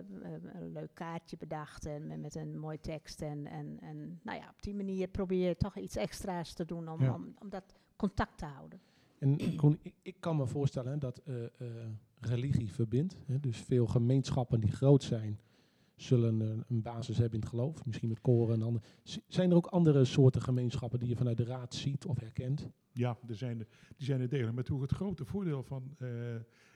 [0.61, 3.22] een leuk kaartje bedacht en met, met een mooie tekst.
[3.22, 6.89] En, en, en nou ja, op die manier probeer je toch iets extra's te doen
[6.89, 7.14] om, Ja.
[7.14, 8.80] om, om dat contact te houden.
[9.18, 11.51] En Koen, ik, ik kan me voorstellen hè, dat eh, eh,
[12.20, 13.16] religie verbindt.
[13.26, 15.41] Hè, dus veel gemeenschappen die groot zijn,
[15.97, 17.87] zullen een, een basis hebben in het geloof.
[17.87, 18.85] Misschien met koren en andere.
[19.03, 22.68] Z- Zijn er ook andere soorten gemeenschappen die je vanuit de raad ziet of herkent?
[22.93, 23.66] Ja, er zijn er,
[23.97, 24.55] die zijn er degelijk.
[24.55, 25.97] Maar toch het grote voordeel van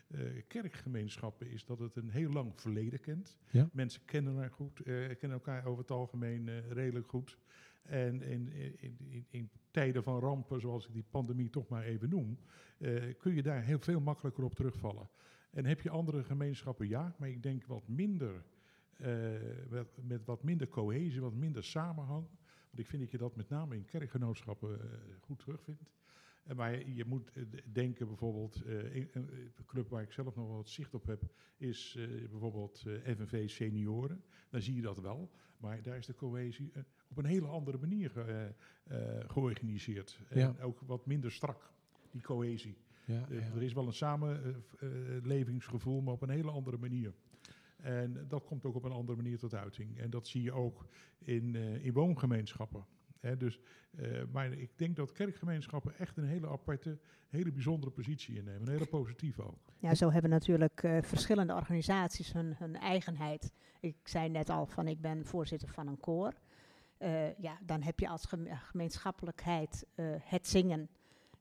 [0.09, 3.37] eh, kerkgemeenschappen is dat het een heel lang verleden kent.
[3.51, 3.69] Ja.
[3.73, 7.39] Mensen kennen elkaar goed, eh, kennen elkaar over het algemeen eh, redelijk goed.
[7.83, 12.09] En in, in, in, in tijden van rampen, zoals ik die pandemie toch maar even
[12.09, 12.39] noem,
[13.19, 15.09] kun je daar heel veel makkelijker op terugvallen.
[15.51, 18.45] En heb je andere gemeenschappen, ja, maar ik denk wat minder,
[19.69, 22.27] met, met wat minder cohesie, wat minder samenhang.
[22.65, 24.81] Want ik vind dat je dat met name in kerkgenootschappen
[25.21, 25.91] goed terugvindt.
[26.49, 27.43] Eh, maar je moet eh,
[27.73, 31.23] denken bijvoorbeeld, eh, een een club waar ik zelf nog wel wat zicht op heb,
[31.57, 34.23] is eh, bijvoorbeeld eh, FNV Senioren.
[34.51, 37.79] Dan zie je dat wel, maar daar is de cohesie eh, op een hele andere
[37.79, 38.23] manier ge-
[38.85, 40.21] eh, eh, georganiseerd.
[40.31, 40.55] Ja.
[40.59, 41.71] En ook wat minder strak,
[42.11, 42.77] die cohesie.
[43.05, 43.55] Ja, Eh, ja.
[43.55, 47.15] Er is wel een samenlevingsgevoel, maar op een hele andere manier.
[47.77, 49.99] En dat komt ook op een andere manier tot uiting.
[49.99, 50.87] En dat zie je ook
[51.19, 52.85] in, eh, in woongemeenschappen.
[53.39, 53.59] Dus,
[53.97, 56.99] eh, maar ik denk dat kerkgemeenschappen echt een hele aparte,
[57.29, 58.61] hele bijzondere positie innemen.
[58.61, 59.59] Een hele positieve ook.
[59.79, 63.53] Ja, zo hebben natuurlijk eh, verschillende organisaties hun, hun eigenheid.
[63.81, 66.33] Ik zei net al van ik ben voorzitter van een koor.
[66.99, 69.87] Eh, ja, dan heb je als geme- gemeenschappelijkheid
[70.23, 70.89] het zingen.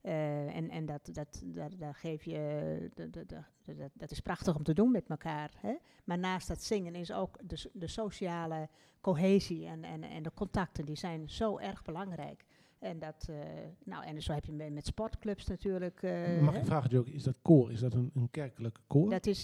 [0.07, 4.63] Eh, en en dat, dat, dat, daar geef je, dat, dat, dat, is prachtig om
[4.63, 5.51] te doen met elkaar.
[5.57, 5.75] Hè?
[6.03, 8.69] Maar naast dat zingen is ook de, de sociale
[9.01, 12.45] cohesie en, en, en de contacten, die zijn zo erg belangrijk.
[12.79, 13.35] En, dat, eh,
[13.83, 16.03] nou, en zo heb je met, met sportclubs natuurlijk.
[16.03, 19.09] eh, Mag ik vragen, Joke, is dat koor, is dat een, een kerkelijk koor?
[19.09, 19.41] Dat is,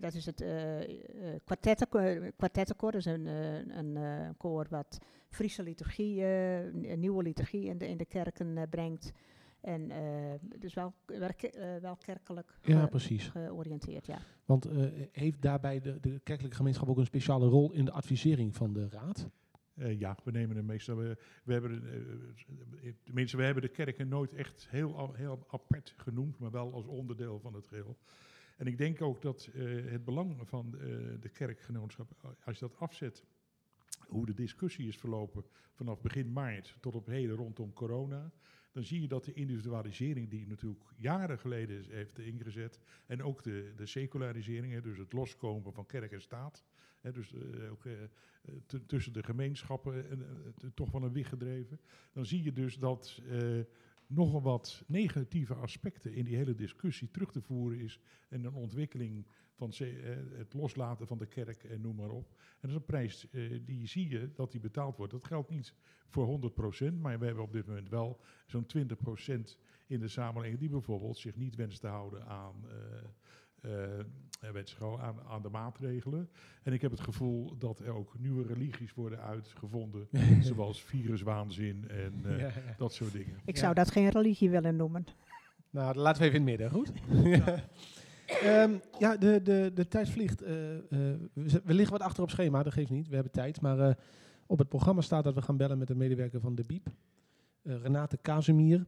[0.00, 0.44] dat is het
[1.44, 2.92] kwartettenkoor, kwartettenkoor.
[2.92, 3.26] Dat is een,
[3.78, 3.98] een
[4.36, 6.22] koor wat Friese liturgie,
[6.96, 9.12] nieuwe liturgie in de, in de kerken brengt.
[9.60, 13.28] En eh, dus wel, wel, eh, wel kerkelijk ja, precies.
[13.28, 14.18] georiënteerd, ja.
[14.44, 18.56] Want eh, heeft daarbij de, de kerkelijke gemeenschap ook een speciale rol in de advisering
[18.56, 19.28] van de raad?
[19.74, 20.96] Eh, ja, we nemen hem meestal.
[20.96, 21.92] We, we hebben,
[22.82, 26.86] eh, tenminste, we hebben de kerken nooit echt heel, heel apart genoemd, maar wel als
[26.86, 27.98] onderdeel van het geheel.
[28.56, 30.80] En ik denk ook dat eh, het belang van eh,
[31.20, 33.24] de kerkgenootschap, als je dat afzet,
[34.06, 38.32] hoe de discussie is verlopen vanaf begin maart tot op heden rondom corona,
[38.72, 43.72] dan zie je dat de individualisering die natuurlijk jaren geleden heeft ingezet, en ook de,
[43.76, 46.64] de secularisering, dus het loskomen van kerk en staat,
[47.00, 47.92] dus eh, ook eh,
[48.86, 51.80] tussen de gemeenschappen en, eh, toch wel een wicht gedreven,
[52.12, 53.22] dan zie je dus dat
[54.06, 58.00] nogal wat negatieve aspecten in die hele discussie terug te voeren is.
[58.28, 59.26] En een ontwikkeling
[59.60, 62.28] van eh, het loslaten van de kerk en noem maar op.
[62.38, 65.12] En dat is een prijs eh, die zie je dat die betaald wordt.
[65.12, 65.74] Dat geldt niet
[66.08, 66.40] voor
[66.90, 69.56] 100%, maar we hebben op dit moment wel zo'n 20%
[69.86, 72.54] in de samenleving die bijvoorbeeld zich niet wenst te houden aan,
[73.60, 73.98] eh, eh,
[74.40, 76.28] eh, gewoon aan, aan de maatregelen.
[76.62, 80.08] En ik heb het gevoel dat er ook nieuwe religies worden uitgevonden,
[80.40, 82.74] zoals viruswaanzin en eh, Ja, ja.
[82.76, 83.40] dat soort dingen.
[83.44, 83.60] Ik Ja.
[83.60, 85.04] zou dat geen religie willen noemen.
[85.70, 86.92] Nou, laten we even in het midden, goed?
[88.38, 90.42] Ehm, ja, de, de, de tijd vliegt.
[90.42, 90.82] Eh, eh,
[91.32, 93.08] we, liggen wat achter op schema, dat geeft niet.
[93.08, 93.60] We hebben tijd.
[93.60, 93.94] Maar eh,
[94.46, 96.86] op het programma staat dat we gaan bellen met de medewerker van de BIEB.
[97.62, 98.86] eh, Renate Kazemier.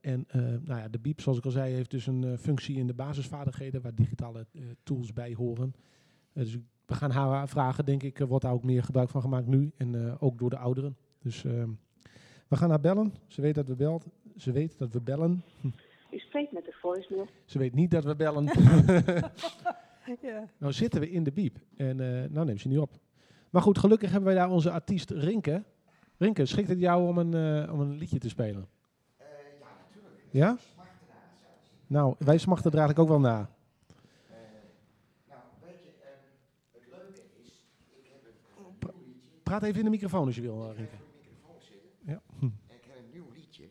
[0.00, 0.26] En
[0.64, 3.82] nou ja, de BIEB, zoals ik al zei, heeft dus een functie in de basisvaardigheden
[3.82, 4.46] waar digitale
[4.82, 5.74] tools bij horen.
[6.32, 9.72] Dus we gaan haar vragen, denk ik, wordt daar ook meer gebruik van gemaakt nu.
[9.76, 10.96] En ook door de ouderen.
[11.18, 11.70] Dus ehm,
[12.48, 13.14] we gaan haar bellen.
[13.26, 14.06] Ze weet dat we belt.
[14.36, 15.42] Ze weet dat we bellen.
[16.10, 17.26] U spreekt met voicemail.
[17.44, 18.44] Ze weet niet dat we bellen.
[20.22, 20.48] ja.
[20.58, 21.58] nou zitten we in de biep.
[21.76, 22.90] En eh nou neemt ze niet op.
[23.50, 25.62] Maar goed, gelukkig hebben wij daar onze artiest Rinke.
[26.18, 27.34] Rinke, schikt het jou om een,
[27.64, 28.68] eh, om een liedje te spelen?
[29.16, 29.26] Eh,
[29.60, 30.22] ja, natuurlijk.
[30.30, 30.56] Ja?
[31.86, 33.38] Nou, wij smachten er eigenlijk ook wel na.
[34.30, 34.36] Eh,
[35.28, 36.08] nou, weet je, eh,
[36.72, 38.72] het leuke is, ik heb een nieuw
[39.12, 39.40] liedje.
[39.42, 40.92] Praat even in de microfoon als je wil, Ik Rinke.
[40.92, 41.90] heb een microfoon zitten.
[42.04, 42.20] Ja.
[42.40, 43.64] En ik heb een nieuw liedje.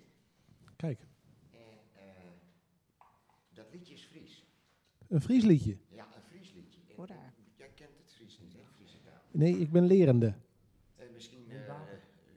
[0.76, 1.00] Kijk,
[1.52, 1.60] En
[1.94, 2.04] eh,
[3.54, 4.46] dat liedje is Fries.
[5.12, 5.78] Een Fries liedje.
[5.90, 6.80] Ja, een Fries liedje.
[6.90, 7.14] En- Hoera.
[7.14, 8.60] en Jij kent het Fries niet, hè?
[8.76, 9.14] Friese taal.
[9.32, 10.34] Nee, ik ben lerende.
[10.96, 11.74] Eh, misschien eh,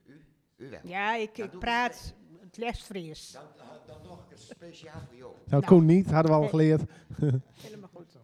[0.07, 0.25] u?
[0.57, 0.81] U wel.
[0.85, 3.31] Ja, ik, Dan ik praat het liefst Fries.
[3.33, 5.31] Dan, eh, dan nog een speciaal voor jou.
[5.33, 5.65] Nou, Nou.
[5.65, 6.83] Koen niet, hadden we al geleerd.
[7.67, 8.17] Helemaal goed.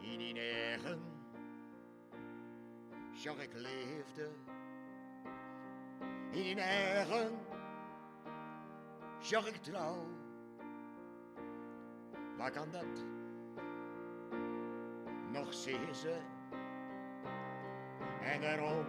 [0.00, 0.98] In die eigen
[3.26, 4.28] zag ik leefde.
[6.30, 7.38] In eigen
[9.18, 10.06] zag ik trouw.
[12.36, 13.04] Waar kan dat
[15.32, 16.16] nog zien ze?
[18.22, 18.86] En daarom,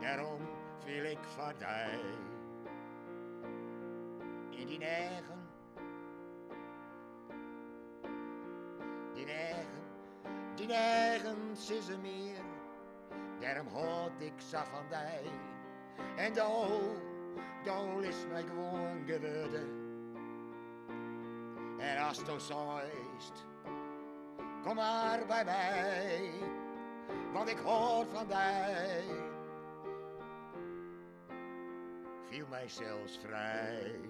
[0.00, 0.40] daarom
[0.84, 2.00] viel ik partij.
[4.50, 5.48] In die eigen,
[9.14, 9.80] die eigen
[10.54, 12.49] die nergens is er meer.
[13.40, 15.22] Daarom houd ik zo van mij.
[16.16, 16.96] En dool,
[17.64, 19.78] dool is mij gewoon geworden.
[21.78, 22.76] En als het zo
[23.16, 23.32] is,
[24.62, 26.30] kom maar bij mij.
[27.32, 29.04] Want ik hoor van mij.
[32.28, 34.00] Viel mij zelfs vrij.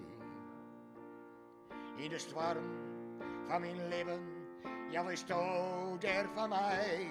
[1.95, 2.89] In de storm
[3.47, 4.39] van mijn leven
[4.89, 7.07] Ja, dood er van mij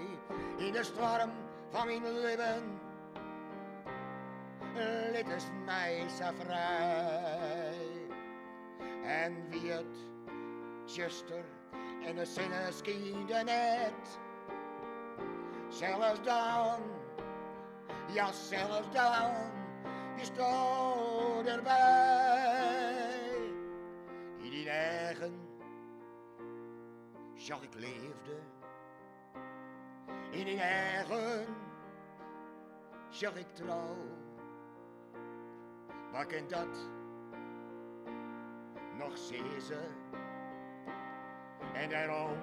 [0.57, 1.31] in de storm
[1.71, 2.81] van mijn leven.
[5.13, 6.07] Lid is mij
[6.39, 8.09] vrij.
[9.03, 9.97] En wie het
[10.85, 11.45] zuster
[12.05, 14.19] en de zinnen schieden net.
[15.69, 16.81] Zelfs dan,
[18.13, 19.33] ja zelfs dan,
[20.17, 23.09] is dood erbij.
[24.39, 25.49] In die eigen
[27.35, 28.60] zag ik leefde.
[30.31, 31.47] In die eigen
[33.09, 33.97] zag ik trouw.
[36.12, 36.89] Waar kan dat
[38.98, 39.89] nog ze?
[41.74, 42.36] En daarom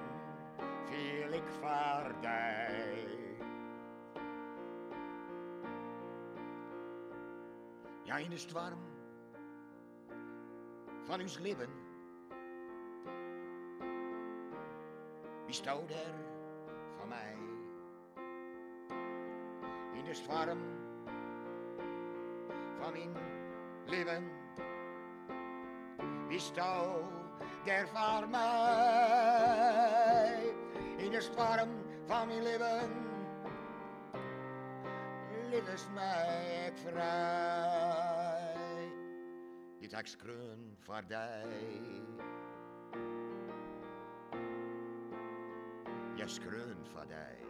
[0.84, 2.96] viel ik vaardij.
[8.02, 8.78] Ja, in de storm
[11.04, 11.68] van uw leven.
[15.44, 16.14] Wie stond er
[16.98, 17.47] van mij?
[20.08, 20.58] De storm
[22.80, 23.16] van mijn
[23.86, 24.30] leven.
[26.28, 27.10] Wie stond
[27.64, 29.74] der van mij?
[30.96, 31.68] In de storm
[32.06, 32.90] van mijn leven.
[35.50, 38.52] Liefdes mij ik vrij.
[39.80, 40.06] Dit ik
[40.78, 41.16] voor die.
[46.14, 47.47] Ja, skreun voor die.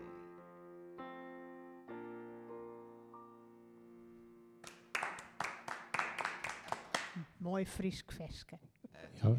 [7.38, 8.58] Mooi Fries veske.
[9.22, 9.36] Ja,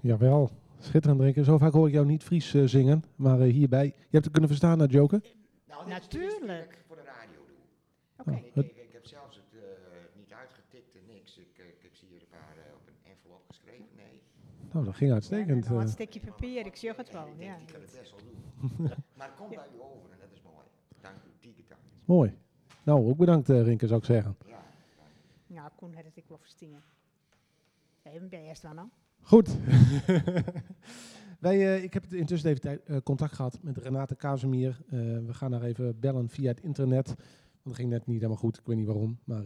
[0.00, 1.44] jawel, schitterend drinken.
[1.44, 3.84] Zo vaak hoor ik jou niet Fries eh, zingen, maar eh, hierbij.
[3.86, 5.20] Je hebt het kunnen verstaan, naar Joker?
[5.68, 6.84] Nou, is- is Natuurlijk.
[6.86, 7.56] voor de radio doe.
[8.18, 8.30] Oké.
[8.30, 8.36] Oh.
[8.36, 9.68] Ik, ik, ik heb zelfs het eh,
[10.16, 11.38] niet uitgetikt en niks.
[11.38, 13.86] Ik, ik, ik zie hier een paar op een envelop geschreven.
[13.96, 14.22] Nee.
[14.72, 15.66] Nou, dat ging uitstekend.
[15.68, 15.86] Een eh.
[15.86, 17.26] stukje papier, ik zie het wel.
[17.26, 17.56] ik Ja.
[17.56, 18.42] ik kan het best wel doen.
[19.16, 20.66] maar het komt bij u over en dat is mooi.
[21.00, 21.80] Dank u, dikke dank.
[22.04, 22.34] Mooi.
[22.82, 24.36] Nou, ook bedankt uh, Rinke, zou ik zeggen.
[24.46, 24.62] Ja.
[25.46, 26.82] Nou, Koen had het ik wel verstingen.
[28.12, 28.64] Even bij eerst.
[29.20, 29.48] Goed.
[31.40, 34.80] Wij, eh, ik heb het intussen even eh, contact gehad met Renate Kazemier.
[34.86, 37.06] Eh, we gaan haar even bellen via het internet.
[37.06, 37.16] Want
[37.62, 39.18] dat ging net niet helemaal goed, ik weet niet waarom.
[39.24, 39.42] Maar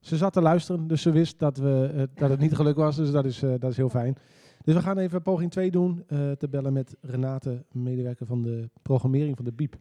[0.00, 2.96] ze zat te luisteren, dus ze wist dat, we, dat het niet gelukt was.
[2.96, 4.16] Dus dat is, dat is heel fijn.
[4.64, 6.04] Dus we gaan even poging 2 doen.
[6.38, 9.74] te bellen met Renate, medewerker van de programmering van de BIEB.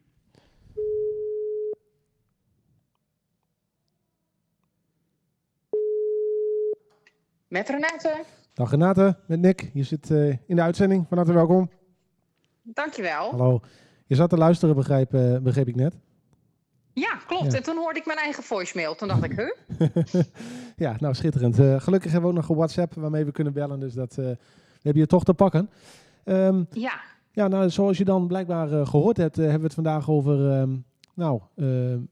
[7.49, 8.23] Met Renate.
[8.53, 9.69] Dag Renate, met Nick.
[9.73, 11.05] Je zit eh, in de uitzending.
[11.07, 11.69] Van harte welkom.
[12.63, 13.29] Dankjewel.
[13.31, 13.59] Hallo.
[14.05, 15.95] Je zat te luisteren, begrijp, eh, begreep ik net.
[16.93, 17.51] Ja, klopt.
[17.51, 17.57] Ja.
[17.57, 18.95] En toen hoorde ik mijn eigen voicemail.
[18.95, 20.23] Toen dacht ik, huh?
[20.85, 21.59] ja, nou schitterend.
[21.59, 23.79] Eh, gelukkig hebben we ook nog een WhatsApp waarmee we kunnen bellen.
[23.79, 24.29] Dus dat eh
[24.81, 25.69] heb je toch te pakken.
[26.23, 26.99] Ehm, Ja.
[27.31, 30.77] ja, nou, zoals je dan blijkbaar eh, gehoord hebt, hebben we het vandaag over, ehm,
[31.13, 31.41] nou,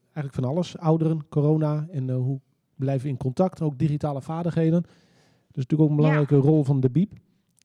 [0.02, 0.78] eigenlijk van alles.
[0.78, 2.40] Ouderen, corona en hoe
[2.74, 3.62] blijven we in contact.
[3.62, 4.84] Ook digitale vaardigheden.
[5.58, 7.10] Dus natuurlijk ook een belangrijke rol van de BIEB.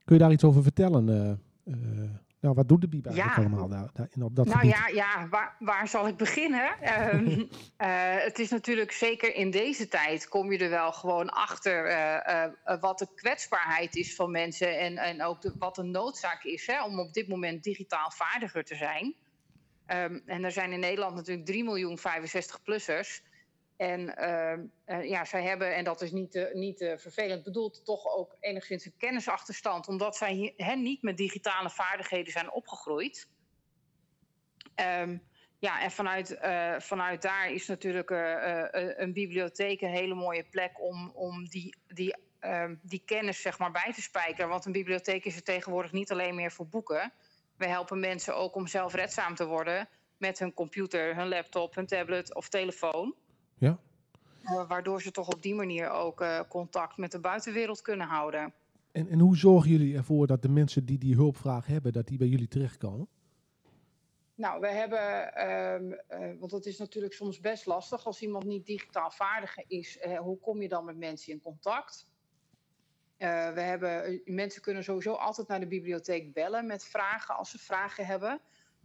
[0.06, 1.10] Kun je daar iets over vertellen?
[1.10, 1.30] eh,
[1.74, 2.10] eh,
[2.40, 3.42] nou, wat doet de BIEB eigenlijk Ja.
[3.44, 4.76] allemaal daar, daar, in, op dat Nou gebied?
[4.76, 6.82] ja, ja waar, waar zal ik beginnen?
[6.82, 7.46] Ehm,
[7.78, 12.80] eh, het is natuurlijk zeker in deze tijd kom je er wel gewoon achter eh,
[12.80, 16.84] wat de kwetsbaarheid is van mensen en, en ook de, wat de noodzaak is hè,
[16.84, 19.16] om op dit moment digitaal vaardiger te zijn.
[19.86, 23.22] Ehm, en er zijn in Nederland natuurlijk 3 miljoen 65-plussers.
[23.78, 27.86] En ehm, eh, ja, zij hebben, en dat is niet, eh, niet eh, vervelend bedoeld,
[27.86, 33.28] toch ook enigszins een kennisachterstand, omdat zij hen niet met digitale vaardigheden zijn opgegroeid.
[34.76, 35.18] Ehm,
[35.60, 36.38] ja, en vanuit,
[36.78, 38.10] vanuit daar is natuurlijk
[38.98, 43.72] een bibliotheek een hele mooie plek om, om die, die, ehm, die kennis zeg maar,
[43.72, 44.50] bij te spijkeren.
[44.50, 47.14] Want een bibliotheek is er tegenwoordig niet alleen meer voor boeken.
[47.58, 52.36] We helpen mensen ook om zelfredzaam te worden met hun computer, hun laptop, hun tablet
[52.36, 53.16] of telefoon.
[53.64, 53.80] Ja.
[54.68, 58.54] Waardoor ze toch op die manier ook eh, contact met de buitenwereld kunnen houden.
[58.92, 62.18] En, en hoe zorgen jullie ervoor dat de mensen die die hulpvraag hebben, dat die
[62.18, 63.08] bij jullie terechtkomen?
[64.36, 68.66] Nou, we hebben, ehm, eh, want het is natuurlijk soms best lastig als iemand niet
[68.66, 69.98] digitaal vaardig is.
[69.98, 72.12] eh, hoe kom je dan met mensen in contact?
[73.54, 78.06] We hebben, mensen kunnen sowieso altijd naar de bibliotheek bellen met vragen als ze vragen
[78.06, 78.42] hebben.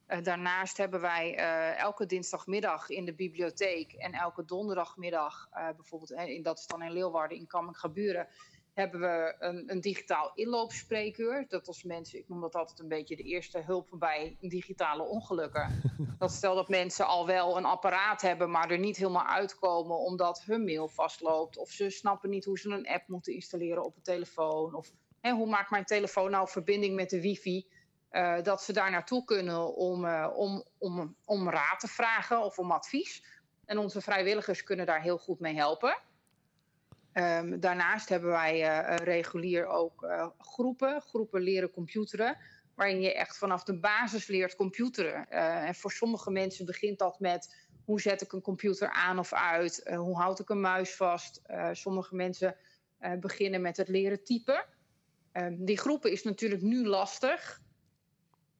[0.08, 6.10] Eh, daarnaast hebben wij eh, elke dinsdagmiddag in de bibliotheek en elke donderdagmiddag, eh, bijvoorbeeld,
[6.10, 8.28] in, dat is dan in Leeuwarden, in Kammingaburen,
[8.74, 11.44] hebben we een, een digitaal inloopspreekuur.
[11.48, 15.82] Dat als mensen, ik noem dat altijd een beetje de eerste hulp bij digitale ongelukken.
[16.18, 20.42] dat stel dat mensen al wel een apparaat hebben, maar er niet helemaal uitkomen omdat
[20.42, 21.56] hun mail vastloopt.
[21.56, 24.74] Of ze snappen niet hoe ze een app moeten installeren op een telefoon.
[24.74, 27.66] Of hè, hoe maakt mijn telefoon nou verbinding met de wifi?
[28.12, 32.58] Uh, dat ze daar naartoe kunnen om, uh, om, om, om raad te vragen of
[32.58, 33.24] om advies.
[33.64, 35.98] En onze vrijwilligers kunnen daar heel goed mee helpen.
[37.12, 40.06] Um, daarnaast hebben wij uh, regulier ook
[40.38, 42.36] groepen, groepen leren computeren,
[42.74, 45.28] waarin je echt vanaf de basis leert computeren.
[45.30, 49.90] en voor sommige mensen begint dat met hoe zet ik een computer aan of uit,
[49.94, 51.42] hoe houd ik een muis vast.
[51.72, 52.56] sommige mensen
[53.20, 54.64] beginnen met het leren typen.
[55.32, 57.60] Um, die groepen is natuurlijk nu lastig,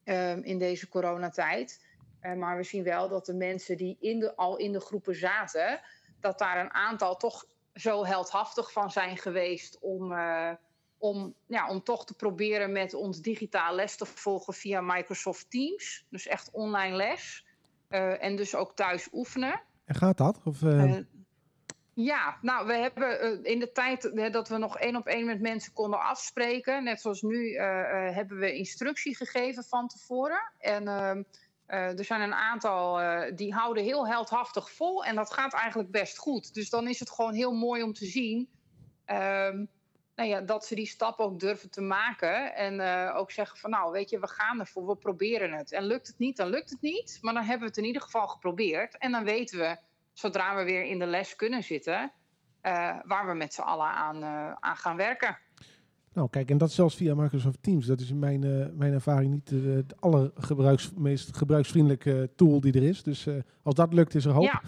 [0.09, 1.85] um, in deze coronatijd.
[2.21, 5.15] Uh, maar we zien wel dat de mensen die in de, al in de groepen
[5.15, 5.81] zaten,
[6.19, 10.51] dat daar een aantal toch zo heldhaftig van zijn geweest om, uh,
[10.97, 16.05] om, ja, om toch te proberen met ons digitaal les te volgen via Microsoft Teams.
[16.09, 17.45] Dus echt online les.
[17.89, 19.61] Uh, en dus ook thuis oefenen.
[19.85, 20.39] En gaat dat?
[20.43, 20.61] Of,
[22.03, 25.41] ja, nou, we hebben uh, in de tijd dat we nog één op één met
[25.41, 27.59] mensen konden afspreken, net zoals nu, uh,
[28.15, 30.51] hebben we instructie gegeven van tevoren.
[30.59, 31.23] En ehm,
[31.97, 33.01] er zijn een aantal
[33.35, 36.53] die houden heel heldhaftig vol en dat gaat eigenlijk best goed.
[36.53, 38.49] Dus dan is het gewoon heel mooi om te zien
[39.05, 39.65] ehm,
[40.15, 42.55] nou ja, dat ze die stap ook durven te maken.
[42.55, 42.81] En
[43.13, 45.71] ook zeggen van nou, weet je, we gaan ervoor, we proberen het.
[45.71, 47.17] En lukt het niet, dan lukt het niet.
[47.21, 48.97] Maar dan hebben we het in ieder geval geprobeerd.
[48.97, 49.77] En dan weten we
[50.19, 52.11] zodra we weer in de les kunnen zitten,
[52.63, 55.37] uh, waar we met z'n allen aan, uh, aan gaan werken.
[56.13, 57.85] Nou, kijk, en dat zelfs via Microsoft Teams.
[57.85, 62.59] Dat is in mijn, uh, mijn ervaring niet de, de aller gebruiks, meest gebruiksvriendelijke tool
[62.61, 63.03] die er is.
[63.03, 63.27] Dus
[63.63, 64.43] als dat lukt, is er hoop.
[64.43, 64.61] Ja,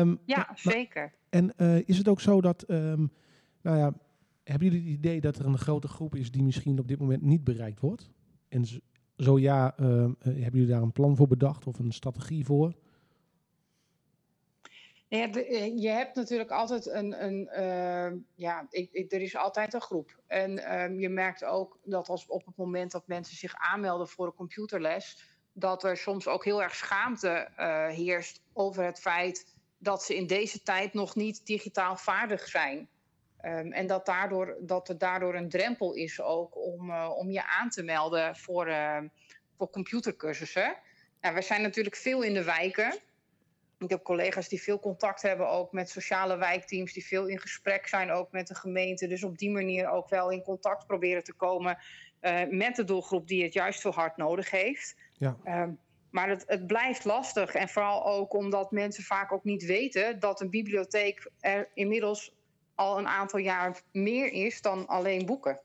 [0.00, 1.12] um, ja maar, zeker.
[1.28, 1.56] En
[1.86, 3.12] is het ook zo dat, um,
[3.62, 3.92] nou ja,
[4.44, 7.22] hebben jullie het idee dat er een grote groep is die misschien op dit moment
[7.22, 8.10] niet bereikt wordt?
[8.48, 8.64] En
[9.16, 12.74] zo ja, hebben jullie daar een plan voor bedacht of een strategie voor?
[15.10, 19.80] Ja, eh, je hebt natuurlijk altijd een, een uh, ja, ik, er is altijd een
[19.80, 20.20] groep.
[20.26, 24.26] En uh, je merkt ook dat als op het moment dat mensen zich aanmelden voor
[24.26, 30.02] een computerles, dat er soms ook heel erg schaamte uh, heerst over het feit dat
[30.02, 32.88] ze in deze tijd nog niet digitaal vaardig zijn.
[33.44, 37.70] Um, en dat, daardoor, dat er daardoor een drempel is ook om, om je aan
[37.70, 38.74] te melden voor,
[39.56, 40.76] voor computercursussen.
[41.20, 42.98] Nou, we zijn natuurlijk veel in de wijken.
[43.84, 47.86] Ik heb collega's die veel contact hebben ook met sociale wijkteams, die veel in gesprek
[47.86, 49.06] zijn ook met de gemeente.
[49.06, 51.78] Dus op die manier ook wel in contact proberen te komen
[52.20, 54.96] uh, met de doelgroep die het juist zo hard nodig heeft.
[55.12, 55.36] Ja.
[55.44, 55.78] Um,
[56.10, 57.54] maar het, het, blijft lastig.
[57.54, 62.32] En vooral ook omdat mensen vaak ook niet weten dat een bibliotheek er inmiddels
[62.74, 65.60] al een aantal jaar meer is dan alleen boeken.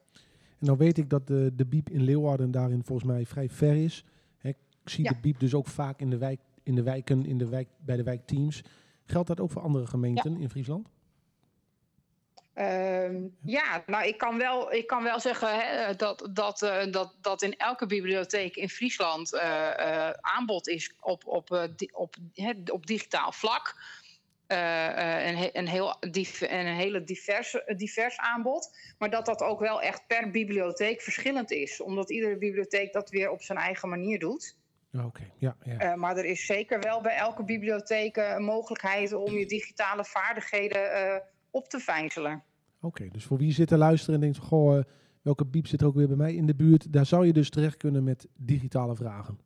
[0.60, 3.84] En nou weet ik dat de, de Biep in Leeuwarden daarin volgens mij vrij ver
[3.84, 4.06] is.
[4.38, 5.10] He, ik zie ja.
[5.10, 7.96] de Biep dus ook vaak in de wijk in de wijken, in de wijk, bij
[7.96, 8.64] de wijkteams.
[9.06, 10.40] Geldt dat ook voor andere gemeenten ja.
[10.40, 10.88] in Friesland?
[12.56, 17.16] Uh, ja, nou ik kan wel, ik kan wel zeggen hè, dat, dat, uh, dat,
[17.22, 22.54] dat in elke bibliotheek in Friesland uh, uh, aanbod is op, op, di op, hè,
[22.72, 23.76] op digitaal vlak.
[24.48, 25.98] een, een, heel
[26.40, 28.78] een hele divers, divers aanbod.
[28.98, 31.82] Maar dat dat ook wel echt per bibliotheek verschillend is.
[31.82, 34.56] Omdat iedere bibliotheek dat weer op zijn eigen manier doet.
[35.04, 35.56] Oké, ja.
[35.64, 35.92] ja.
[35.92, 40.82] Uh, maar er is zeker wel bij elke bibliotheek een mogelijkheid om je digitale vaardigheden
[40.82, 41.16] uh,
[41.52, 42.44] op te vijzelen.
[42.78, 44.84] Oké, okay, dus voor wie zit te luisteren en denkt, goh,
[45.22, 46.94] welke biep zit er ook weer bij mij in de buurt?
[46.94, 49.40] Daar zou je dus terecht kunnen met digitale vragen.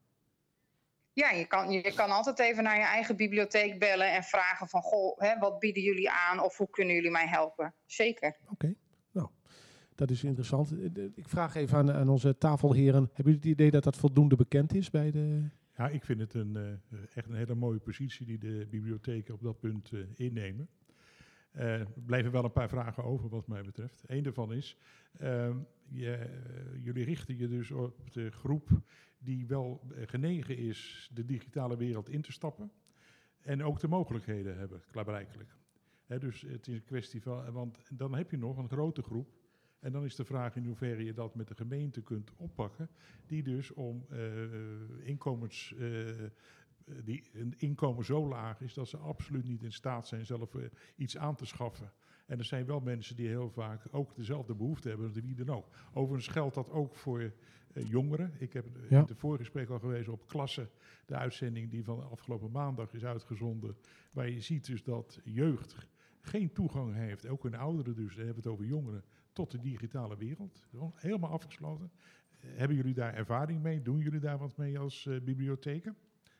[1.14, 4.82] Ja, je kan, je kan altijd even naar je eigen bibliotheek bellen en vragen van,
[4.82, 7.74] goh, hè, wat bieden jullie aan of hoe kunnen jullie mij helpen?
[7.86, 8.38] Zeker.
[8.42, 8.76] Oké, okay.
[10.00, 10.74] Dat is interessant.
[11.16, 13.02] Ik vraag even aan, aan onze tafelheren.
[13.02, 15.44] Hebben jullie het idee dat dat voldoende bekend is bij de...
[15.78, 19.42] Ja, ik vind het een, uh, echt een hele mooie positie die de bibliotheken op
[19.42, 20.70] dat punt uh, innemen.
[21.52, 24.04] Er blijven wel een paar vragen over wat mij betreft.
[24.06, 24.78] Eén daarvan is,
[25.22, 25.56] uh,
[25.88, 26.30] je,
[26.84, 28.70] jullie richten je dus op de groep
[29.18, 32.72] die wel genegen is de digitale wereld in te stappen.
[33.42, 35.56] En ook de mogelijkheden hebben, klaarblijkelijk.
[36.06, 39.39] Hè, dus het is een kwestie van, want dan heb je nog een grote groep
[39.80, 42.90] en dan is de vraag in hoeverre je dat met de gemeente kunt oppakken,
[43.26, 44.18] die dus om uh,
[45.04, 46.10] inkomens, uh,
[47.04, 50.64] die een inkomen zo laag is dat ze absoluut niet in staat zijn zelf uh,
[50.96, 51.92] iets aan te schaffen.
[52.26, 55.68] En er zijn wel mensen die heel vaak ook dezelfde behoefte hebben, wie dan ook.
[55.94, 57.34] Overigens geldt dat ook voor
[57.74, 58.34] jongeren.
[58.38, 59.00] Ik heb ja.
[59.00, 60.70] in het voorgesprek al gewezen op klassen,
[61.06, 63.76] de uitzending die van afgelopen maandag is uitgezonden,
[64.14, 65.88] waar je ziet dus dat jeugd
[66.22, 69.04] geen toegang heeft, ook een ouderen dus, dan hebben we het over jongeren,
[69.34, 70.68] tot de digitale wereld.
[70.96, 71.92] Helemaal afgesloten.
[72.46, 73.82] Uh, hebben jullie daar ervaring mee?
[73.82, 75.96] Doen jullie daar wat mee als uh, bibliotheken?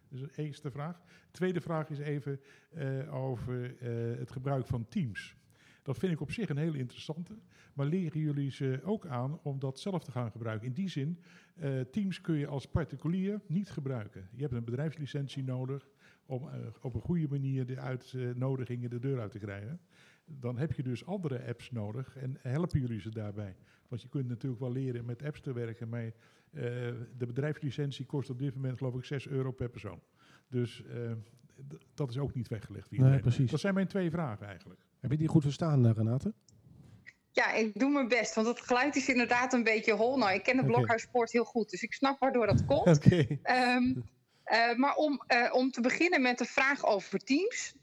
[0.08, 1.02] Dus de eerste vraag.
[1.32, 2.40] Tweede vraag is even
[2.74, 3.76] uh, over
[4.20, 5.36] het gebruik van Teams.
[5.82, 7.38] Dat vind ik op zich een hele interessante.
[7.74, 10.68] Maar leren jullie ze ook aan om dat zelf te gaan gebruiken?
[10.68, 11.20] In die zin,
[11.92, 14.30] Teams kun je als particulier niet gebruiken.
[14.32, 15.90] Je hebt een bedrijfslicentie nodig
[16.26, 16.50] om
[16.82, 19.80] op een goede manier de uitnodigingen de deur uit te krijgen.
[20.40, 23.56] Dan heb je dus andere apps nodig en helpen jullie ze daarbij?
[23.88, 26.12] Want je kunt natuurlijk wel leren met apps te werken, maar uh,
[27.18, 30.02] de bedrijfslicentie kost op dit moment geloof ik 6 euro per persoon.
[30.48, 30.84] Dus
[31.94, 32.92] dat is ook niet weggelegd.
[32.92, 33.52] Nee, precies.
[33.52, 34.82] Dat zijn mijn twee vragen eigenlijk.
[35.00, 36.34] Heb je die goed verstaan, Renate?
[37.32, 40.18] Ja, ik doe mijn best, want het geluid is inderdaad een beetje hol.
[40.18, 40.74] Nou, ik ken de okay.
[40.74, 43.06] Blokhuispoort heel goed, dus ik snap waardoor dat komt.
[43.06, 43.40] Okay.
[43.76, 44.04] Um,
[44.46, 47.74] uh, maar om, uh, om te beginnen met de vraag over Teams.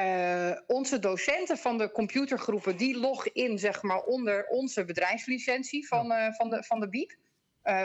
[0.00, 6.06] Uh, onze docenten van de computergroepen, die loggen in zeg maar, onder onze bedrijfslicentie van,
[6.06, 6.32] ja.
[6.32, 7.10] van, de, van de BIEB.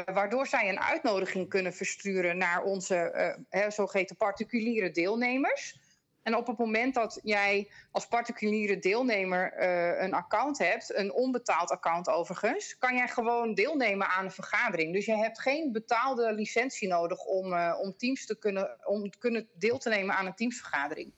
[0.06, 3.36] waardoor zij een uitnodiging kunnen versturen naar onze
[3.68, 5.80] zogeheten particuliere deelnemers.
[6.24, 9.62] En op het moment dat jij als particuliere deelnemer
[10.02, 14.94] een account hebt, een onbetaald account overigens, kan jij gewoon deelnemen aan een vergadering.
[14.94, 19.78] Dus je hebt geen betaalde licentie nodig om, om, teams te kunnen, om kunnen deel
[19.78, 21.14] te nemen aan een teamsvergadering.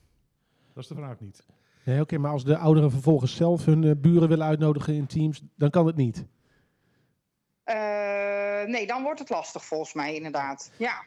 [0.79, 1.43] Dat is de vraag niet.
[1.83, 5.07] Nee, oké, okay, maar als de ouderen vervolgens zelf hun uh, buren willen uitnodigen in
[5.07, 6.25] teams, dan kan het niet.
[8.65, 10.71] nee, dan wordt het lastig volgens mij inderdaad.
[10.77, 11.03] Ja.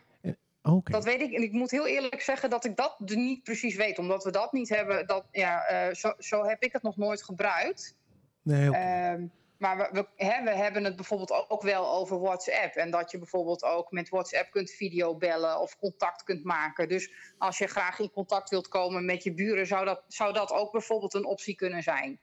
[0.62, 0.93] Okay.
[0.93, 1.32] Dat weet ik.
[1.32, 3.99] En ik moet heel eerlijk zeggen dat ik dat niet precies weet.
[3.99, 5.07] Omdat we dat niet hebben.
[5.07, 7.97] Dat, ja, uh, zo, zo, heb ik het nog nooit gebruikt.
[8.43, 9.31] Nee, okay.
[9.62, 12.74] Maar we, we, hè, we, hebben het bijvoorbeeld ook wel over WhatsApp.
[12.74, 16.89] En dat je bijvoorbeeld ook met WhatsApp kunt videobellen of contact kunt maken.
[16.89, 20.52] Dus als je graag in contact wilt komen met je buren, zou dat, zou dat
[20.52, 22.18] ook bijvoorbeeld een optie kunnen zijn.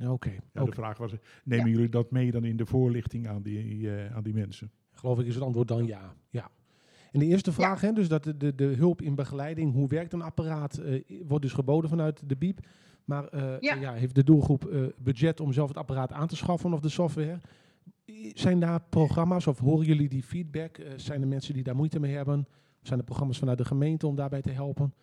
[0.00, 0.10] Oké.
[0.10, 0.40] Okay.
[0.52, 1.12] Ja, de vraag was:
[1.44, 1.72] nemen ja.
[1.72, 4.70] jullie dat mee dan in de voorlichting aan die, uh, aan die mensen?
[4.92, 6.14] Geloof ik is het antwoord dan ja.
[6.30, 6.50] Ja.
[7.12, 7.86] En de eerste vraag, ja.
[7.86, 11.44] hè, dus dat de, de, de, hulp in begeleiding, hoe werkt een apparaat, uh, wordt
[11.44, 12.58] dus geboden vanuit de BIEB.
[13.12, 13.74] Maar uh, ja.
[13.74, 13.92] ja.
[13.92, 17.40] heeft de doelgroep uh, budget om zelf het apparaat aan te schaffen of de software?
[18.34, 20.78] Zijn daar programma's of horen jullie die feedback?
[20.96, 22.48] zijn er mensen die daar moeite mee hebben?
[22.82, 24.94] Zijn er programma's vanuit de gemeente om daarbij te helpen?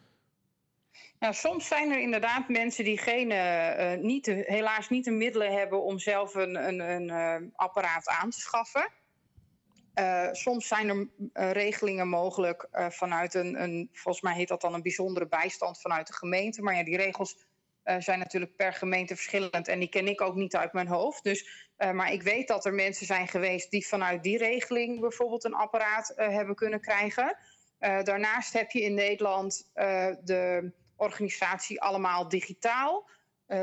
[1.19, 3.27] Nou, soms zijn er inderdaad mensen die geen,
[4.05, 8.89] niet helaas niet de middelen hebben om zelf een, een, een apparaat aan te schaffen.
[9.99, 14.61] Uh, soms zijn er uh, regelingen mogelijk uh, vanuit een, een, volgens mij heet dat
[14.61, 16.61] dan een bijzondere bijstand vanuit de gemeente.
[16.61, 17.37] Maar ja, die regels
[17.83, 21.23] zijn natuurlijk per gemeente verschillend en die ken ik ook niet uit mijn hoofd.
[21.23, 25.53] Dus, maar ik weet dat er mensen zijn geweest die vanuit die regeling bijvoorbeeld een
[25.53, 27.37] apparaat hebben kunnen krijgen.
[27.79, 29.69] daarnaast heb je in Nederland
[30.23, 33.09] de organisatie Allemaal Digitaal.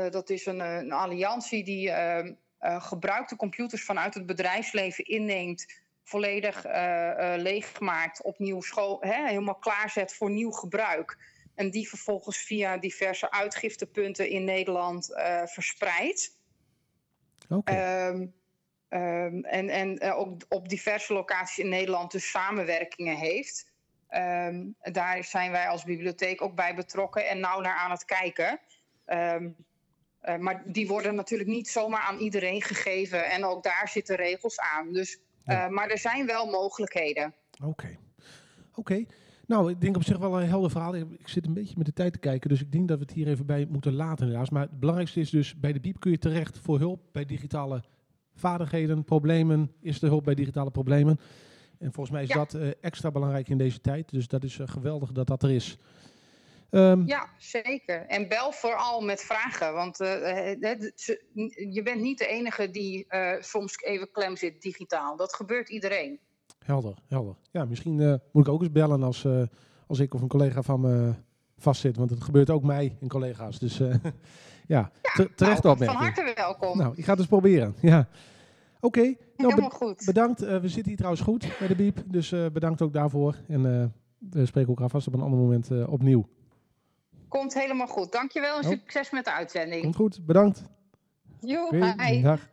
[0.09, 1.93] dat is een, een alliantie die
[2.59, 5.65] gebruikte computers vanuit het bedrijfsleven inneemt
[6.03, 6.63] volledig
[7.37, 11.17] leeggemaakt, opnieuw school, helemaal klaarzet voor nieuw gebruik.
[11.57, 16.31] En die vervolgens via diverse uitgiftepunten in Nederland uh, verspreidt.
[17.49, 18.07] Okay.
[18.07, 18.33] Um,
[18.89, 23.71] um, en en ook op diverse locaties in Nederland dus samenwerkingen heeft.
[24.09, 28.59] Um, daar zijn wij als bibliotheek ook bij betrokken en nauw naar aan het kijken.
[30.39, 33.29] maar die worden natuurlijk niet zomaar aan iedereen gegeven.
[33.29, 34.93] En ook daar zitten regels aan.
[34.93, 35.69] Dus ja.
[35.69, 37.33] Maar er zijn wel mogelijkheden.
[37.53, 37.67] Oké.
[37.67, 37.97] Okay.
[38.69, 38.79] Oké.
[38.79, 39.07] Okay.
[39.47, 40.95] Nou, ik denk op zich wel een helder verhaal.
[40.95, 43.13] Ik zit een beetje met de tijd te kijken, dus ik denk dat we het
[43.13, 44.49] hier even bij moeten laten helaas.
[44.49, 47.83] Maar het belangrijkste is dus, bij de BIEB kun je terecht voor hulp bij digitale
[48.35, 49.71] vaardigheden, problemen.
[49.81, 51.19] Is er hulp bij digitale problemen?
[51.79, 52.35] En volgens mij is ja.
[52.35, 54.09] dat uh, extra belangrijk in deze tijd.
[54.09, 55.77] Dus dat is uh, geweldig dat dat er is.
[56.71, 58.05] Um, ja, zeker.
[58.05, 59.73] En bel vooral met vragen.
[59.73, 60.07] Want uh,
[61.73, 63.07] je bent niet de enige die
[63.39, 65.15] soms even klem zit digitaal.
[65.15, 66.19] Dat gebeurt iedereen.
[66.67, 67.35] Helder, helder.
[67.51, 69.27] Ja, misschien uh, moet ik ook eens bellen als,
[69.87, 71.13] als ik of een collega van me
[71.57, 71.97] vastzit.
[71.97, 73.59] Want het gebeurt ook mij en collega's.
[73.59, 73.91] Dus ja,
[74.67, 74.91] ja
[75.35, 75.91] terecht nou, opmerking.
[75.91, 76.77] Van harte welkom.
[76.77, 77.75] Nou, ik ga het eens proberen.
[77.81, 78.07] Ja.
[78.79, 78.99] Oké.
[78.99, 79.17] Okay.
[79.37, 80.03] Nou, Helemaal goed.
[80.05, 80.39] Bedankt.
[80.39, 82.03] we zitten hier trouwens goed bij de Biep.
[82.05, 83.35] Dus bedankt ook daarvoor.
[83.47, 83.61] En
[84.17, 86.27] we spreken elkaar vast op een ander moment opnieuw.
[87.27, 88.11] Komt helemaal goed.
[88.11, 88.69] Dankjewel en oh.
[88.69, 89.81] succes met de uitzending.
[89.81, 90.63] Komt goed, bedankt.
[91.39, 92.21] Jo, okay.
[92.21, 92.49] Dag.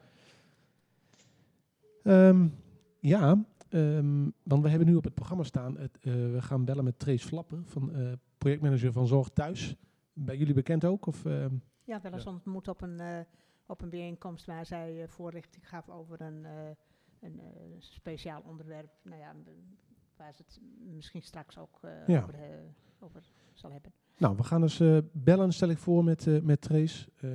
[2.02, 2.54] Um,
[3.00, 6.84] ja, um, want we hebben nu op het programma staan, het, uh, we gaan bellen
[6.84, 9.76] met Trace Flapper, van, uh, projectmanager van Zorg Thuis.
[10.12, 11.06] Bij jullie bekend ook?
[11.06, 11.46] Of, uh,
[11.84, 12.30] ja, wel eens ja.
[12.30, 13.18] ontmoet op een, uh,
[13.66, 16.46] op een bijeenkomst waar zij uh, voorlichting gaf over een,
[17.20, 17.40] een
[17.78, 18.90] speciaal onderwerp.
[19.02, 19.34] Nou ja,
[20.16, 20.60] waar ze het
[20.94, 22.22] misschien straks ook ja.
[22.22, 22.34] over,
[23.00, 23.22] over
[23.52, 23.92] zal hebben.
[24.16, 27.08] Nou, we gaan eens uh, bellen, stel ik voor, met, uh, met Trace.
[27.20, 27.30] Uh,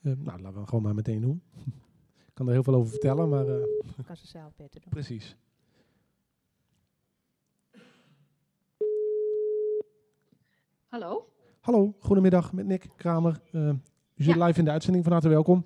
[0.00, 1.42] nou, laten we gewoon maar meteen doen.
[2.32, 3.44] ik kan er heel veel over vertellen, maar...
[4.06, 4.90] kan ze zelf beter doen.
[4.90, 5.36] Precies.
[10.86, 11.28] Hallo?
[11.60, 13.40] Hallo, goedemiddag met Nick Kramer.
[13.52, 13.58] u
[14.14, 15.64] U zit live in de uitzending, van harte welkom.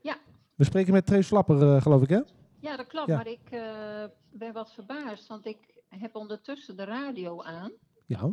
[0.00, 0.18] Ja.
[0.54, 2.20] We spreken met Trace Flapper, eh, geloof ik, hè?
[2.58, 3.08] Ja, dat klopt.
[3.08, 3.16] Ja.
[3.16, 7.72] Maar ik eh, ben wat verbaasd, want ik heb ondertussen de radio aan.
[8.06, 8.32] Ja.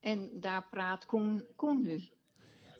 [0.00, 2.08] En daar praat Koen, Koen nu.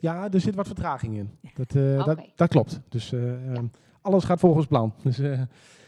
[0.03, 1.29] Ja, er zit wat vertraging in.
[1.53, 2.79] Dat, eh, dat, dat klopt.
[2.89, 3.65] Dus eh, ehm,
[4.01, 4.93] alles gaat volgens plan.
[5.03, 5.41] Dus eh,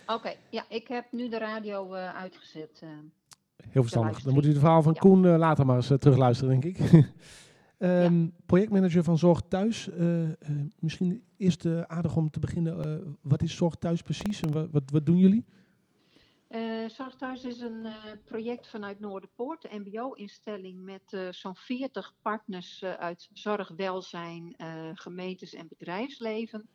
[0.07, 2.83] Oké, ja, ik heb nu de radio uitgezet.
[3.69, 4.21] heel verstandig.
[4.21, 4.99] Dan moet u het verhaal van Ja.
[4.99, 6.79] Koen later maar eens terugluisteren, denk ik.
[7.77, 9.89] Ehm, Projectmanager van Zorg Thuis.
[10.79, 13.17] misschien eerst aardig om te beginnen.
[13.21, 15.45] wat is Zorg Thuis precies en wat, wat, wat doen jullie?
[16.47, 17.93] Eh, Zorg Thuis is een eh,
[18.25, 24.89] project vanuit Noorderpoort, de MBO-instelling met eh, zo'n 40 partners eh, uit zorg, welzijn, eh,
[24.93, 26.69] gemeentes en bedrijfsleven.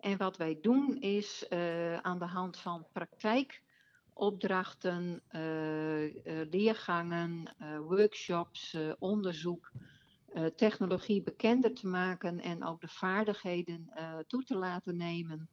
[0.00, 6.12] En wat wij doen is eh, aan de hand van praktijkopdrachten, eh, eh,
[6.50, 9.72] leergangen, eh, workshops, eh, onderzoek,
[10.32, 15.48] eh, technologie bekender te maken en ook de vaardigheden eh, toe te laten nemen,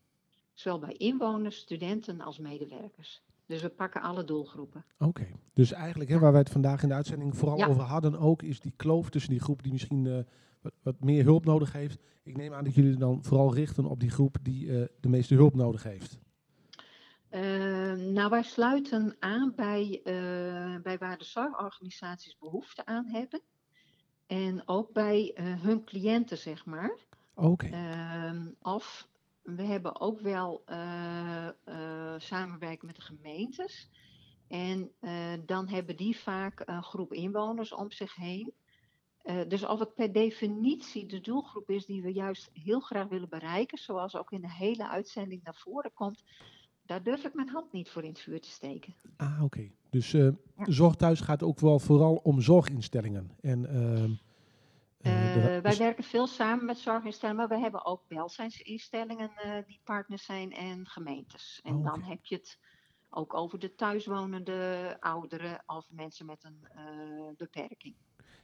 [0.53, 3.21] zowel bij inwoners, studenten als medewerkers.
[3.47, 4.85] Dus we pakken alle doelgroepen.
[4.99, 7.67] Oké, dus eigenlijk hè, waar wij het vandaag in de uitzending vooral Ja.
[7.67, 10.17] over hadden ook, is die kloof tussen die groep die misschien eh,
[10.61, 11.99] wat, wat meer hulp nodig heeft.
[12.23, 15.35] Ik neem aan dat jullie dan vooral richten op die groep die eh, de meeste
[15.35, 16.17] hulp nodig heeft.
[17.29, 17.41] Eh,
[17.93, 23.41] nou, wij sluiten aan bij, eh, bij waar de zorgorganisaties behoefte aan hebben.
[24.25, 26.97] En ook bij hun cliënten, zeg maar.
[27.35, 29.07] Oké, Ehm, of
[29.55, 33.89] we hebben ook wel eh, eh, samenwerken met de gemeentes.
[34.47, 38.53] En eh, dan hebben die vaak een groep inwoners om zich heen.
[39.47, 43.77] Dus of het per definitie de doelgroep is die we juist heel graag willen bereiken,
[43.77, 46.23] zoals ook in de hele uitzending naar voren komt,
[46.85, 48.95] daar durf ik mijn hand niet voor in het vuur te steken.
[49.17, 49.71] ah, oké.
[49.89, 53.31] Dus eh Zorg Thuis gaat ook wel vooral om zorginstellingen.
[53.41, 54.19] En,
[55.07, 60.25] eh, wij werken veel samen met zorginstellingen, maar we hebben ook welzijnsinstellingen eh, die partners
[60.25, 61.59] zijn en gemeentes.
[61.63, 62.59] En Oh, dan heb je het
[63.09, 67.95] ook over de thuiswonende ouderen of mensen met een eh, beperking.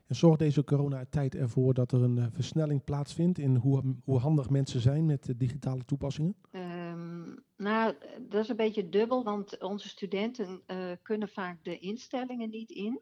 [0.07, 4.79] en zorgt deze coronatijd ervoor dat er een versnelling plaatsvindt in hoe, hoe handig mensen
[4.79, 6.35] zijn met digitale toepassingen?
[6.51, 7.93] Ehm, nou,
[8.27, 10.63] dat is een beetje dubbel, want onze studenten
[11.01, 13.01] kunnen vaak de instellingen niet in.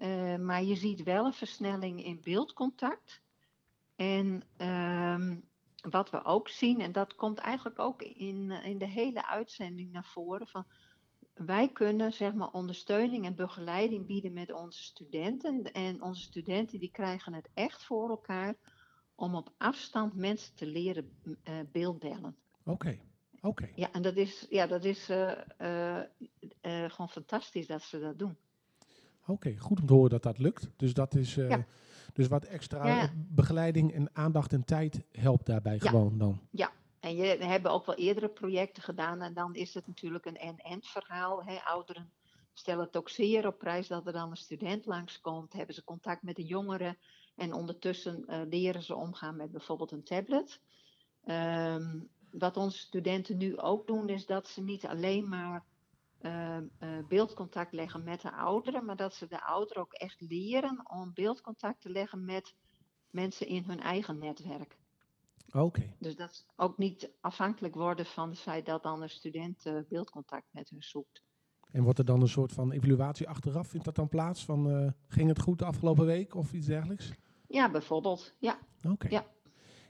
[0.00, 3.22] Eh, maar je ziet wel een versnelling in beeldcontact.
[3.96, 5.36] En ehm,
[5.90, 10.04] wat we ook zien, en dat komt eigenlijk ook in, in de hele uitzending naar
[10.04, 10.66] voren, van
[11.34, 15.72] wij kunnen zeg maar ondersteuning en begeleiding bieden met onze studenten.
[15.72, 18.54] En onze studenten die krijgen het echt voor elkaar
[19.14, 22.36] om op afstand mensen te leren eh, beeldbellen.
[22.64, 22.98] Oké,
[23.40, 23.70] oké.
[23.74, 25.32] Ja, en dat is, ja, dat is eh,
[26.60, 28.36] gewoon fantastisch dat ze dat doen.
[29.30, 30.70] Oké, goed om te horen dat dat lukt.
[30.76, 31.64] Dus dat is eh, Ja.
[32.12, 33.10] dus wat extra Ja.
[33.16, 35.90] begeleiding en aandacht en tijd helpt daarbij Ja.
[35.90, 36.40] gewoon dan.
[37.00, 40.36] En je, we hebben ook wel eerdere projecten gedaan en dan is het natuurlijk een
[40.36, 41.44] en-en verhaal.
[41.44, 41.56] Hè.
[41.64, 42.12] Ouderen
[42.52, 46.22] stellen het ook zeer op prijs dat er dan een student langskomt, hebben ze contact
[46.22, 46.98] met de jongeren
[47.36, 50.60] en ondertussen eh, leren ze omgaan met bijvoorbeeld een tablet.
[51.24, 52.00] Ehm,
[52.30, 55.64] wat onze studenten nu ook doen is dat ze niet alleen maar
[56.20, 56.62] eh, eh,
[57.08, 61.80] beeldcontact leggen met de ouderen, maar dat ze de ouderen ook echt leren om beeldcontact
[61.80, 62.54] te leggen met
[63.10, 64.78] mensen in hun eigen netwerk.
[65.52, 69.66] Oké, Dus dat ze ook niet afhankelijk worden van het feit dat dan een student
[69.66, 71.22] eh, beeldcontact met hun zoekt.
[71.70, 73.68] en wordt er dan een soort van evaluatie achteraf?
[73.68, 74.44] Vindt dat dan plaats?
[74.44, 77.12] Van, eh, ging het goed de afgelopen week of iets dergelijks?
[77.48, 78.34] Ja, bijvoorbeeld.
[78.38, 78.58] Ja.
[78.88, 79.08] Oké.
[79.08, 79.26] Ja.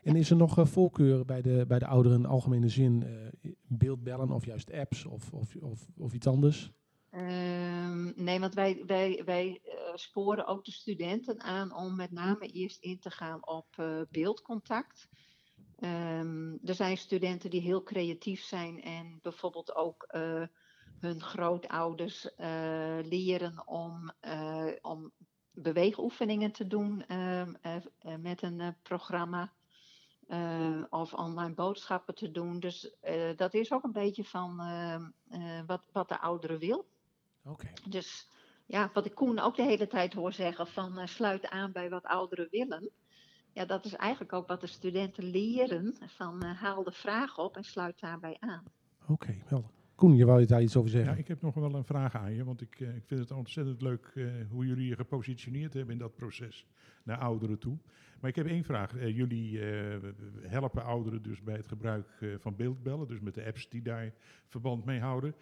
[0.03, 3.03] En is er nog eh, voorkeur bij de, bij de ouderen in algemene zin?
[3.03, 6.73] eh, beeldbellen of juist apps of, of, of, of iets anders?
[7.11, 12.47] Ehm, nee, want wij, wij, wij eh, sporen ook de studenten aan om met name
[12.47, 13.67] eerst in te gaan op
[14.11, 15.09] beeldcontact.
[15.77, 20.07] Ehm, er zijn studenten die heel creatief zijn en bijvoorbeeld ook
[20.99, 22.31] hun grootouders
[23.03, 24.13] leren om,
[24.81, 25.13] om
[25.53, 29.53] beweegoefeningen te doen ehm, eh, eh, met een programma.
[30.31, 32.61] Eh, of online boodschappen te doen.
[32.61, 36.89] Dus eh, dat is ook een beetje van eh, wat, wat de oudere wil.
[37.45, 37.73] Oké.
[37.89, 38.31] Dus
[38.67, 42.05] ja, wat ik Koen ook de hele tijd hoor zeggen van sluit aan bij wat
[42.05, 42.91] ouderen willen.
[43.53, 45.97] Ja, dat is eigenlijk ook wat de studenten leren.
[46.07, 48.65] Van haal de vraag op en sluit daarbij aan.
[49.07, 49.80] Oké, helder.
[50.01, 51.13] Koen, je wou je daar iets over zeggen?
[51.13, 53.31] Ja, ik heb nog wel een vraag aan je, want ik, eh, ik vind het
[53.31, 56.67] ontzettend leuk eh, hoe jullie je gepositioneerd hebben in dat proces
[57.03, 57.79] naar ouderen toe.
[58.21, 58.97] Maar ik heb één vraag.
[58.97, 59.61] Eh, jullie
[60.43, 62.07] helpen ouderen dus bij het gebruik
[62.39, 64.13] van beeldbellen, dus met de apps die daar
[64.47, 65.35] verband mee houden.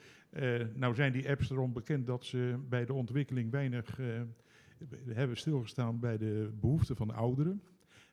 [0.75, 3.99] Nou zijn die apps erom bekend dat ze bij de ontwikkeling weinig
[5.07, 7.63] hebben stilgestaan bij de behoeften van de ouderen.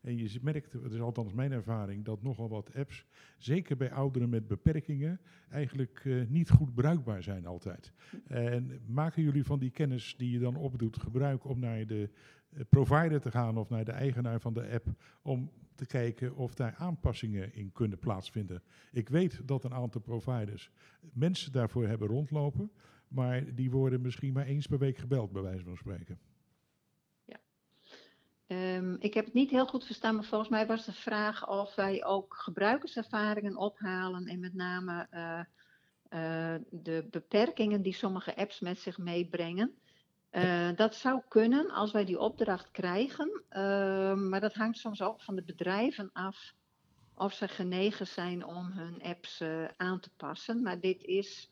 [0.05, 3.05] En je merkt, het is althans mijn ervaring, dat nogal wat apps,
[3.37, 5.19] zeker bij ouderen met beperkingen,
[5.49, 7.93] eigenlijk eh, niet goed bruikbaar zijn altijd.
[8.27, 12.09] En maken jullie van die kennis die je dan opdoet gebruik om naar de
[12.49, 14.87] eh, provider te gaan of naar de eigenaar van de app
[15.21, 18.63] om te kijken of daar aanpassingen in kunnen plaatsvinden.
[18.91, 20.71] Ik weet dat een aantal providers
[21.13, 22.71] mensen daarvoor hebben rondlopen,
[23.07, 26.19] maar die worden misschien maar eens per week gebeld, bij wijze van spreken.
[28.47, 31.75] Um, ik heb het niet heel goed verstaan, maar volgens mij was de vraag of
[31.75, 35.39] wij ook gebruikerservaringen ophalen en met name uh,
[36.09, 39.75] uh, de beperkingen die sommige apps met zich meebrengen.
[40.31, 45.21] Uh, dat zou kunnen als wij die opdracht krijgen, ehm, maar dat hangt soms ook
[45.21, 46.53] van de bedrijven af
[47.15, 49.43] of ze genegen zijn om hun apps
[49.77, 50.61] aan te passen.
[50.61, 51.51] Maar dit is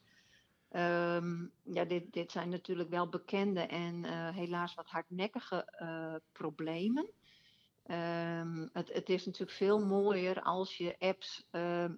[0.76, 7.10] Um, ja, dit, dit zijn natuurlijk wel bekende en uh, helaas wat hardnekkige uh, problemen.
[7.88, 11.90] Um, het, het, is natuurlijk veel mooier als je apps uh,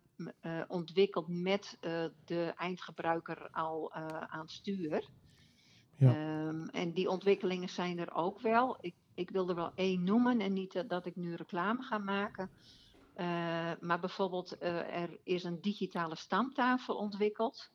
[0.67, 1.77] ontwikkelt met
[2.25, 5.09] de eindgebruiker al aan het stuur.
[5.97, 6.47] Ja.
[6.47, 8.77] Um, en die ontwikkelingen zijn er ook wel.
[8.79, 12.49] Ik, ik wil er wel één noemen en niet dat ik nu reclame ga maken.
[13.79, 17.73] maar bijvoorbeeld, er is een digitale stamtafel ontwikkeld.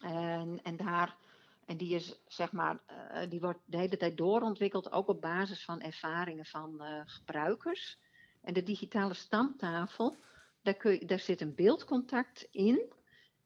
[0.00, 1.16] En, en, daar,
[1.64, 5.64] en die, is, zeg maar, uh, die wordt de hele tijd doorontwikkeld, ook op basis
[5.64, 7.98] van ervaringen van uh, gebruikers.
[8.42, 10.16] En de digitale stamtafel,
[10.62, 12.92] daar, kun je, daar zit een beeldcontact in.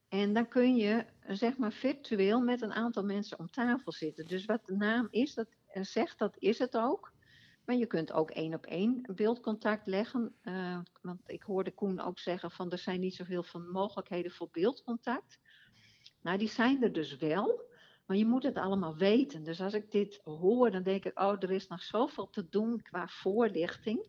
[0.08, 4.26] En dan kun je zeg maar virtueel met een aantal mensen om tafel zitten.
[4.26, 7.12] Dus wat de naam is, dat zegt, dat is het ook.
[7.64, 10.34] Maar je kunt ook één op één beeldcontact leggen.
[11.02, 15.38] Want ik hoorde Koen ook zeggen van er zijn niet zoveel van mogelijkheden voor beeldcontact.
[16.24, 17.60] Nou, die zijn er dus wel,
[18.06, 19.44] maar je moet het allemaal weten.
[19.44, 22.82] Dus als ik dit hoor, dan denk ik, oh, er is nog zoveel te doen
[22.82, 24.06] qua voorlichting.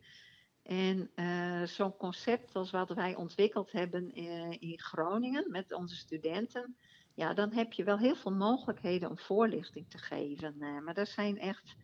[0.63, 6.77] En uh, zo'n concept als wat wij ontwikkeld hebben uh, in Groningen met onze studenten,
[7.13, 10.55] ja, dan heb je wel heel veel mogelijkheden om voorlichting te geven.
[10.59, 11.75] Uh, maar er zijn echt,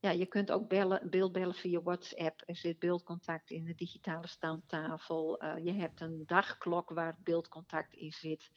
[0.00, 2.42] ja, je kunt ook bellen, beeldbellen via WhatsApp.
[2.46, 5.44] Er zit beeldcontact in de digitale standtafel.
[5.44, 8.50] je hebt een dagklok waar beeldcontact in zit.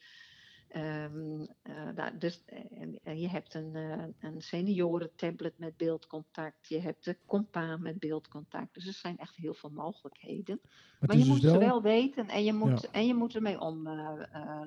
[0.76, 6.68] Um, uh, dus, en, en, je hebt een, uh, een seniorentablet met beeldcontact.
[6.68, 8.74] Je hebt de compa met beeldcontact.
[8.74, 10.60] Dus er zijn echt heel veel mogelijkheden.
[10.62, 11.52] Maar, maar je dus moet wel...
[11.52, 12.88] ze wel weten en je moet, ja.
[12.92, 14.12] en je moet ermee om uh,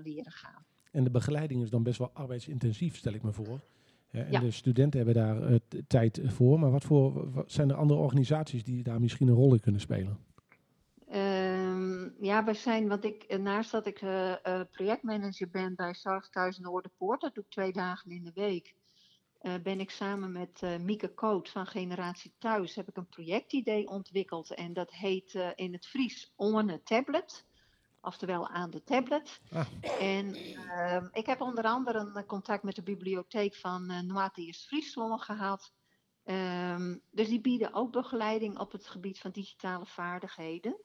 [0.03, 0.65] leren gaan.
[0.91, 3.61] En de begeleiding is dan best wel arbeidsintensief, stel ik me voor.
[4.11, 4.39] en ja.
[4.39, 6.59] de studenten hebben daar tijd voor.
[6.59, 9.81] Maar wat voor wat zijn er andere organisaties die daar misschien een rol in kunnen
[9.81, 10.17] spelen?
[12.21, 16.29] Ja, wij zijn, want ik, eh, naast dat ik uh, uh, projectmanager ben bij Zorg
[16.29, 18.75] Thuis Noorderpoort, dat doe ik twee dagen in de week,
[19.41, 24.53] uh, ben ik samen met Mieke Koot van Generatie Thuis, heb ik een projectidee ontwikkeld
[24.53, 27.45] en dat heet in het Fries On Tablet.
[28.03, 29.39] Oftewel aan de tablet.
[29.51, 29.67] Ah.
[29.99, 35.21] En ehm, ik heb onder andere een contact met de bibliotheek van uh, Noatius Friesland
[35.21, 35.73] gehad.
[36.25, 40.77] Um, dus die bieden ook begeleiding op het gebied van digitale vaardigheden.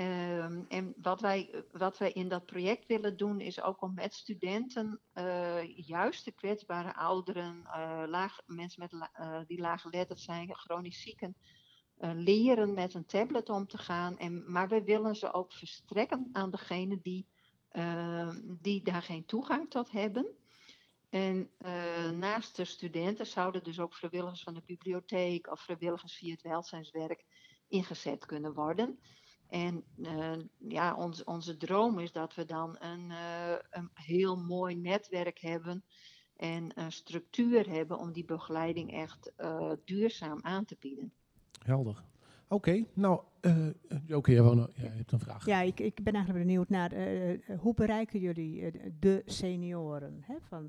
[0.00, 4.14] Um, en wat wij, wat wij in dat project willen doen, is ook om met
[4.14, 11.02] studenten uh, juist de kwetsbare ouderen, uh, laag, mensen met, uh, die laaggeletterd zijn, chronisch
[11.02, 11.36] zieken,
[12.14, 14.18] leren met een tablet om te gaan.
[14.18, 17.26] En, maar we willen ze ook verstrekken aan degenen die,
[17.68, 20.26] ehm, die daar geen toegang tot hebben.
[21.10, 21.50] En
[22.18, 27.24] naast de studenten zouden dus ook vrijwilligers van de bibliotheek of vrijwilligers via het welzijnswerk
[27.68, 28.98] ingezet kunnen worden.
[29.50, 34.76] En uh, ja, ons, onze droom is dat we dan een, uh, een heel mooi
[34.76, 35.84] netwerk hebben
[36.36, 41.12] en een structuur hebben om die begeleiding echt uh, duurzaam aan te bieden.
[41.64, 42.02] Helder.
[42.48, 43.20] Oké, okay, nou,
[44.12, 45.46] oké, okay, ja, je hebt een vraag.
[45.46, 46.92] Ja, ik, ik ben eigenlijk benieuwd naar
[47.58, 50.22] hoe bereiken jullie de senioren?
[50.26, 50.34] Hè?
[50.40, 50.68] Van,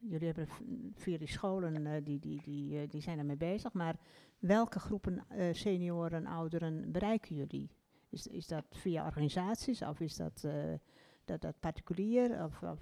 [0.00, 0.48] jullie hebben
[0.94, 3.96] via die scholen, die, die, die, die zijn ermee bezig, maar
[4.38, 7.70] welke groepen senioren, ouderen bereiken jullie?
[8.10, 10.74] Is, dat via organisaties of is dat, uh,
[11.24, 12.44] dat, dat particulier?
[12.44, 12.78] Of, of?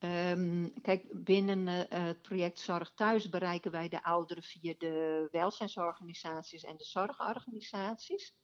[0.00, 6.64] Um, kijk, binnen uh, het project Zorg Thuis bereiken wij de ouderen via de welzijnsorganisaties
[6.64, 8.34] en de zorgorganisaties.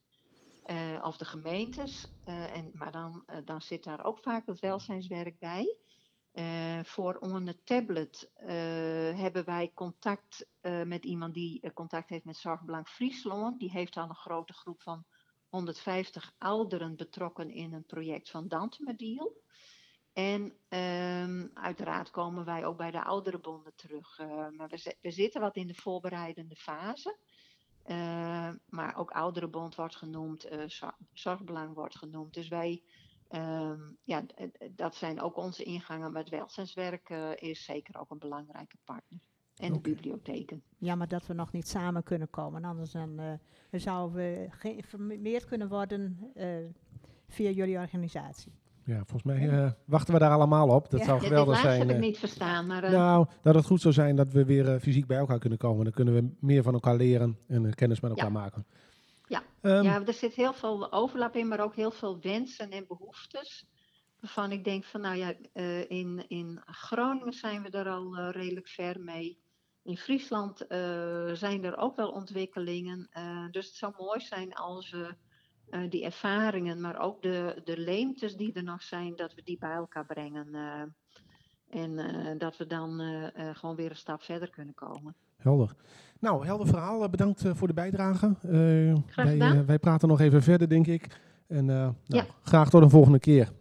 [0.66, 2.09] Uh, of de gemeentes.
[2.24, 5.77] en, maar dan, dan zit daar ook vaak het welzijnswerk bij.
[6.35, 8.48] Uh, voor onder tablet uh,
[9.20, 13.59] hebben wij contact uh, met iemand die contact heeft met Zorgbelang Friesland.
[13.59, 15.05] Die heeft al een grote groep van
[15.48, 19.43] 150 ouderen betrokken in een project van Dantemediel.
[20.12, 24.19] En um, uiteraard komen wij ook bij de ouderenbonden terug.
[24.56, 27.16] maar we, we, zitten wat in de voorbereidende fase.
[27.85, 30.48] Eh, maar ook Ouderenbond wordt genoemd,
[31.12, 32.35] Zorgbelang wordt genoemd.
[32.35, 32.82] Dus wij,
[33.35, 34.24] ehm, ja,
[34.70, 36.12] dat zijn ook onze ingangen.
[36.12, 39.20] Maar het welzijnswerk is zeker ook een belangrijke partner.
[39.55, 40.62] En de bibliotheken.
[40.78, 42.65] Jammer dat we nog niet samen kunnen komen.
[42.65, 43.32] Anders dan, uh,
[43.81, 46.32] zouden we geïnformeerd kunnen worden
[47.28, 48.52] via jullie organisatie.
[48.85, 50.90] Ja, volgens mij uh, wachten we daar allemaal op.
[50.90, 51.78] Dat zou geweldig zijn.
[51.78, 52.66] Dat heb ik niet verstaan.
[52.66, 55.39] Maar, uh, nou, dat het goed zou zijn dat we weer uh, fysiek bij elkaar
[55.39, 55.85] kunnen komen.
[55.85, 58.32] Dan kunnen we meer van elkaar leren en kennis met elkaar ja.
[58.32, 58.66] maken.
[59.35, 59.78] Ja.
[59.78, 63.66] Um, ja, er zit heel veel overlap in, maar ook heel veel wensen en behoeftes.
[64.20, 65.35] Waarvan ik denk van, nou ja,
[65.89, 69.39] in, in Groningen zijn we er al redelijk ver mee.
[69.82, 70.65] In Friesland
[71.32, 73.09] zijn er ook wel ontwikkelingen.
[73.51, 75.15] dus het zou mooi zijn als we
[75.89, 79.74] die ervaringen, maar ook de, de leemtes die er nog zijn, dat we die bij
[79.74, 80.55] elkaar brengen.
[81.69, 83.01] En dat we dan
[83.55, 85.16] gewoon weer een stap verder kunnen komen.
[85.36, 85.77] Helder.
[86.24, 87.09] Nou, helder verhaal.
[87.09, 88.34] Bedankt voor de bijdrage.
[89.06, 89.38] Graag gedaan.
[89.38, 91.06] Wij, wij, praten nog even verder, denk ik.
[91.46, 92.26] En nou, ja.
[92.42, 93.52] graag tot de volgende keer.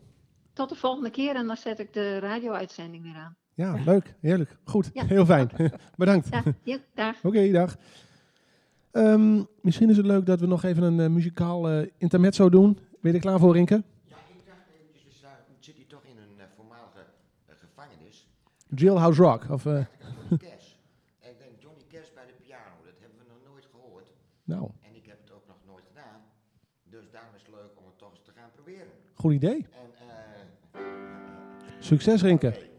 [0.54, 3.36] Tot de volgende keer en dan zet ik de radio-uitzending weer aan.
[3.54, 4.16] Ja, leuk.
[4.20, 4.58] Heerlijk.
[4.64, 4.90] Goed.
[4.94, 5.06] Ja.
[5.06, 5.50] Heel fijn.
[5.96, 6.30] Bedankt.
[6.30, 7.16] Ja, ja dag.
[7.18, 7.76] Oké, okay, dag.
[8.92, 12.74] Um, misschien is het leuk dat we nog even een uh, muzikaal uh, intermezzo doen.
[12.74, 13.84] Ben je er klaar voor, Rinke?
[14.04, 15.30] Ja, ik dacht eventjes, dus, uh,
[15.60, 17.06] zit hij toch in een voormalige
[17.48, 18.28] gevangenis?
[18.76, 19.50] Jailhouse Rock?
[19.50, 19.88] Of, Johnny
[20.30, 20.68] Cash.
[21.20, 24.08] En ik denk Johnny Cash bij de piano, dat hebben we nog nooit gehoord.
[24.44, 24.72] Nou.
[24.82, 26.22] En ik heb het ook nog nooit gedaan.
[26.84, 28.92] Dus daarom is het leuk om het toch eens te gaan proberen.
[29.14, 29.68] Goed idee.
[29.72, 29.92] En,
[31.80, 32.48] Succes, Rinke.
[32.48, 32.70] Okay.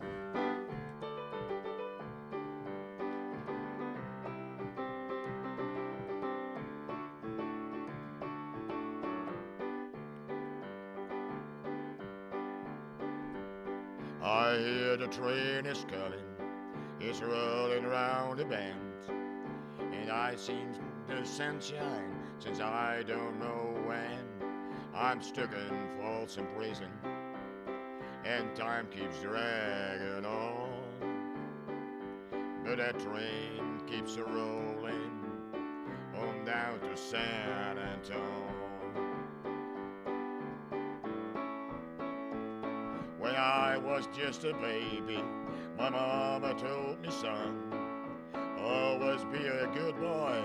[21.35, 24.21] Sunshine since I don't know when.
[24.95, 26.91] I'm stuck in Folsom Prison,
[28.25, 30.71] and time keeps dragging on,
[32.65, 35.11] but that train keeps a rolling
[36.17, 38.55] on down to San Antonio.
[43.19, 45.21] When I was just a baby,
[45.77, 47.75] my mama told me, son,
[48.61, 50.45] always be a good boy,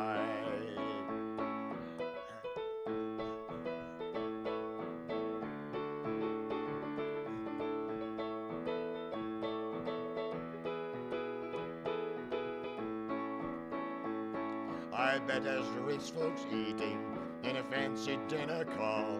[15.33, 16.99] Rich folks eating
[17.43, 19.17] in a fancy dinner car.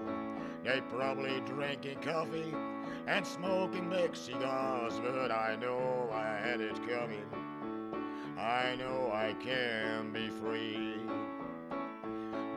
[0.61, 2.53] They probably drinking coffee
[3.07, 7.25] and smoking big cigars, but I know I had it coming.
[8.37, 10.95] I know I can be free.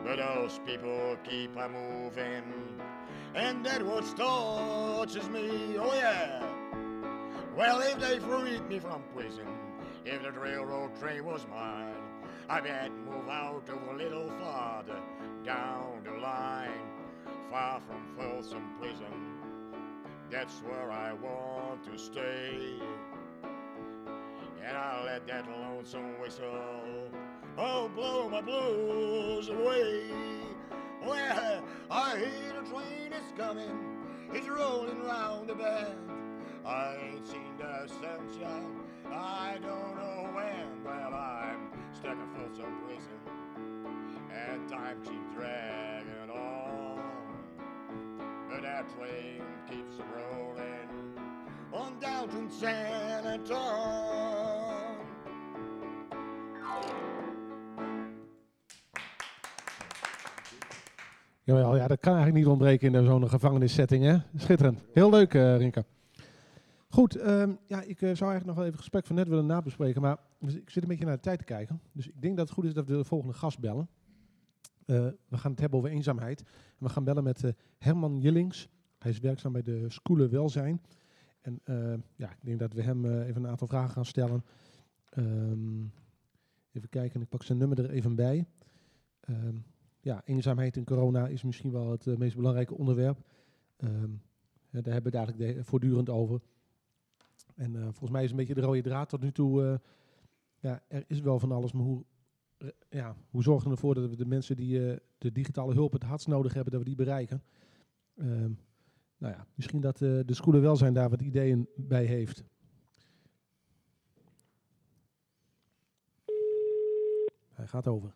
[0.05, 2.43] But those people keep on moving,
[3.37, 5.77] and that what touches me.
[5.79, 6.45] Oh yeah.
[7.57, 9.47] Well, if they freed me from prison,
[10.05, 11.94] if the railroad train was mine.
[12.49, 15.01] I bet move out of a little farther
[15.45, 16.69] down the line,
[17.51, 19.41] far from Folsom Prison.
[20.31, 22.75] That's where I want to stay.
[24.63, 27.09] And I'll let that lonesome whistle,
[27.57, 30.03] oh, blow my blues away.
[31.03, 33.97] Well, I hear the train is coming,
[34.35, 35.99] it's rolling round the bend.
[36.67, 38.81] I ain't seen the sunshine,
[39.11, 40.85] I don't know when.
[40.85, 41.74] Well, I'm
[42.05, 43.19] stuck in Folsom Prison,
[44.31, 47.01] and time keeps dragging on.
[48.51, 50.89] But that train keeps rolling
[51.73, 53.41] on down to San.
[61.47, 64.17] Jawel, ja, dat kan eigenlijk niet ontbreken in zo'n gevangenissetting, hè?
[64.37, 64.85] Schitterend.
[64.93, 65.83] Heel leuk, uh, Rinka.
[66.89, 69.47] Goed, um, ja, ik uh, zou eigenlijk nog wel even het gesprek van net willen
[69.47, 70.17] nabespreken, maar
[70.53, 71.81] ik zit een beetje naar de tijd te kijken.
[71.93, 73.89] Dus ik denk dat het goed is dat we de volgende gast bellen.
[74.87, 76.41] Uh, we gaan het hebben over eenzaamheid.
[76.41, 78.69] En we gaan bellen met uh, Herman Jillings.
[78.99, 80.83] Hij is werkzaam bij de Schoelen Welzijn.
[81.41, 81.61] En
[82.17, 84.45] ja, ik denk dat we hem even een aantal vragen gaan stellen.
[85.19, 85.93] Um,
[86.73, 88.47] even kijken, ik pak zijn nummer er even bij.
[89.29, 89.65] Um,
[90.01, 93.19] ja, eenzaamheid in corona is misschien wel het meest belangrijke onderwerp.
[94.71, 96.41] Ja, daar hebben we het eigenlijk voortdurend over.
[97.55, 99.81] En volgens mij is een beetje de rode draad tot nu toe.
[100.65, 102.05] Uh, ja, er is wel van alles, maar hoe
[102.65, 105.93] eh, ja, hoe zorgen we ervoor dat we de mensen die eh, de digitale hulp
[105.93, 107.43] het hardst nodig hebben, dat we die bereiken?
[108.17, 108.53] Ehm,
[109.19, 112.45] nou ja, misschien dat eh, de Schoelen Welzijn daar wat ideeën bij heeft.
[117.53, 118.15] Hij gaat over.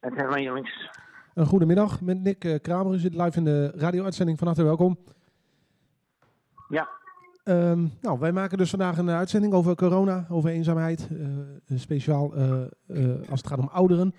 [0.00, 0.90] Het Herman Jongens.
[1.38, 2.94] Een goedemiddag met Nick eh, Kramer.
[2.94, 4.38] U zit live in de radio-uitzending.
[4.38, 4.98] Van harte welkom.
[6.68, 6.88] Ja.
[7.44, 11.08] Ehm, nou, wij maken dus vandaag een uitzending over corona, over eenzaamheid.
[11.10, 14.14] eh, speciaal eh, eh, als het gaat om ouderen.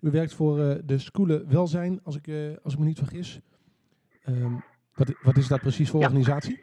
[0.00, 3.40] U werkt voor eh, de Schoelen Welzijn, als ik, eh, als ik me niet vergis.
[4.24, 4.52] Ehm,
[4.94, 6.06] wat, wat is dat precies voor Ja.
[6.06, 6.62] organisatie?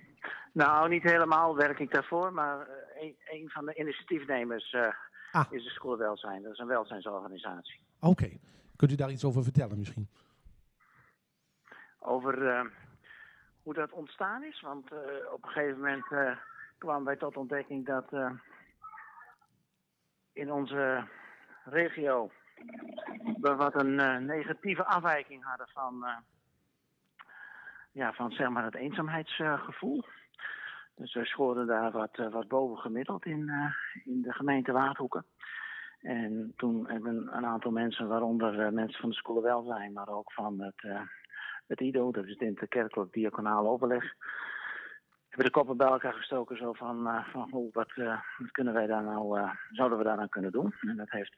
[0.53, 4.81] Nou, niet helemaal werk ik daarvoor, maar eh, een, een van de initiatiefnemers eh,
[5.31, 5.45] Ah.
[5.49, 6.43] is de School Welzijn.
[6.43, 7.79] Dat is een welzijnsorganisatie.
[7.99, 8.29] Oké.
[8.81, 10.09] Kunt u daar iets over vertellen misschien?
[11.99, 12.65] Over eh,
[13.63, 14.97] hoe dat ontstaan is, want eh,
[15.33, 16.37] op een gegeven moment eh,
[16.77, 18.13] kwamen wij tot ontdekking dat
[20.33, 21.07] in onze
[21.63, 22.31] regio
[23.41, 26.05] we wat een negatieve afwijking hadden van,
[27.91, 30.03] ja, van zeg maar het eenzaamheidsgevoel.
[30.95, 33.51] Dus we schoren daar wat, wat boven gemiddeld in,
[34.05, 35.25] in de gemeente Waardhoeken.
[36.01, 40.31] En toen hebben een aantal mensen, waaronder eh, mensen van de School Welzijn, maar ook
[40.31, 41.01] van het, eh,
[41.67, 44.13] het IDO, dat is het Interkerkelijk Diaconaal Overleg,
[45.27, 47.91] hebben de koppen bij elkaar gestoken zo van, eh, van hoe, wat,
[48.37, 50.73] wat kunnen wij daar nou, zouden we daar aan kunnen doen?
[50.81, 51.35] En dat heeft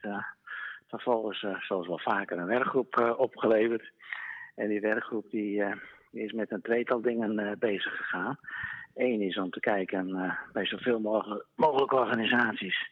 [0.88, 3.92] vervolgens, zoals wel vaker, een werkgroep opgeleverd.
[4.54, 5.64] En die werkgroep die,
[6.10, 8.38] is met een tweetal dingen bezig gegaan.
[8.94, 12.90] Eén is om te kijken bij zoveel mogelijk, organisaties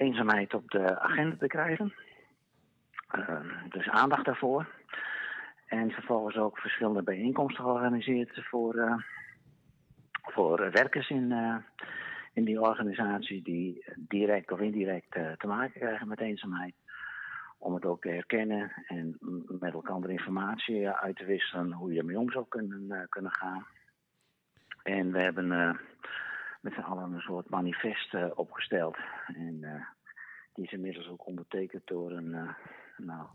[0.00, 1.94] eenzaamheid op de agenda te krijgen.
[3.08, 4.66] Eh, dus aandacht daarvoor.
[5.70, 8.94] En vervolgens ook verschillende bijeenkomsten georganiseerd voor, eh,
[10.22, 11.56] voor werkers in, eh,
[12.32, 16.74] in die organisatie die direct of indirect eh, te maken krijgen met eenzaamheid.
[17.58, 19.16] Om het ook te herkennen en
[19.60, 23.66] met elkaar informatie uit te wisselen hoe je ermee om zou kunnen, kunnen gaan.
[24.82, 25.78] En we hebben
[26.60, 28.96] met z'n allen een soort manifest eh, opgesteld.
[29.26, 29.82] En eh,
[30.54, 32.48] die is inmiddels ook ondertekend door een, eh,
[32.96, 33.26] nou,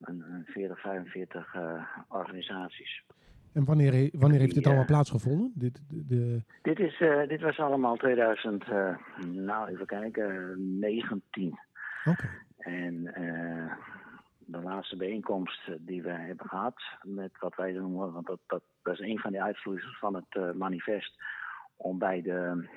[0.00, 3.02] een, een 40, 45 eh, organisaties.
[3.52, 5.52] En wanneer, wanneer heeft dit allemaal plaatsgevonden?
[5.54, 6.98] Dit, de, de- Dit, is,
[7.28, 11.58] dit was allemaal 2000, eh, nou even kijken, 19.
[12.04, 12.28] Oké.
[12.58, 13.02] En
[14.38, 18.92] de laatste bijeenkomst die we hebben gehad met wat wij noemen, want dat, dat, dat
[18.92, 21.22] is een van de uitvloeisels van het manifest,
[21.82, 22.68] om bij, de,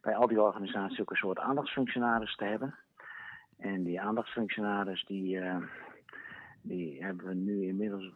[0.00, 2.74] bij al die organisaties ook een soort aandachtsfunctionaris te hebben.
[3.58, 5.62] En die aandachtsfunctionaris die, eh,
[6.62, 8.12] die hebben we nu inmiddels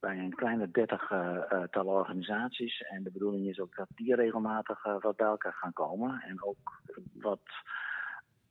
[0.00, 2.82] bij een kleine dertig eh, eh, tal organisaties.
[2.82, 6.22] En de bedoeling is ook dat die regelmatig eh, wat bij elkaar gaan komen.
[6.22, 6.82] En ook
[7.12, 7.40] wat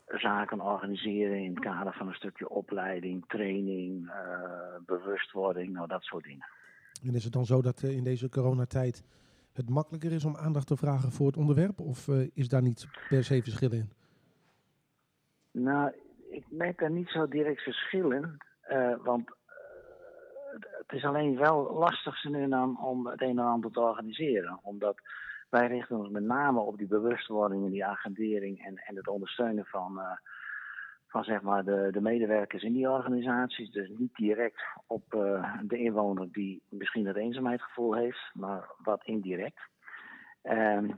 [0.06, 4.12] zaken organiseren in het kader van een stukje opleiding, training,
[4.86, 6.48] bewustwording, nou dat soort dingen.
[7.04, 9.04] En is het dan zo dat in deze coronatijd
[9.54, 11.80] het makkelijker is om aandacht te vragen voor het onderwerp?
[11.80, 13.90] Of eh, is daar niet per se verschil in?
[15.52, 15.92] Nou,
[16.30, 18.38] ik merk daar niet zo direct verschil in.
[18.62, 23.46] eh, want eh, het is alleen wel lastig zo nu dan om het een en
[23.46, 24.60] ander te organiseren.
[24.62, 24.98] Omdat
[25.50, 29.66] wij richten ons met name op die bewustwording en die agendering en, en het ondersteunen
[29.66, 30.02] van,
[31.10, 33.72] van zeg maar de, de medewerkers in die organisaties.
[33.72, 39.60] Dus niet direct op eh, de inwoner die misschien het eenzaamheidsgevoel heeft, maar wat indirect.
[40.42, 40.90] Ehm,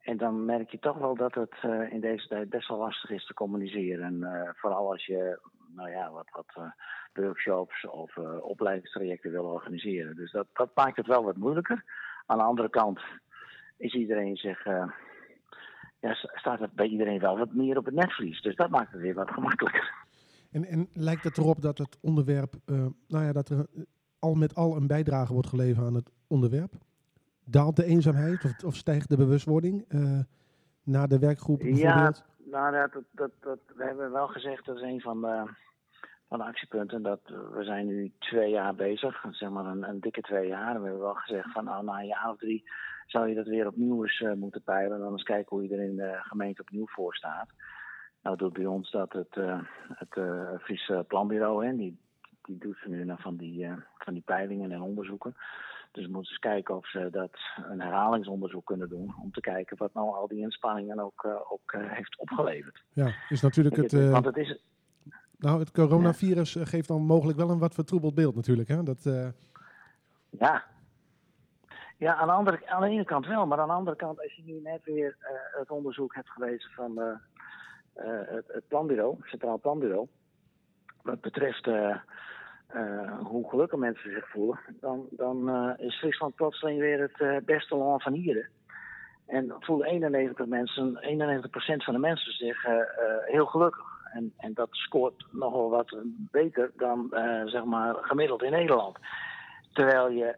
[0.00, 3.10] en dan merk je toch wel dat het eh, in deze tijd best wel lastig
[3.10, 4.04] is te communiceren.
[4.04, 5.40] En eh, vooral als je
[5.74, 6.72] nou ja, wat, wat
[7.12, 10.16] workshops of opleidingstrajecten wil organiseren.
[10.16, 11.84] Dus dat, dat maakt het wel wat moeilijker.
[12.26, 13.00] Aan de andere kant
[13.76, 14.66] is iedereen zich.
[16.00, 18.40] Ja, sta- staat het bij iedereen wel wat meer op het netvlies.
[18.42, 19.92] Dus dat maakt het weer wat gemakkelijker.
[20.50, 23.82] En, en lijkt het erop dat het onderwerp, eh, nou ja, dat er eh,
[24.18, 26.72] al met al een bijdrage wordt geleverd aan het onderwerp?
[27.44, 30.18] Daalt de eenzaamheid of, of stijgt de bewustwording eh,
[30.84, 32.24] na de werkgroep Ja, bijvoorbeeld?
[32.50, 35.44] nou, dat, dat, dat, dat- we hebben wel gezegd, dat is een van de,
[36.28, 40.20] van de actiepunten, dat we zijn nu twee jaar bezig, zeg maar een, een dikke
[40.20, 40.74] twee jaar.
[40.74, 42.70] En we hebben wel gezegd van nou, na een jaar of drie
[43.10, 44.96] zou je dat weer opnieuw eens eh, moeten peilen.
[44.96, 47.48] En dan eens kijken hoe je er in de gemeente opnieuw voor staat.
[48.22, 51.98] Nou doet bij ons dat het, eh het eh Friese Planbureau, hè, die,
[52.42, 53.68] die doet ze nu naar van die,
[53.98, 55.34] van die peilingen en onderzoeken.
[55.92, 57.38] Dus we moeten eens kijken of ze dat
[57.70, 59.14] een herhalingsonderzoek kunnen doen.
[59.22, 62.82] Om te kijken wat nou al die inspanningen ook, ook heeft opgeleverd.
[62.92, 64.62] Ja, is natuurlijk het, want het is,
[65.38, 68.68] nou, het coronavirus geeft dan mogelijk wel een wat vertroebeld beeld natuurlijk.
[68.68, 68.82] Hè?
[68.82, 69.02] Dat,
[70.30, 70.64] ja.
[72.00, 74.34] Ja, aan de, andere, aan de ene kant wel, maar aan de andere kant, als
[74.34, 77.10] je nu net weer eh, het onderzoek hebt gelezen van eh,
[77.94, 80.06] eh, het, planbureau, het Centraal Planbureau,
[81.02, 81.64] wat betreft
[83.22, 88.12] hoe gelukkig mensen zich voelen, dan, dan is Friesland plotseling weer het beste land van
[88.12, 88.50] hier.
[89.26, 92.66] En voelen 91 mensen, 91% van de mensen zich
[93.24, 93.86] heel gelukkig.
[94.12, 95.96] En, en dat scoort nogal wat
[96.30, 97.08] beter dan
[97.44, 98.98] zeg maar gemiddeld in Nederland.
[99.72, 100.36] Terwijl je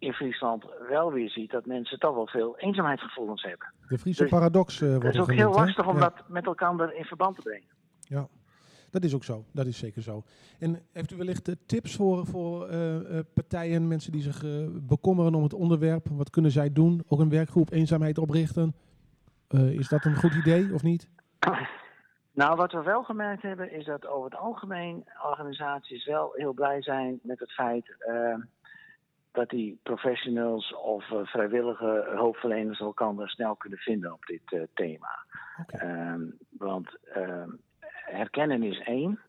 [0.00, 3.72] in Friesland wel weer ziet dat mensen toch wel veel eenzaamheidsgevoelens hebben.
[3.88, 6.00] De Friese Dus paradox eh, wordt Het is ook heel genoemd, lastig om Ja.
[6.00, 7.68] dat met elkaar in verband te brengen.
[8.00, 8.28] Ja,
[8.90, 9.44] dat is ook zo.
[9.52, 10.22] Dat is zeker zo.
[10.58, 14.44] En heeft u wellicht eh, tips voor, voor eh, partijen, mensen die zich
[14.86, 16.06] bekommeren om het onderwerp?
[16.10, 17.02] Wat kunnen zij doen?
[17.08, 18.74] Ook een werkgroep eenzaamheid oprichten?
[19.48, 21.08] Is dat een goed idee of niet?
[22.32, 26.82] Nou, wat we wel gemerkt hebben is dat over het algemeen organisaties wel heel blij
[26.82, 27.96] zijn met het feit
[29.32, 35.24] dat die professionals of eh, vrijwillige hulpverleners elkaar snel kunnen vinden op dit eh, thema.
[35.66, 37.50] Ehm, want ehm,
[38.04, 39.20] herkennen is één.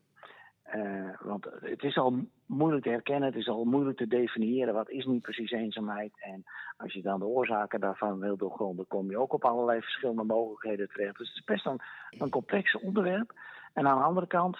[0.62, 4.90] Eh, want het is al moeilijk te herkennen, het is al moeilijk te definiëren wat
[4.90, 6.12] is nu precies eenzaamheid.
[6.20, 6.44] En
[6.76, 10.88] als je dan de oorzaken daarvan wil doorgronden, kom je ook op allerlei verschillende mogelijkheden
[10.88, 11.18] terecht.
[11.18, 11.80] Dus het is best een,
[12.18, 13.32] een complex onderwerp.
[13.72, 14.58] En aan de andere kant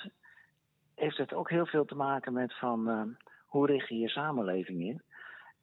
[0.94, 3.16] heeft het ook heel veel te maken met van
[3.46, 5.02] hoe richt je je samenleving in.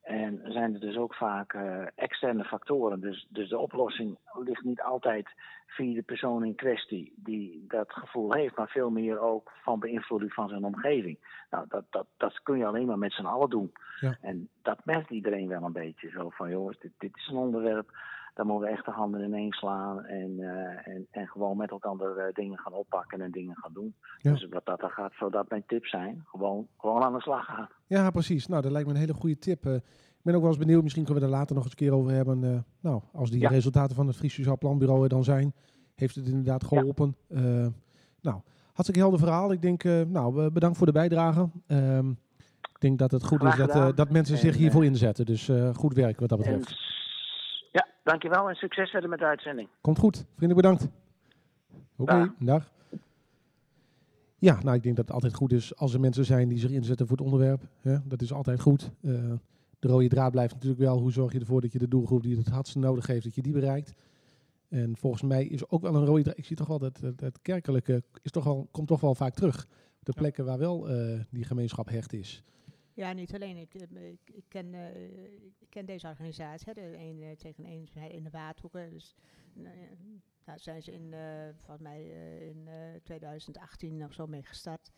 [0.02, 3.00] En zijn er dus ook vaak eh, externe factoren.
[3.00, 5.28] Dus, dus de oplossing ligt niet altijd
[5.66, 10.32] via de persoon in kwestie die dat gevoel heeft, maar veel meer ook van beïnvloeding
[10.32, 11.18] van zijn omgeving.
[11.50, 13.72] Nou, dat, dat, dat kun je alleen maar met z'n allen doen.
[14.00, 14.18] Ja.
[14.20, 16.10] En dat merkt iedereen wel een beetje.
[16.10, 17.90] Zo van, jongens, dit, dit is een onderwerp,
[18.34, 22.16] daar moeten we echt de handen ineens slaan en, eh, en, en gewoon met elkaar
[22.16, 23.94] eh, dingen gaan oppakken en dingen gaan doen.
[24.18, 24.30] Ja.
[24.32, 26.22] Dus wat dat dan gaat, zou dat mijn tip zijn.
[26.26, 27.68] Gewoon, gewoon aan de slag gaan.
[27.86, 28.46] Ja, precies.
[28.46, 29.66] Nou, dat lijkt me een hele goede tip.
[29.66, 31.78] Eh, ik ben ook wel eens benieuwd, misschien kunnen we er later nog eens een
[31.78, 32.64] keer over hebben.
[32.80, 33.48] nou, als die Ja.
[33.48, 35.52] resultaten van het Fries Sociaal Planbureau er dan zijn,
[35.94, 37.16] heeft het inderdaad geholpen.
[37.28, 37.66] Eh,
[38.20, 39.52] nou, hartstikke helder verhaal.
[39.52, 41.48] Ik denk, nou, bedankt voor de bijdrage.
[41.66, 42.10] Ehm,
[42.60, 45.26] ik denk dat het goed Graag is dat, dat mensen zich hiervoor inzetten.
[45.26, 46.99] Dus goed werk wat dat betreft.
[48.02, 49.68] Dankjewel en succes verder met de uitzending.
[49.80, 50.26] Komt goed.
[50.36, 50.88] Vriendelijk bedankt.
[51.96, 52.28] Oké, Dag.
[52.38, 52.70] dag.
[54.38, 56.70] Ja, nou, ik denk dat het altijd goed is als er mensen zijn die zich
[56.70, 57.62] inzetten voor het onderwerp.
[57.80, 57.96] Hè?
[58.04, 58.90] Dat is altijd goed.
[59.02, 59.12] Eh,
[59.78, 62.36] de rode draad blijft natuurlijk wel, hoe zorg je ervoor dat je de doelgroep die
[62.36, 63.94] het hardst nodig heeft, dat je die bereikt.
[64.68, 67.38] En volgens mij is ook wel een rode draad, ik zie toch wel dat het,
[67.42, 69.66] kerkelijke is toch wel, komt toch wel vaak terug.
[69.98, 72.42] Op de plekken waar wel eh, die gemeenschap hecht is.
[73.00, 73.56] Ja, niet alleen.
[73.56, 77.88] Ik, eh, ik, ken, eh, ik ken deze organisatie, hè, de een eh, tegen een
[78.10, 78.90] in de Waardhoeken.
[78.90, 79.14] Dus
[79.52, 81.14] nou zijn ze in,
[81.56, 82.04] volgens mij
[82.48, 84.92] in eh, 2018 of zo mee gestart.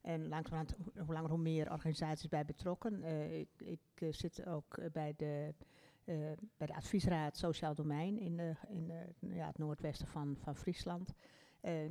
[0.00, 3.04] En langzamerhand, ho- hoe langer hoe meer organisaties bij betrokken.
[3.30, 5.54] Ik ik zit ook bij de,
[6.56, 9.04] bij de adviesraad Sociaal Domein in, de, in de,
[9.34, 11.12] ja, het noordwesten van, van Friesland.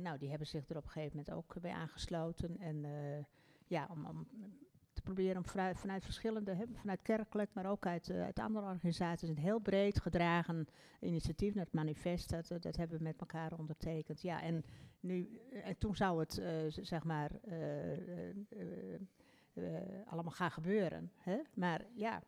[0.00, 2.58] Nou, die hebben zich er op een gegeven moment ook bij aangesloten.
[2.58, 2.84] En
[3.66, 4.26] ja, om, om
[4.98, 9.28] te proberen om vanuit, vanuit verschillende, vanuit kerkelijk, maar ook uit, eh, uit andere organisaties,
[9.28, 10.66] een heel breed gedragen
[11.00, 14.22] initiatief, het manifest, dat, dat hebben we met elkaar ondertekend.
[14.22, 14.64] Ja, en,
[15.00, 18.34] nu, en toen zou het, eh, zeg maar, eh,
[20.06, 21.12] allemaal gaan gebeuren.
[21.16, 21.38] Hè?
[21.54, 22.22] Maar ja,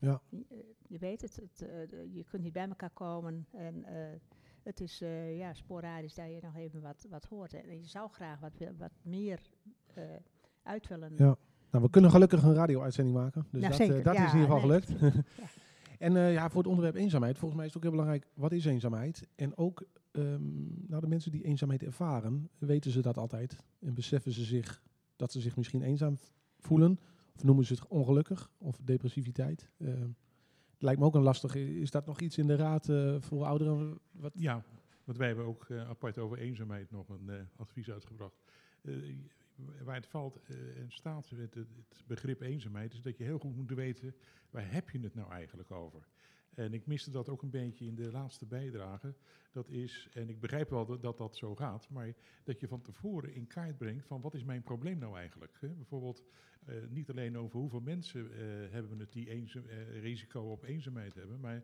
[0.00, 0.20] Ja.
[0.28, 1.58] je, je weet het, het
[2.12, 3.84] je kunt niet bij elkaar komen en
[4.62, 4.98] het is
[5.32, 7.54] ja, sporadisch dat je nog even wat, wat hoort.
[7.54, 9.40] En je zou graag wat, wat meer
[9.94, 10.16] eh,
[10.62, 11.12] uit willen.
[11.16, 11.36] Ja.
[11.70, 13.46] Nou, we kunnen gelukkig een radio-uitzending maken.
[13.50, 13.98] Dus dat, zeker.
[13.98, 15.00] eh, dat Ja, is in ieder geval nee, gelukt.
[15.36, 15.44] ja.
[16.06, 18.52] en eh, ja, voor het onderwerp eenzaamheid, volgens mij is het ook heel belangrijk, wat
[18.52, 19.26] is eenzaamheid?
[19.34, 23.56] En ook, ehm, nou, de mensen die eenzaamheid ervaren, weten ze dat altijd?
[23.80, 24.82] En beseffen ze zich
[25.16, 26.18] dat ze zich misschien eenzaam
[26.58, 26.98] voelen?
[27.34, 29.70] Of noemen ze het ongelukkig of depressiviteit?
[29.78, 30.08] Ehm,
[30.72, 31.54] het lijkt me ook een lastig.
[31.54, 33.98] Is dat nog iets in de raad eh, voor ouderen?
[34.10, 34.32] Wat?
[34.34, 34.62] Ja,
[35.04, 38.42] want wij hebben ook apart over eenzaamheid nog een advies uitgebracht.
[39.84, 41.68] Waar het valt eh, en staat met het,
[42.06, 44.14] begrip eenzaamheid, is dat je heel goed moet weten
[44.50, 46.08] waar heb je het nou eigenlijk over.
[46.54, 49.14] En ik miste dat ook een beetje in de laatste bijdrage.
[49.52, 52.14] Dat is, en ik begrijp wel dat, dat zo gaat, maar
[52.44, 55.58] dat je van tevoren in kaart brengt van wat is mijn probleem nou eigenlijk.
[55.60, 56.24] Bijvoorbeeld
[56.68, 58.38] eh, niet alleen over hoeveel mensen eh,
[58.70, 61.62] hebben we het die eenzaam, eh, risico op eenzaamheid hebben, maar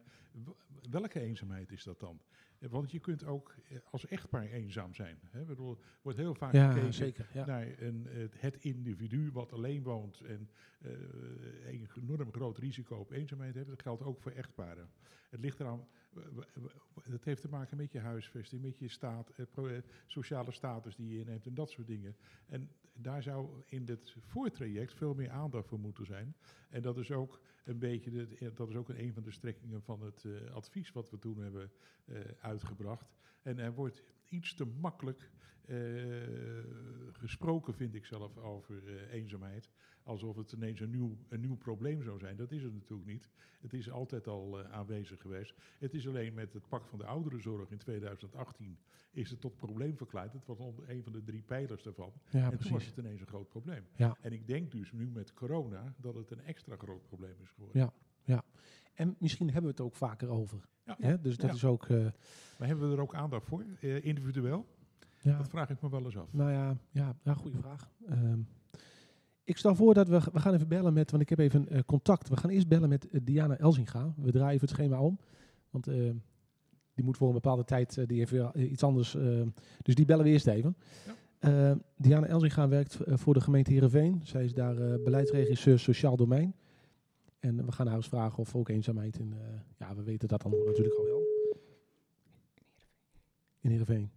[0.90, 2.20] welke eenzaamheid is dat dan?
[2.58, 3.54] Want je kunt ook
[3.90, 5.18] als echtpaar eenzaam zijn.
[5.30, 5.40] Hè?
[5.40, 7.46] Ik bedoel, er wordt heel vaak Ja, gekeken zeker, ja.
[7.46, 8.06] naar een,
[8.36, 10.50] het individu wat alleen woont en
[11.62, 13.68] een enorm groot risico op eenzaamheid heeft.
[13.68, 14.88] Dat geldt ook voor echtparen.
[15.30, 15.86] Het ligt eraan,
[17.02, 19.32] het heeft te maken met je huisvesting, met je staat,
[20.06, 22.16] sociale status die je inneemt en dat soort dingen.
[22.46, 26.36] En daar zou in dit voortraject veel meer aandacht voor moeten zijn.
[26.68, 30.24] En dat is ook een beetje dat is ook een van de strekkingen van het
[30.24, 31.70] uh, advies wat we toen hebben
[32.04, 33.14] uh, uitgebracht.
[33.42, 35.30] En er wordt iets te makkelijk
[35.66, 35.76] uh,
[37.12, 39.68] gesproken, vind ik zelf, over eenzaamheid
[40.04, 42.36] alsof het ineens een nieuw, een nieuw probleem zou zijn.
[42.36, 43.28] Dat is het natuurlijk niet.
[43.60, 45.54] Het is altijd al uh, aanwezig geweest.
[45.78, 48.78] Het is alleen met het pak van de ouderenzorg in 2018
[49.10, 50.32] is het tot probleem verklaard.
[50.32, 52.12] Het was een van de drie pijlers daarvan.
[52.30, 52.66] Ja, en precies.
[52.66, 53.84] toen was het ineens een groot probleem.
[53.96, 54.16] Ja.
[54.20, 57.80] En ik denk dus nu met corona dat het een extra groot probleem is geworden.
[57.80, 57.92] Ja,
[58.24, 58.42] ja.
[58.94, 60.58] En misschien hebben we het ook vaker over.
[60.84, 60.96] Ja.
[61.00, 61.20] Hè?
[61.20, 61.56] Dus dat Ja.
[61.56, 61.88] is ook...
[61.88, 62.06] uh,
[62.58, 64.66] Maar hebben we er ook aandacht voor, uh, individueel?
[65.20, 65.36] Ja.
[65.38, 66.32] Dat vraag ik me wel eens af.
[66.32, 67.90] Nou ja, ja, ja goede vraag.
[68.10, 68.48] Um,
[69.44, 71.78] ik stel voor dat we, we gaan even bellen met, want ik heb even uh,
[71.86, 72.28] contact.
[72.28, 74.14] We gaan eerst bellen met Diana Elzinga.
[74.16, 75.18] We draaien even het schema om,
[75.70, 75.84] want
[76.94, 79.16] die moet voor een bepaalde tijd, die heeft weer iets anders.
[79.82, 80.76] dus die bellen we eerst even.
[81.40, 81.78] Ja.
[81.96, 84.20] Diana Elzinga werkt voor de gemeente Heerenveen.
[84.24, 86.54] Zij is daar beleidsregisseur sociaal domein.
[87.44, 89.34] En we gaan haar eens vragen of ook eenzaamheid in,
[89.78, 91.22] ja we weten dat dan natuurlijk al wel.
[93.60, 94.10] In Heerenveen.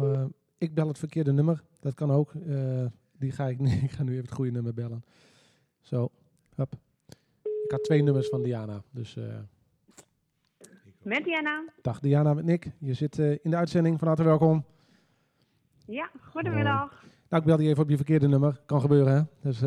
[0.00, 0.24] Uh,
[0.58, 1.62] ik bel het verkeerde nummer.
[1.80, 2.32] Dat kan ook.
[2.32, 2.86] Uh,
[3.18, 5.04] die ga ik, ik ga nu even het goede nummer bellen.
[5.80, 6.10] Zo,
[6.54, 6.74] hop.
[7.42, 8.82] Ik had twee nummers van Diana.
[8.90, 9.38] Dus, uh,
[11.02, 11.64] met Diana.
[11.82, 12.70] Dag Diana, met Nick.
[12.78, 13.98] Je zit in de uitzending.
[13.98, 14.64] Van harte welkom.
[15.86, 16.92] Ja, goedemiddag.
[16.92, 17.02] Oh.
[17.28, 18.60] Nou, ik bel je even op je verkeerde nummer.
[18.66, 19.22] Kan gebeuren, hè?
[19.50, 19.58] Dus,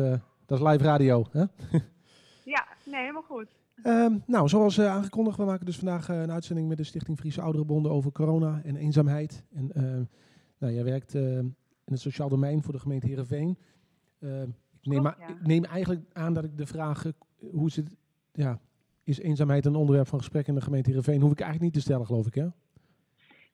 [0.46, 1.40] dat is live radio, hè?
[2.54, 3.46] ja, nee, helemaal goed.
[3.84, 7.18] Um, nou, zoals uh, aangekondigd, we maken dus vandaag uh, een uitzending met de Stichting
[7.18, 9.44] Friese Ouderenbonden over corona en eenzaamheid.
[9.54, 9.82] En uh,
[10.58, 11.54] nou, jij werkt in
[11.84, 13.58] het sociaal domein voor de gemeente Heerenveen.
[14.20, 14.28] ik,
[14.82, 15.28] neem Klopt, ja.
[15.28, 17.04] ik neem eigenlijk aan dat ik de vraag,
[17.50, 17.96] hoe zit,
[18.32, 18.60] ja,
[19.02, 21.90] is eenzaamheid een onderwerp van gesprek in de gemeente Heerenveen, hoef ik eigenlijk niet te
[21.90, 22.46] stellen, geloof ik, hè?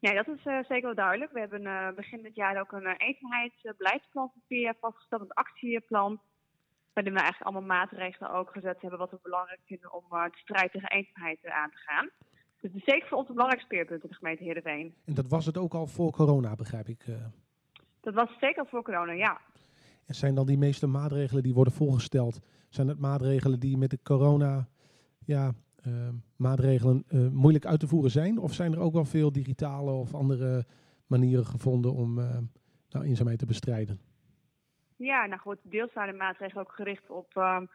[0.04, 1.32] Nee, dat is zeker wel duidelijk.
[1.32, 6.20] We hebben begin dit jaar ook een eenzaamheidsbeleidsplan van vier jaar vastgesteld, een actieplan
[6.92, 10.36] waarin we eigenlijk allemaal maatregelen ook gezet hebben wat we belangrijk vinden om uh, de
[10.36, 12.10] strijd tegen eenzaamheid aan te gaan.
[12.60, 14.94] Dus het is zeker voor ons een belangrijk speerpunt in de gemeente Heerenveen.
[15.04, 17.04] En dat was het ook al voor corona, begrijp ik.
[18.00, 19.40] Dat was zeker al voor corona, ja.
[20.06, 24.02] En zijn dan die meeste maatregelen die worden voorgesteld, zijn het maatregelen die met de
[24.02, 24.68] corona
[25.26, 25.52] ja,
[26.36, 28.38] maatregelen moeilijk uit te voeren zijn?
[28.38, 30.64] Of zijn er ook wel veel digitale of andere
[31.06, 32.14] manieren gevonden om
[32.88, 34.00] nou, eenzaamheid te bestrijden?
[34.96, 37.68] Ja, nou goed, deels zijn de maatregelen ook gericht op um,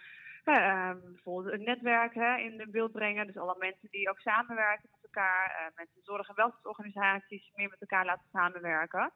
[0.45, 3.27] uh, bijvoorbeeld het netwerk hè, in de beeld brengen.
[3.27, 7.81] Dus alle mensen die ook samenwerken met elkaar, uh, mensen zorg- en welzijnsorganisaties meer met
[7.81, 9.11] elkaar laten samenwerken.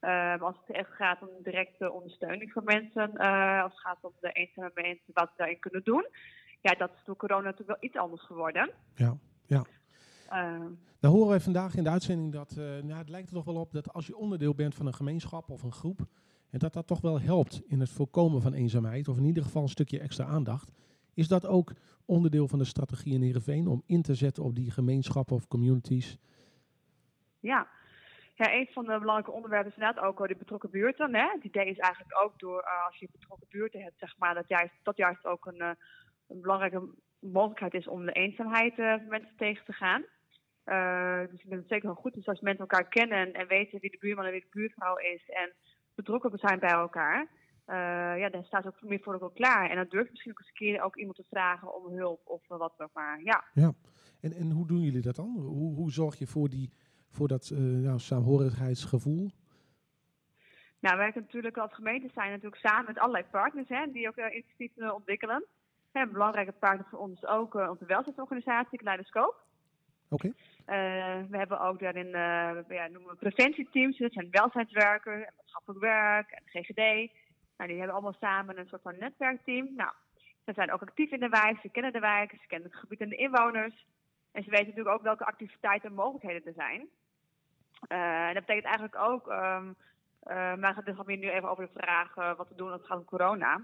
[0.00, 3.16] Uh, als het echt gaat om directe ondersteuning van mensen,
[3.62, 6.06] als het gaat om de eenzame mensen, wat ze daarin kunnen doen.
[6.62, 8.70] Ja, dat is door corona natuurlijk wel iets anders geworden.
[8.94, 9.16] Ja,
[9.46, 9.64] ja.
[11.00, 13.72] Nou horen wij vandaag in de uitzending dat, nou, het lijkt er toch wel op
[13.72, 16.00] dat als je onderdeel bent van een gemeenschap of een groep,
[16.50, 19.62] en dat dat toch wel helpt in het voorkomen van eenzaamheid, of in ieder geval
[19.62, 20.72] een stukje extra aandacht.
[21.14, 21.72] Is dat ook
[22.04, 26.18] onderdeel van de strategie in Heerenveen om in te zetten op die gemeenschappen of communities?
[27.40, 27.68] Ja.
[28.34, 31.14] Ja, een van de belangrijke onderwerpen is inderdaad ook de betrokken buurten.
[31.14, 31.26] Hè.
[31.34, 34.48] Het idee is eigenlijk ook door uh, als je betrokken buurten hebt, zeg maar, dat
[34.48, 35.70] juist, dat juist ook een, uh,
[36.32, 36.88] een belangrijke
[37.18, 40.02] mogelijkheid is om de eenzaamheid uh, van mensen tegen te gaan.
[41.26, 42.14] dus ik vind het zeker wel goed.
[42.14, 44.96] Dus als mensen elkaar kennen en, en weten wie de buurman en wie de buurvrouw
[44.96, 45.52] is en
[45.94, 47.28] betrokken zijn bij elkaar,
[47.66, 49.70] uh, ja, dan staat ook meer voor elkaar klaar.
[49.70, 52.42] En dan durft misschien ook eens een keer ook iemand te vragen om hulp of
[52.48, 53.22] wat ook maar.
[53.22, 53.44] Ja.
[53.54, 53.72] ja.
[54.20, 55.30] En, en hoe doen jullie dat dan?
[55.38, 56.72] Hoe, hoe zorg je voor, die,
[57.10, 59.30] voor dat nou, saamhorigheidsgevoel?
[60.80, 64.16] Nou, wij werken natuurlijk als gemeente zijn natuurlijk samen met allerlei partners hè, die ook
[64.16, 65.46] initiatieven ontwikkelen.
[65.92, 69.36] Een belangrijke partner voor ons is ook onze welzijnsorganisatie, Kaleidoscoop.
[70.08, 70.26] Oké.
[70.26, 70.34] Okay.
[70.62, 75.80] Uh, we hebben ook daarin uh, ja, noemen we preventieteams, dat zijn welzijnswerkers en maatschappelijk
[75.80, 77.12] werk en GGD.
[77.56, 79.68] Nou, die hebben allemaal samen een soort van netwerkteam.
[79.76, 79.92] Nou,
[80.44, 83.00] ze zijn ook actief in de wijk, ze kennen de wijk, ze kennen het gebied
[83.00, 83.86] en de inwoners.
[84.32, 86.88] En ze weten natuurlijk ook welke activiteiten en mogelijkheden er zijn.
[87.88, 89.76] Uh, en dat betekent eigenlijk ook, um,
[90.60, 93.04] maar het gaat nu even over de vraag wat we doen als het gaat om
[93.04, 93.60] corona.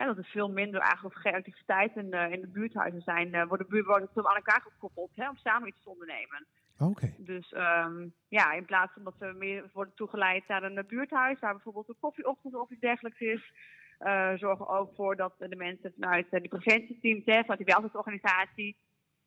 [0.00, 3.46] En dat er veel minder eigenlijk of geen activiteiten in, in de buurthuizen zijn, uh,
[3.46, 6.46] worden buurtbewoners aan elkaar gekoppeld hè, om samen iets te ondernemen.
[6.78, 6.90] Oké.
[6.90, 7.14] Okay.
[7.18, 11.52] Dus um, ja, in plaats van dat we meer worden toegeleid naar een buurthuis, waar
[11.52, 13.52] bijvoorbeeld een koffieochtend of iets dergelijks is,
[14.00, 17.72] uh, zorgen we ook voor dat de mensen vanuit uh, die preventieteams, hè, vanuit die
[17.74, 18.76] welzijnsorganisatie,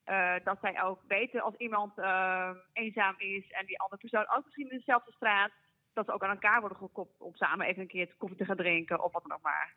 [0.06, 1.98] uh, dat zij ook weten als iemand
[2.74, 5.52] eenzaam is en die andere persoon ook misschien in dezelfde straat,
[5.94, 8.58] dat ze ook aan elkaar worden gekoppeld om samen even een keer koffie te gaan
[8.58, 9.74] drinken of wat dan ook maar.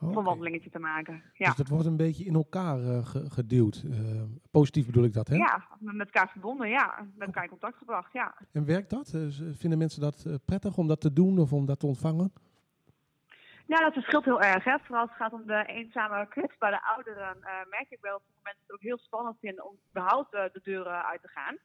[0.00, 0.18] Oké.
[0.18, 1.22] een wandelingetje te maken.
[1.34, 1.46] Ja.
[1.46, 3.82] Dus dat wordt een beetje in elkaar ge- geduwd.
[3.90, 5.34] Eh, positief bedoel ik dat, hè?
[5.36, 7.06] Ja, met elkaar verbonden, ja.
[7.14, 8.34] Met elkaar in contact gebracht, ja.
[8.52, 9.12] En werkt dat?
[9.14, 9.20] Eh,
[9.56, 12.32] vinden mensen dat prettig om dat te doen of om dat te ontvangen?
[13.66, 14.64] Ja, dat verschilt heel erg.
[14.64, 14.78] Hè.
[14.78, 17.36] Vooral als het gaat om de eenzame kwetsbare ouderen,
[17.70, 21.22] merk ik wel dat mensen het ook heel spannend vinden om überhaupt de deuren uit
[21.22, 21.56] te gaan.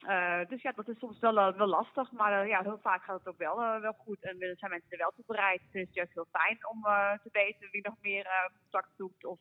[0.00, 3.02] Eh, dus ja, dat is soms wel, eh, wel lastig, maar eh, ja, heel vaak
[3.02, 4.18] gaat het ook wel, wel goed.
[4.20, 5.60] En zijn mensen er wel toe bereid.
[5.70, 6.82] Het is juist heel fijn om
[7.22, 9.24] te weten wie nog meer contact zoekt.
[9.24, 9.38] Of,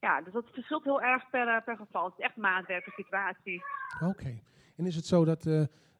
[0.00, 2.04] ja, dus dat verschilt heel erg per, per geval.
[2.04, 3.62] Het is echt maatwerk per situatie.
[4.04, 4.40] Oké.
[4.76, 5.44] En is het zo dat,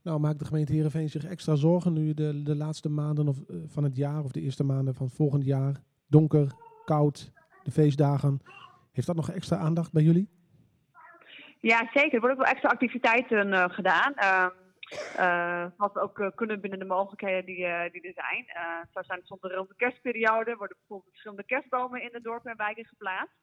[0.03, 3.85] nou maakt de gemeente Heerenveen zich extra zorgen nu de, de laatste maanden of, van
[3.85, 5.77] het jaar of de eerste maanden van volgend jaar,
[6.07, 6.55] donker,
[6.85, 8.41] koud, de feestdagen,
[8.93, 10.38] heeft dat nog extra aandacht bij jullie?
[11.61, 12.15] Ja, zeker.
[12.15, 14.15] Er worden ook wel extra activiteiten eh, gedaan.
[14.15, 18.47] Eh, wat we ook eh, kunnen binnen de mogelijkheden die, die er zijn.
[18.93, 22.85] Zo zijn soms rond de kerstperiode worden bijvoorbeeld verschillende kerstbomen in de dorpen en wijken
[22.85, 23.35] geplaatst.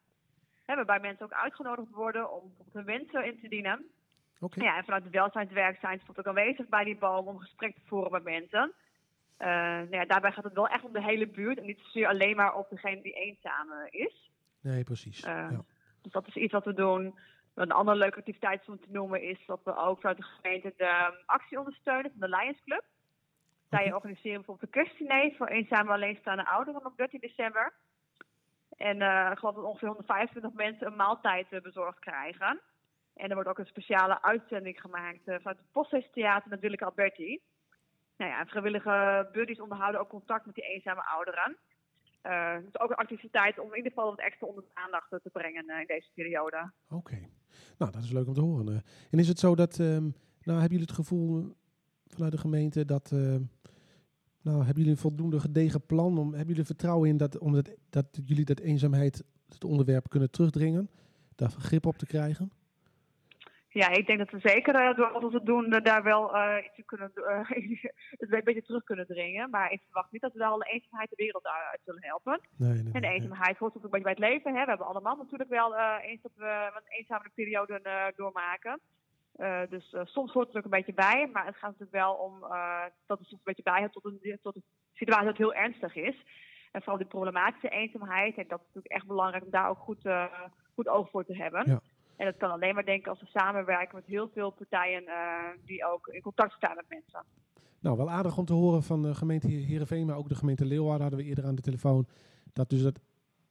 [0.65, 3.85] Hè, waarbij mensen ook uitgenodigd worden om hun wensen in te dienen.
[4.39, 4.63] Oké.
[4.63, 7.81] Ja, en vanuit het welzijnswerk zijn ze ook aanwezig bij die boom om gesprek te
[7.85, 8.73] voeren met mensen.
[9.37, 12.35] Nou ja, daarbij gaat het wel echt om de hele buurt en niet zozeer alleen
[12.35, 14.31] maar op degene die eenzaam is.
[14.61, 15.19] Nee, precies.
[15.19, 15.63] Ja.
[16.01, 17.15] Dus dat is iets wat we doen.
[17.55, 21.09] Een andere leuke activiteit om te noemen is dat we ook vanuit de gemeente de
[21.11, 22.83] um, actie ondersteunen van de Lions Club.
[23.69, 27.73] Zij organiseren bijvoorbeeld een kerstdiner voor eenzame alleenstaande ouderen op 13 december.
[28.77, 32.61] En eh, ik geloof dat ongeveer 125 mensen een maaltijd eh, bezorgd krijgen.
[33.15, 37.41] En er wordt ook een speciale uitzending gemaakt eh, vanuit het Postfeesttheater met Willeke Alberti.
[38.17, 41.57] Nou ja, vrijwillige buddies onderhouden ook contact met die eenzame ouderen.
[42.25, 45.29] Eh dus ook een activiteit om in ieder geval wat extra onder de aandacht te
[45.31, 46.71] brengen eh, in deze periode.
[46.89, 47.19] Oké.
[47.77, 48.67] Nou, dat is leuk om te horen.
[48.67, 48.79] eh.
[49.11, 50.03] En is het zo dat, ehm,
[50.41, 51.55] nou, hebben jullie het gevoel
[52.07, 53.11] vanuit de gemeente dat,
[54.41, 56.17] nou, hebben jullie een voldoende gedegen plan?
[56.17, 60.89] Om, hebben jullie vertrouwen in dat, omdat, dat jullie dat eenzaamheid, het onderwerp kunnen terugdringen?
[61.35, 62.51] Daar grip op te krijgen?
[63.81, 66.65] Ja, ik denk dat we zeker eh, door wat we doen eh, daar wel eh,
[66.65, 67.11] iets kunnen,
[68.21, 69.49] het een beetje terug kunnen dringen.
[69.49, 72.39] Maar ik verwacht niet dat we daar alle eenzaamheid de wereld uit zullen helpen.
[72.57, 74.53] Nee, nee, En de eenzaamheid hoort natuurlijk een beetje bij het leven.
[74.55, 74.63] Hè.
[74.63, 77.81] We hebben allemaal natuurlijk wel eens dat we een eenzame periode
[78.15, 78.79] doormaken.
[79.69, 81.29] Dus soms hoort het er ook een beetje bij.
[81.33, 82.39] Maar het gaat natuurlijk wel om
[83.05, 85.95] dat het soms een beetje bij hebt tot een, tot een situatie dat heel ernstig
[85.95, 86.15] is.
[86.71, 88.37] En vooral die problematische eenzaamheid.
[88.37, 90.09] En dat is natuurlijk echt belangrijk om daar ook goed,
[90.73, 91.63] goed oog voor te hebben.
[91.69, 91.81] Ja.
[92.17, 95.13] En dat kan alleen maar denken als we samenwerken met heel veel partijen eh,
[95.65, 97.23] die ook in contact staan met mensen.
[97.79, 101.01] Nou, wel aardig om te horen van de gemeente Heerenveen, maar ook de gemeente Leeuwarden
[101.01, 102.07] hadden we eerder aan de telefoon.
[102.53, 102.99] Dat dus het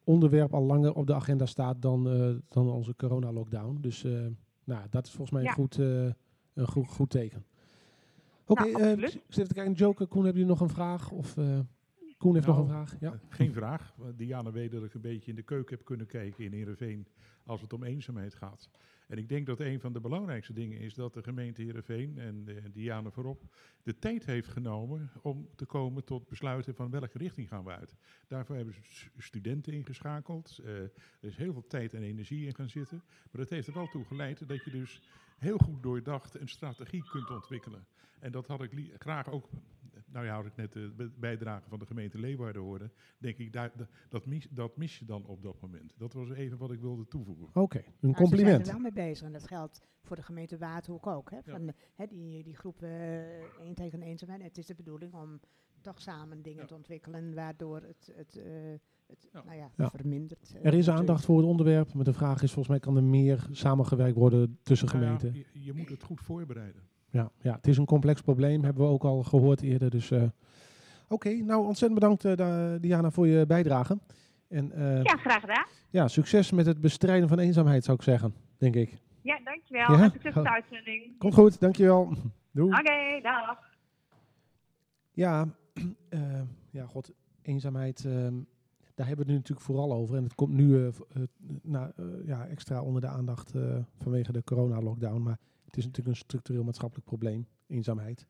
[0.04, 3.78] onderwerp al langer op de agenda staat dan, eh, dan onze corona-lockdown.
[3.80, 4.12] Dus eh,
[4.64, 5.48] nou, dat is volgens mij Ja.
[5.48, 6.04] een, goed, eh,
[6.54, 7.44] een goed, goed teken.
[8.46, 9.14] Oké, Nou, eh, absoluut.
[9.14, 9.72] ik zit te kijken.
[9.72, 11.10] Joker, Koen, hebben jullie nog een vraag?
[11.10, 11.58] Of eh,
[12.24, 13.00] Koen heeft nog Nou, een vraag?
[13.00, 13.12] Ja.
[13.12, 13.94] eh, Geen vraag.
[14.16, 17.06] Diana weet dat ik een beetje in de keuken heb kunnen kijken in Heerenveen
[17.46, 18.70] als het om eenzaamheid gaat.
[19.06, 22.42] En ik denk dat een van de belangrijkste dingen is dat de gemeente Heerenveen en
[22.46, 23.42] eh, Diana voorop
[23.82, 27.96] de tijd heeft genomen om te komen tot besluiten van welke richting gaan we uit.
[28.28, 30.58] Daarvoor hebben ze studenten ingeschakeld.
[30.64, 30.90] eh, er
[31.20, 33.02] is heel veel tijd en energie in gaan zitten.
[33.06, 35.02] Maar dat heeft er wel toe geleid dat je dus
[35.38, 37.86] heel goed doordacht een strategie kunt ontwikkelen.
[38.20, 39.48] En dat had ik graag ook,
[40.14, 43.52] nou ja, als ik net de be- bijdrage van de gemeente Leeuwarden hoorde, denk ik,
[43.52, 45.94] daar, da- dat, mis, dat mis je dan op dat moment.
[45.98, 47.48] Dat was even wat ik wilde toevoegen.
[47.52, 48.48] Oké, een Nou, compliment.
[48.58, 51.30] Ze zijn er wel mee bezig en dat geldt voor de gemeente Waardhoek ook.
[51.30, 54.42] Hè, van, hè, die, die groep eh één tegen eenzaamheid.
[54.42, 55.40] Het is de bedoeling om
[55.80, 58.44] toch samen dingen te ontwikkelen waardoor het, het, eh,
[59.06, 59.90] het nou ja, Ja.
[59.90, 60.52] vermindert.
[60.54, 63.04] eh, Er is aandacht voor het onderwerp, maar de vraag is volgens mij kan er
[63.04, 65.44] meer samengewerkt worden tussen Nou ja, gemeenten.
[65.52, 66.82] je, je moet het goed voorbereiden.
[67.14, 69.90] Ja, ja, het is een complex probleem, hebben we ook al gehoord eerder.
[69.90, 70.22] Dus, eh,
[71.08, 73.98] Oké, nou ontzettend bedankt eh, Diana voor je bijdrage.
[74.48, 75.66] En eh, Ja, graag gedaan.
[75.90, 78.98] ja, succes met het bestrijden van eenzaamheid zou ik zeggen, denk ik.
[79.22, 79.92] Ja, dankjewel.
[79.98, 80.08] Ja?
[80.08, 81.18] Succes met de uitzending.
[81.18, 82.12] Komt goed, dankjewel.
[82.52, 82.78] Doei.
[82.78, 83.58] Oké, dag.
[85.12, 85.48] Ja,
[86.70, 87.12] ja, god,
[87.42, 88.34] eenzaamheid, ehm,
[88.94, 90.16] daar hebben we het nu natuurlijk vooral over.
[90.16, 91.84] En het komt nu eh,
[92.24, 93.52] ja, extra onder de aandacht
[94.02, 95.22] vanwege de corona-lockdown.
[95.22, 95.38] Maar
[95.74, 98.26] het is natuurlijk een structureel maatschappelijk probleem, eenzaamheid.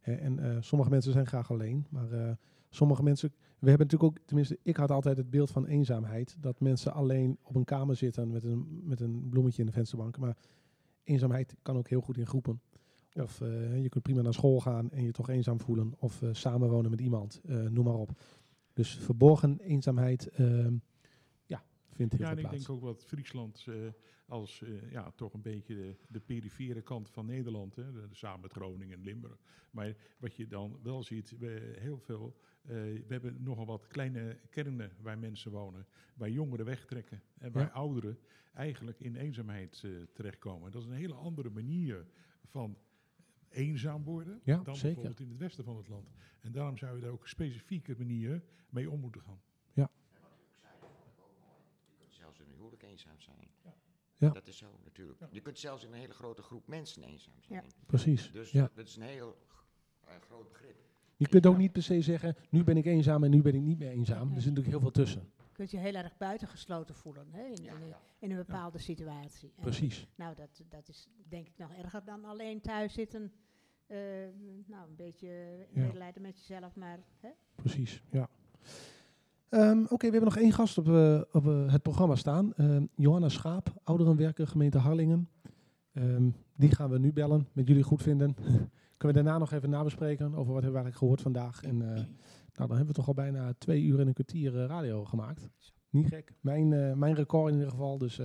[0.00, 2.32] En eh, sommige mensen zijn graag alleen, maar eh,
[2.70, 3.32] sommige mensen...
[3.58, 6.36] We hebben natuurlijk ook, tenminste, ik had altijd het beeld van eenzaamheid.
[6.40, 10.18] Dat mensen alleen op een kamer zitten met een, met een bloemetje in de vensterbank.
[10.18, 10.36] Maar
[11.04, 12.60] eenzaamheid kan ook heel goed in groepen.
[13.12, 15.94] Of eh, je kunt prima naar school gaan en je toch eenzaam voelen.
[15.98, 18.20] Of samenwonen met iemand, noem maar op.
[18.72, 20.74] Dus verborgen eenzaamheid, ehm,
[21.94, 22.56] vindt heel Ja, en ik plaats.
[22.66, 23.74] denk ook wat Friesland eh,
[24.26, 28.40] als eh, ja, toch een beetje de, de perifere kant van Nederland, hè, de- samen
[28.40, 29.38] met Groningen en Limburg.
[29.70, 34.38] Maar wat je dan wel ziet, we, heel veel, eh, we hebben nogal wat kleine
[34.50, 37.70] kernen waar mensen wonen, waar jongeren wegtrekken en waar Ja.
[37.72, 38.18] ouderen
[38.52, 40.70] eigenlijk in eenzaamheid terechtkomen.
[40.72, 42.06] Dat is een hele andere manier
[42.44, 42.76] van
[43.48, 44.82] eenzaam worden Ja, dan zeker.
[44.94, 46.08] bijvoorbeeld in het westen van het land.
[46.40, 49.40] En daarom zou je daar ook een specifieke manier mee om moeten gaan.
[49.72, 49.90] Ja.
[51.88, 53.48] Je kunt zelfs in een huwelijk eenzaam zijn.
[54.18, 54.28] Ja.
[54.30, 55.18] Dat is zo natuurlijk.
[55.30, 57.64] Je kunt zelfs in een hele grote groep mensen eenzaam zijn.
[57.86, 58.70] Precies, Dus ja.
[58.74, 59.36] dat is een heel
[60.00, 60.76] eh, groot begrip.
[61.16, 63.60] Je kunt ook niet per se zeggen, nu ben ik eenzaam en nu ben ik
[63.62, 64.20] niet meer eenzaam.
[64.34, 65.20] Er zit natuurlijk heel veel tussen.
[65.36, 69.52] Je kunt je heel erg buitengesloten voelen hè, in, in, een- in een bepaalde situatie.
[69.56, 70.06] En, Precies.
[70.14, 73.32] Nou, dat, dat is denk ik nog erger dan alleen thuis zitten.
[73.86, 73.98] eh,
[74.66, 75.28] nou, een beetje
[75.72, 75.80] Ja.
[75.82, 76.98] medelijden met jezelf, maar...
[77.20, 77.28] Hè?
[77.54, 78.28] Precies, ja.
[79.54, 82.54] Ehm, Oké, we hebben nog één gast op, eh, op eh, het programma staan.
[82.54, 85.28] Ehm, Johanna Schaap, ouderenwerker, gemeente Harlingen.
[85.92, 88.34] Ehm, die gaan we nu bellen, met jullie goed vinden.
[88.96, 91.62] Kunnen we daarna nog even nabespreken over wat hebben we eigenlijk gehoord vandaag.
[91.62, 95.04] En eh, nou, dan hebben we toch al bijna twee uur en een kwartier radio
[95.04, 95.48] gemaakt.
[95.90, 96.32] Niet gek.
[96.40, 97.98] Mijn, mijn record in ieder geval.
[97.98, 98.16] Dus,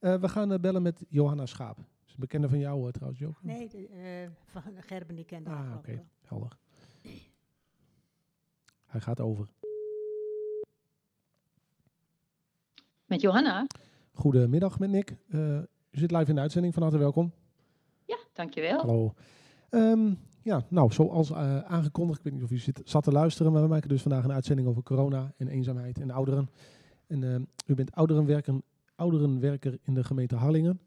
[0.00, 1.78] we gaan bellen met Johanna Schaap.
[1.78, 3.38] Is een bekende van jou trouwens, Joke?
[3.42, 6.04] Nee, de, van Gerben die kende Ah, oké.
[6.20, 6.58] Helder.
[8.88, 9.48] Hij gaat over.
[13.08, 13.66] Met Johanna?
[14.12, 15.16] Goedemiddag met Nick.
[15.28, 15.56] Eh,
[15.90, 16.74] u zit live in de uitzending.
[16.74, 17.32] Van harte welkom.
[18.04, 18.78] Ja, dankjewel.
[18.80, 19.14] Hallo.
[19.70, 23.52] Ehm, ja, nou, zoals eh, aangekondigd, ik weet niet of u zit, zat te luisteren,
[23.52, 26.50] maar we maken dus vandaag een uitzending over corona en eenzaamheid en ouderen.
[27.06, 28.54] En ehm, u bent ouderenwerker,
[28.94, 30.80] ouderenwerker in de gemeente Harlingen.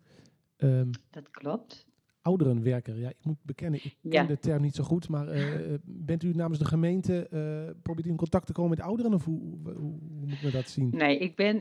[0.57, 1.85] Ehm, Dat klopt.
[2.21, 4.23] Ouderenwerker, ja, ik moet bekennen, ik ken Ja.
[4.23, 8.07] de term niet zo goed, maar eh, eh, bent u namens de gemeente, eh probeert
[8.07, 10.69] u in contact te komen met ouderen of hoe, hoe, hoe moet ik me dat
[10.69, 10.89] zien?
[10.91, 11.57] Nee, ik ben,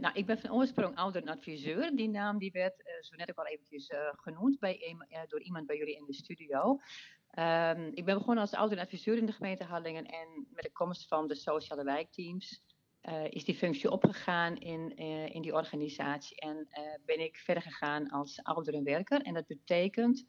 [0.00, 1.96] nou, ik ben van oorsprong ouderenadviseur.
[1.96, 4.96] Die naam die werd zo net ook al eventjes genoemd bij
[5.28, 6.78] door iemand bij jullie in de studio.
[7.30, 11.26] Ehm, ik ben begonnen als ouderenadviseur in de gemeente Harlingen en met de komst van
[11.26, 12.62] de sociale wijkteams
[13.00, 17.62] eh, is die functie opgegaan in, eh, in die organisatie en eh, ben ik verder
[17.62, 19.22] gegaan als ouderenwerker.
[19.22, 20.26] En dat betekent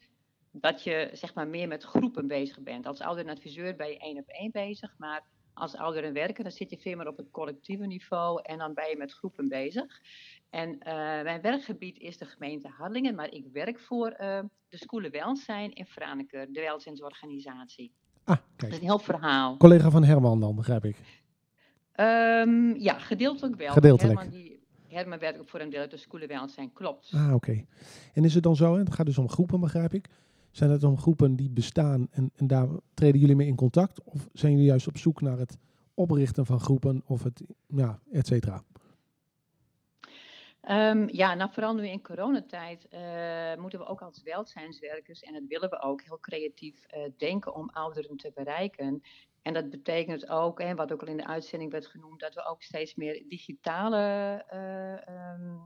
[0.51, 2.85] dat je zeg maar meer met groepen bezig bent.
[2.85, 5.23] Als ouderenadviseur ben je één op één bezig, maar
[5.53, 8.97] als ouderenwerker dan zit je veel meer op het collectieve niveau en dan ben je
[8.97, 10.01] met groepen bezig.
[10.49, 10.77] En
[11.23, 16.53] mijn werkgebied is de gemeente Harlingen, maar ik werk voor de Schoelen Welzijn in Franeker,
[16.53, 17.91] de welzijnsorganisatie.
[18.23, 18.71] Ah, Dat kijk.
[18.71, 19.57] is een heel verhaal.
[19.57, 20.97] Collega van Herman dan, begrijp ik.
[21.99, 23.71] Ehm, ja, gedeeltelijk wel.
[23.73, 24.19] Gedeeltelijk.
[24.19, 27.11] Herman, die, Herman werkt ook voor een deel uit de Welzijn, klopt.
[27.13, 27.65] Ah, oké.
[28.13, 30.07] En is het dan zo, hè, het gaat dus om groepen, begrijp ik.
[30.51, 34.03] Zijn het dan groepen die bestaan en, en daar treden jullie mee in contact?
[34.03, 35.57] Of zijn jullie juist op zoek naar het
[35.93, 38.63] oprichten van groepen of het, ja, et cetera?
[40.61, 45.43] Ehm, ja, nou vooral nu in coronatijd eh, moeten we ook als welzijnswerkers, en dat
[45.47, 49.01] willen we ook, heel creatief eh, denken om ouderen te bereiken.
[49.41, 52.45] En dat betekent ook, hè, wat ook al in de uitzending werd genoemd, dat we
[52.45, 53.97] ook steeds meer digitale
[54.47, 55.57] eh, ehm,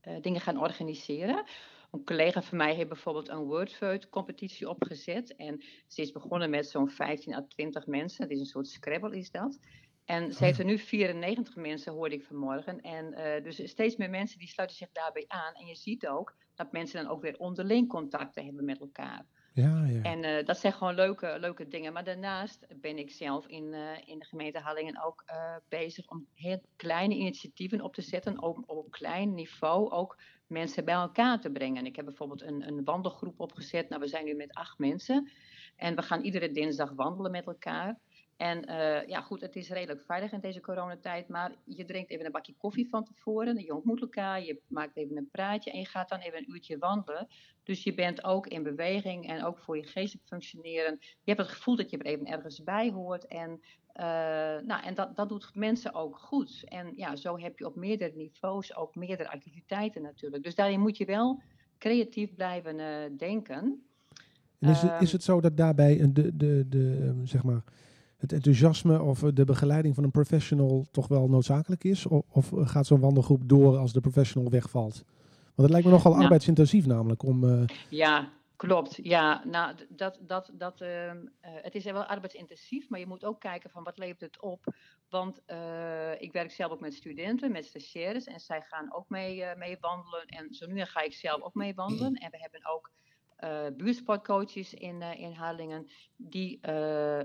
[0.00, 1.44] eh, dingen gaan organiseren.
[1.90, 5.36] Een collega van mij heeft bijvoorbeeld een wordfeud competitie opgezet.
[5.36, 8.22] En ze is begonnen met zo'n 15 à 20 mensen.
[8.22, 9.58] Het is een soort Scrabble is dat.
[10.04, 12.80] En ze heeft er nu 94 mensen, hoorde ik vanmorgen.
[12.80, 15.54] En eh, dus steeds meer mensen die sluiten zich daarbij aan.
[15.54, 19.26] En je ziet ook dat mensen dan ook weer onderling contacten hebben met elkaar.
[19.62, 20.02] Ja, ja.
[20.02, 21.92] En eh, dat zijn gewoon leuke, leuke dingen.
[21.92, 26.26] Maar daarnaast ben ik zelf in, eh, in de gemeente Hallingen ook eh, bezig om
[26.34, 28.42] heel kleine initiatieven op te zetten.
[28.42, 31.86] Op, op klein niveau ook mensen bij elkaar te brengen.
[31.86, 33.88] Ik heb bijvoorbeeld een, een wandelgroep opgezet.
[33.88, 35.30] Nou, we zijn nu met acht mensen.
[35.76, 37.98] En we gaan iedere dinsdag wandelen met elkaar.
[38.38, 41.28] En eh, ja, goed, het is redelijk veilig in deze coronatijd.
[41.28, 43.64] Maar je drinkt even een bakje koffie van tevoren.
[43.64, 46.78] Je ontmoet elkaar, je maakt even een praatje en je gaat dan even een uurtje
[46.78, 47.28] wandelen.
[47.62, 50.98] Dus je bent ook in beweging en ook voor je geestelijk functioneren.
[51.00, 53.26] Je hebt het gevoel dat je er even ergens bij hoort.
[53.26, 53.60] En,
[53.92, 54.04] eh,
[54.64, 56.64] nou, en dat, dat doet mensen ook goed.
[56.64, 60.42] En ja, zo heb je op meerdere niveaus ook meerdere activiteiten natuurlijk.
[60.42, 61.42] Dus daarin moet je wel
[61.78, 63.82] creatief blijven eh, denken.
[64.58, 67.62] En is, het, Ehm, is het zo dat daarbij de, de, de, ehm, zeg maar,
[68.18, 72.06] het enthousiasme of eh, de begeleiding van een professional toch wel noodzakelijk is?
[72.06, 74.94] Of, of eh, gaat zo'n wandelgroep door als de professional wegvalt?
[75.54, 76.22] Want het lijkt me nogal Nou.
[76.22, 77.44] arbeidsintensief namelijk om...
[77.48, 78.98] eh, Ja, klopt.
[79.02, 83.40] Ja, nou, dat, dat, dat, ehm, eh, het is wel arbeidsintensief, maar je moet ook
[83.40, 84.74] kijken van wat levert het op.
[85.08, 85.42] Want
[86.18, 90.26] ik werk zelf ook met studenten, met stagiaires en zij gaan ook mee, mee wandelen.
[90.26, 92.14] En zo nu ga ik zelf ook mee wandelen.
[92.14, 92.90] En we hebben ook
[93.38, 95.90] eh buurtsportcoaches in, eh, in Harlingen.
[96.16, 97.24] Die eh,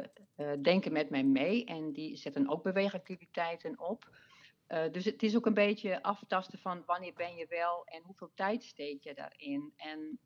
[0.61, 4.22] denken met mij mee en die zetten ook beweegactiviteiten op.
[4.91, 8.64] Dus het is ook een beetje aftasten van wanneer ben je wel en hoeveel tijd
[8.64, 9.73] steek je daarin.
[9.76, 10.19] En,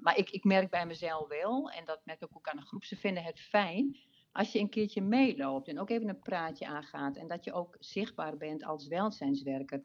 [0.00, 2.84] maar ik, ik merk bij mezelf wel, en dat merk ik ook aan de groep,
[2.84, 3.96] ze vinden het fijn
[4.32, 7.16] als je een keertje meeloopt en ook even een praatje aangaat.
[7.16, 9.82] En dat je ook zichtbaar bent als welzijnswerker.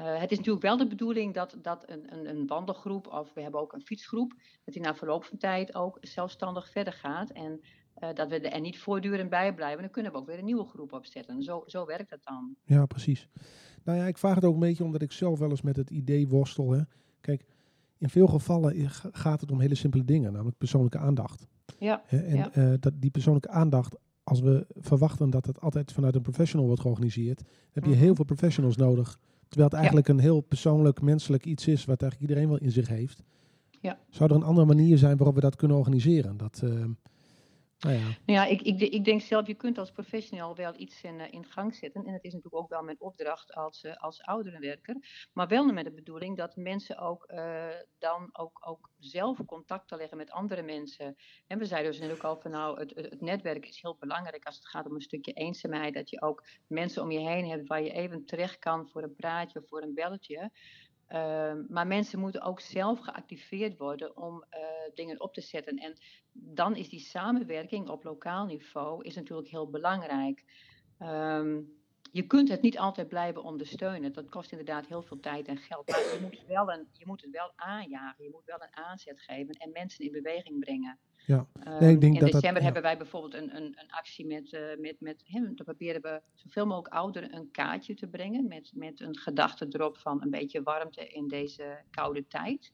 [0.00, 3.42] Uh, het is natuurlijk wel de bedoeling dat, dat een, een, een, wandelgroep, of we
[3.42, 4.34] hebben ook een fietsgroep,
[4.64, 7.30] dat die na verloop van tijd ook zelfstandig verder gaat.
[7.30, 7.60] En
[8.02, 9.82] uh, dat we er niet voortdurend bij blijven.
[9.82, 11.42] Dan kunnen we ook weer een nieuwe groep opzetten.
[11.42, 12.56] Zo, zo werkt dat dan.
[12.64, 13.28] Ja, precies.
[13.84, 15.90] Nou ja, ik vraag het ook een beetje omdat ik zelf wel eens met het
[15.90, 16.70] idee worstel.
[16.70, 16.80] Hè.
[17.20, 17.44] Kijk,
[17.98, 21.46] in veel gevallen gaat het om hele simpele dingen, namelijk persoonlijke aandacht.
[21.78, 22.02] Ja.
[22.08, 22.56] En ja.
[22.56, 26.82] Uh, dat die persoonlijke aandacht, als we verwachten dat het altijd vanuit een professional wordt
[26.82, 27.42] georganiseerd,
[27.72, 27.98] heb je Mhm.
[27.98, 29.18] heel veel professionals nodig.
[29.54, 32.88] Terwijl het eigenlijk een heel persoonlijk, menselijk iets is, wat eigenlijk iedereen wel in zich
[32.88, 33.22] heeft.
[33.80, 33.98] Ja.
[34.10, 36.36] Zou er een andere manier zijn waarop we dat kunnen organiseren?
[36.36, 36.84] Dat, uh,
[37.78, 38.02] nou ja.
[38.02, 41.32] Nou ja, ik, ik, ik, denk zelf, je kunt als professional wel iets in, uh,
[41.32, 42.04] in gang zetten.
[42.04, 44.96] En het is natuurlijk ook wel mijn opdracht als, uh, als ouderenwerker.
[45.32, 47.66] Maar wel met de bedoeling dat mensen ook uh,
[47.98, 51.16] dan ook, ook zelf contact te leggen met andere mensen.
[51.46, 54.56] En we zeiden dus ook al van nou, het, het netwerk is heel belangrijk als
[54.56, 55.94] het gaat om een stukje eenzaamheid.
[55.94, 59.14] Dat je ook mensen om je heen hebt waar je even terecht kan voor een
[59.14, 60.50] praatje of voor een belletje.
[61.08, 65.76] Uh, maar mensen moeten ook zelf geactiveerd worden om uh, dingen op te zetten.
[65.76, 65.96] En
[66.32, 70.44] dan is die samenwerking op lokaal niveau is natuurlijk heel belangrijk.
[70.98, 71.83] Um,
[72.14, 74.12] je kunt het niet altijd blijven ondersteunen.
[74.12, 75.88] Dat kost inderdaad heel veel tijd en geld.
[75.88, 78.24] Maar je moet, wel een, je moet het wel aanjagen.
[78.24, 80.98] Je moet wel een aanzet geven en mensen in beweging brengen.
[81.26, 81.46] Ja.
[81.78, 82.64] Nee, ik denk in dat dat- december ja.
[82.64, 85.44] hebben wij bijvoorbeeld een, een, een actie met, uh, met, met hem.
[85.44, 88.48] Dan proberen we zoveel mogelijk ouderen een kaartje te brengen.
[88.48, 92.72] Met, met een gedachte erop van een beetje warmte in deze koude tijd.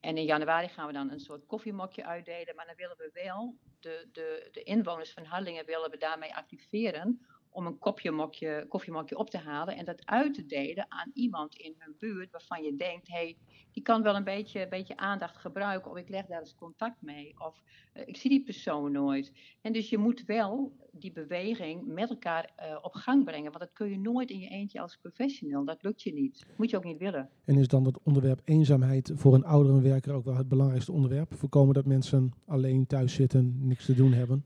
[0.00, 2.54] En in januari gaan we dan een soort koffiemokje uitdelen.
[2.54, 7.26] Maar dan willen we wel de, de, de inwoners van Harlingen willen we daarmee activeren
[7.56, 11.54] om een kopje mokje, koffiemokje op te halen en dat uit te delen aan iemand
[11.54, 13.36] in hun buurt waarvan je denkt, hé, hey,
[13.72, 17.34] die kan wel een beetje, beetje aandacht gebruiken of ik leg daar eens contact mee
[17.38, 17.62] of
[17.94, 19.32] uh, ik zie die persoon nooit.
[19.60, 23.72] En dus je moet wel die beweging met elkaar uh, op gang brengen, want dat
[23.72, 26.46] kun je nooit in je eentje als professional, dat lukt je niet.
[26.56, 27.28] Moet je ook niet willen.
[27.44, 31.34] En is dan het onderwerp eenzaamheid voor een ouderenwerker ook wel het belangrijkste onderwerp?
[31.34, 34.44] Voorkomen dat mensen alleen thuis zitten, niks te doen hebben?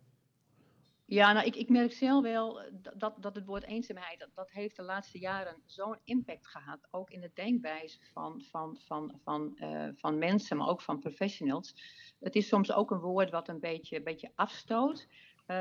[1.10, 2.60] Ja, nou, ik, ik merk zelf wel
[2.94, 6.88] dat, dat het woord eenzaamheid, dat, heeft de laatste jaren zo'n impact gehad.
[6.90, 11.74] Ook in de denkwijze van, van, van, van, uh, van mensen, maar ook van professionals.
[12.20, 15.06] Het is soms ook een woord wat een beetje, een beetje afstoot.
[15.50, 15.56] Uh,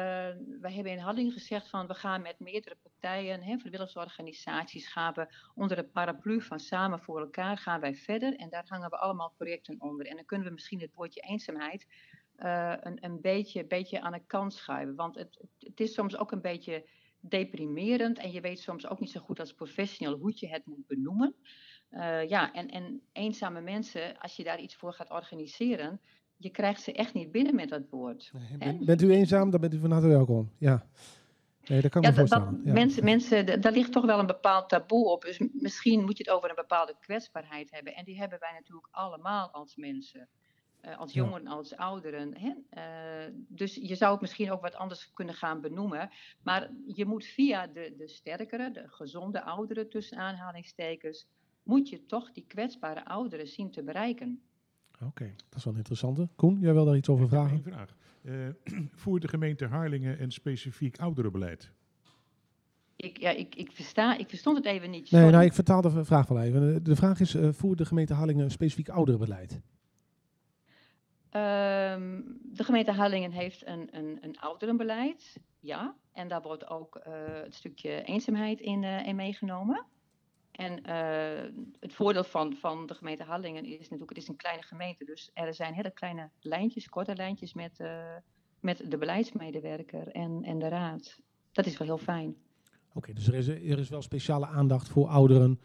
[0.62, 5.28] we hebben in Hadding gezegd van we gaan met meerdere partijen, hè, vrijwilligersorganisaties, gaan we
[5.56, 8.36] onder de paraplu van Samen voor elkaar gaan wij verder.
[8.36, 10.06] En daar hangen we allemaal projecten onder.
[10.06, 11.88] En dan kunnen we misschien het woordje eenzaamheid
[12.44, 14.95] uh, een, een beetje, beetje aan de kant schuiven.
[14.95, 16.90] Want het, het is soms ook een beetje
[17.20, 20.88] deprimerend en je weet soms ook niet zo goed als professional hoe je het moet
[20.88, 21.36] benoemen.
[21.91, 26.02] Uh, ja, en, en eenzame mensen, als je daar iets voor gaat organiseren,
[26.38, 28.32] je krijgt ze echt niet binnen met dat woord.
[28.34, 30.52] Nee, ben, bent u eenzaam, dan bent u van harte welkom.
[30.57, 30.86] Ja.
[31.66, 32.56] Nee, dat kan ik ja, me voorstellen.
[32.56, 32.74] Dat, ja.
[32.74, 35.22] Mensen, mensen, daar ligt toch wel een bepaald taboe op.
[35.22, 37.95] Dus misschien moet je het over een bepaalde kwetsbaarheid hebben.
[37.95, 40.30] En die hebben wij natuurlijk allemaal als mensen.
[40.85, 41.49] Uh, als jongeren, ja.
[41.49, 42.34] als ouderen.
[42.38, 42.53] Hè?
[43.27, 46.10] Uh, dus je zou het misschien ook wat anders kunnen gaan benoemen.
[46.43, 51.27] Maar je moet via de, de sterkere, de gezonde ouderen tussen aanhalingstekens,
[51.64, 54.41] moet je toch die kwetsbare ouderen zien te bereiken.
[54.95, 56.27] Oké, okay, dat is wel interessant.
[56.35, 57.64] Koen, jij wil daar iets over Ik heb vragen?
[57.64, 57.95] één vraag.
[58.22, 58.49] Uh,
[59.03, 61.72] voert de gemeente Harlingen een specifiek ouderenbeleid?
[62.95, 65.11] Ik, ja, ik, ik, versta, ik verstond het even niet.
[65.11, 66.84] Nee, nou, ik vertaal de vraag wel even.
[66.84, 69.61] De vraag is, uh, voert de gemeente Harlingen een specifiek ouderenbeleid?
[71.31, 75.95] Um, de gemeente Harlingen heeft een, een, een ouderenbeleid, ja.
[76.14, 79.85] En daar wordt ook uh, het stukje eenzaamheid in, uh, in meegenomen.
[80.51, 84.64] En uh, het voordeel van, van de gemeente Harlingen is natuurlijk, het is een kleine
[84.64, 85.06] gemeente.
[85.06, 87.84] Dus er zijn hele kleine lijntjes, korte lijntjes met,
[88.60, 91.19] met de beleidsmedewerker en, en de raad.
[91.51, 92.35] Dat is wel heel fijn.
[92.93, 95.60] Oké, dus er is, er is wel speciale aandacht voor ouderen.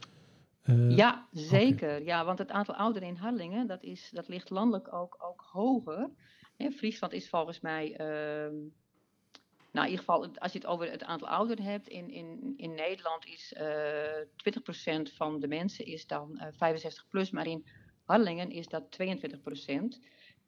[0.64, 1.88] Uh, ja, zeker.
[1.88, 2.04] Okay.
[2.04, 6.10] Ja, want het aantal ouderen in Harlingen, dat, is, dat ligt landelijk ook, ook hoger.
[6.56, 8.52] Hè, Friesland is volgens mij, uh,
[9.70, 12.74] nou in ieder geval, als je het over het aantal ouderen hebt, in, in, in
[12.74, 17.66] Nederland is uh, 20% van de mensen is dan 65 plus, maar in
[18.04, 19.04] Harlingen is dat 22%.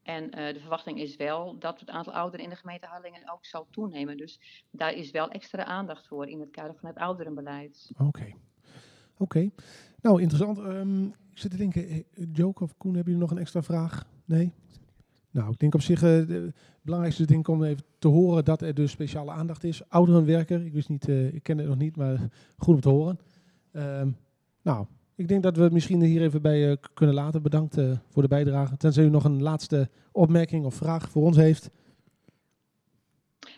[0.03, 3.67] En de verwachting is wel dat het aantal ouderen in de gemeente Harlingen ook zal
[3.71, 4.17] toenemen.
[4.17, 4.41] Dus
[4.71, 7.91] daar is wel extra aandacht voor in het kader van het ouderenbeleid.
[7.93, 8.05] Oké.
[8.05, 8.37] Okay.
[9.19, 9.53] Oké, okay.
[10.01, 10.59] Nou interessant.
[10.59, 14.07] Um, ik zit te denken, Joke of Koen, hebben jullie nog een extra vraag?
[14.25, 14.53] Nee?
[15.31, 18.91] Nou, ik denk op zich, het belangrijkste ding om even te horen dat er dus
[18.91, 19.89] speciale aandacht is.
[19.89, 23.19] Ouderenwerker, ik wist niet, uh, ik ken het nog niet, maar goed om te horen.
[23.73, 24.11] Ehm,
[24.63, 27.43] nou, ik denk dat we het misschien hier even bij eh, kunnen laten.
[27.43, 28.77] Bedankt eh, voor de bijdrage.
[28.77, 31.71] Tenzij u nog een laatste opmerking of vraag voor ons heeft.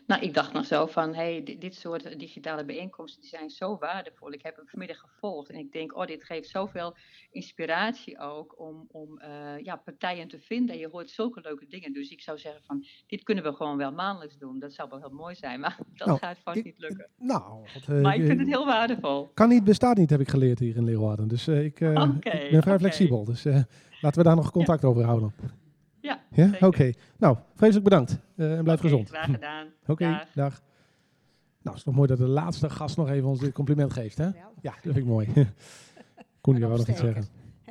[0.08, 3.76] Nou, ik dacht nog zo van, hey, dit, dit soort digitale bijeenkomsten die zijn zo
[3.78, 4.32] waardevol.
[4.32, 6.96] Ik heb hem vanmiddag gevolgd en ik denk, oh, dit geeft zoveel
[7.30, 10.74] inspiratie ook om, om eh, ja, partijen te vinden.
[10.74, 11.92] En je hoort zulke leuke dingen.
[11.92, 14.58] Dus ik zou zeggen van, dit kunnen we gewoon wel maandelijks doen.
[14.58, 17.08] Dat zou wel heel mooi zijn, maar dat Nou, gaat vast niet lukken.
[17.18, 19.30] Nou, wat, eh, maar ik vind eh, het heel waardevol.
[19.34, 21.28] Kan niet, bestaat niet, heb ik geleerd hier in Leeuwarden.
[21.28, 22.08] Dus eh, ik, eh,
[22.50, 23.24] ben vrij flexibel.
[23.24, 23.62] Dus eh,
[24.00, 25.32] laten we daar nog contact over houden.
[26.30, 26.92] Ja, oké.
[27.18, 28.18] Nou, vreselijk bedankt.
[28.36, 29.08] eh, en blijf gezond.
[29.08, 29.66] graag gedaan.
[29.86, 30.28] Oké, Dag.
[30.34, 30.60] dag.
[30.60, 30.62] Nou,
[31.62, 34.24] het is toch mooi dat de laatste gast nog even ons dit compliment geeft, hè?
[34.24, 35.26] Ja, dat vind ik mooi.
[36.40, 37.24] Koen, die wou nog iets zeggen.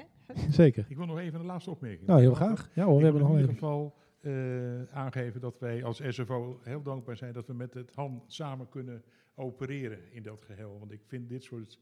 [0.49, 0.85] Zeker.
[0.89, 2.07] Ik wil nog even een laatste opmerking.
[2.07, 2.69] Nou, heel graag.
[2.73, 4.31] Ja hoor, we Ik hebben nog in ieder geval eh,
[4.91, 9.03] aangeven dat wij als SFO heel dankbaar zijn dat we met het HAN samen kunnen
[9.35, 10.75] opereren in dat geheel.
[10.79, 11.79] Want ik vind dit soort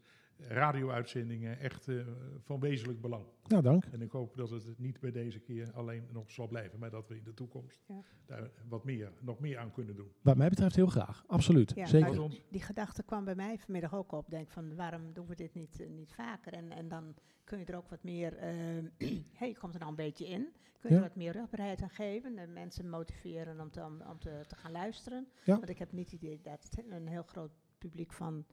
[0.48, 1.96] radio-uitzendingen echt eh,
[2.44, 3.26] van wezenlijk belang.
[3.48, 3.86] Nou, dank.
[3.86, 7.08] En ik hoop dat het niet bij deze keer alleen nog zal blijven, maar dat
[7.08, 8.02] we in de toekomst Ja.
[8.26, 10.12] daar wat meer, nog meer aan kunnen doen.
[10.22, 11.24] Wat mij betreft heel graag.
[11.28, 11.72] Absoluut.
[11.76, 12.30] Ja, Zeker.
[12.30, 14.30] Die, die gedachte kwam bij mij vanmiddag ook op.
[14.30, 16.54] Denk van, waarom doen we dit niet, eh, niet vaker?
[16.54, 18.50] En, en dan kun je er ook wat meer, eh,
[19.40, 20.48] hey, je komt er nou een beetje in.
[20.80, 21.04] Kun je Ja.
[21.04, 22.38] er wat meer rugbaarheid aan geven.
[22.38, 25.28] En mensen motiveren om te, om, om te, te gaan luisteren.
[25.44, 25.56] Ja.
[25.56, 28.46] Want ik heb niet het idee dat het een heel groot publiek van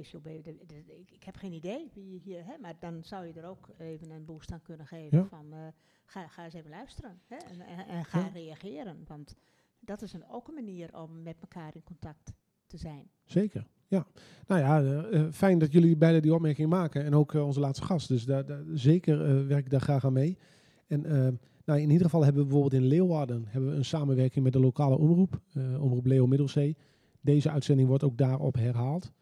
[0.00, 3.04] PCOB, de, de- de- ik, ik heb geen idee wie je hier, hè, maar dan
[3.04, 5.18] zou je er ook even een boost aan kunnen geven.
[5.18, 5.24] Ja.
[5.24, 5.58] Van, eh,
[6.04, 8.30] ga, ga eens even luisteren hè, en, en, en ga Ja.
[8.32, 8.96] reageren.
[9.06, 9.34] Want
[9.80, 12.32] dat is een, ook een manier om met elkaar in contact
[12.66, 13.10] te zijn.
[13.24, 13.66] Zeker.
[13.88, 14.06] Ja.
[14.46, 17.04] Nou ja, eh, eh, fijn dat jullie beide die opmerking maken.
[17.04, 18.08] En ook onze laatste gast.
[18.08, 20.38] Dus daar, daar- zeker werk ik daar graag aan mee.
[20.86, 21.00] En
[21.64, 24.60] nou, in ieder geval hebben we bijvoorbeeld in Leeuwarden hebben we een samenwerking met de
[24.60, 25.40] lokale omroep.
[25.80, 26.76] omroep Leo Middelzee.
[27.20, 29.12] Deze uitzending wordt ook daarop herhaald.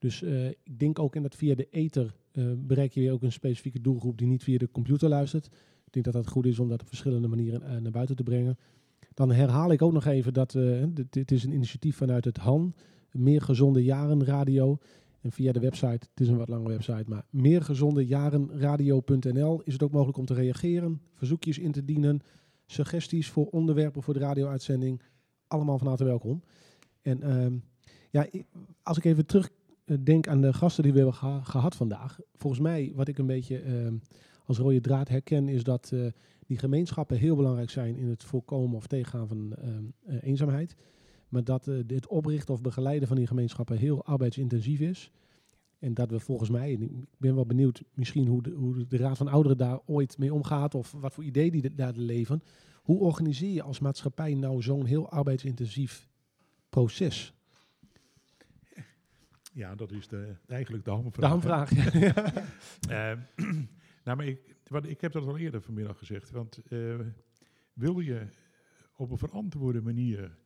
[0.00, 3.22] Dus eh, ik denk ook in dat via de ether eh, bereik je weer ook
[3.22, 5.46] een specifieke doelgroep die niet via de computer luistert.
[5.84, 8.22] Ik denk dat dat goed is om dat op verschillende manieren eh, naar buiten te
[8.22, 8.58] brengen.
[9.14, 10.58] Dan herhaal ik ook nog even dat
[11.10, 12.74] dit, is een initiatief vanuit het HAN,
[13.10, 14.78] Meer Gezonde Jaren Radio.
[15.20, 19.90] En via de website, het is een wat lange website, maar meergezondejarenradio.nl is het ook
[19.90, 22.20] mogelijk om te reageren, verzoekjes in te dienen,
[22.66, 25.02] suggesties voor onderwerpen voor de radio-uitzending.
[25.46, 26.42] Allemaal van harte welkom.
[27.02, 27.56] En ehm,
[28.10, 28.26] ja,
[28.82, 29.50] als ik even terug
[30.02, 32.18] denk aan de gasten die we hebben geha- gehad vandaag.
[32.34, 33.94] Volgens mij, wat ik een beetje ehm,
[34.44, 36.06] als rode draad herken, is dat eh,
[36.46, 40.76] die gemeenschappen heel belangrijk zijn in het voorkomen of tegengaan van ehm, eh, eenzaamheid.
[41.28, 45.10] Maar dat eh, dit oprichten of begeleiden van die gemeenschappen heel arbeidsintensief is.
[45.78, 48.96] En dat we volgens mij, en ik ben wel benieuwd misschien hoe de, hoe de
[48.96, 52.42] Raad van Ouderen daar ooit mee omgaat of wat voor ideeën die daar leven.
[52.82, 56.08] Hoe organiseer je als maatschappij nou zo'n heel arbeidsintensief
[56.68, 57.34] proces?
[59.52, 61.20] Ja, dat is de, eigenlijk de hamvraag.
[61.20, 62.32] De hamvraag, ja.
[63.10, 63.18] Eh,
[64.04, 66.30] nou, maar ik, wat, ik heb dat al eerder vanmiddag gezegd.
[66.30, 66.98] Want eh,
[67.72, 68.26] wil je
[68.96, 70.38] op een verantwoorde manier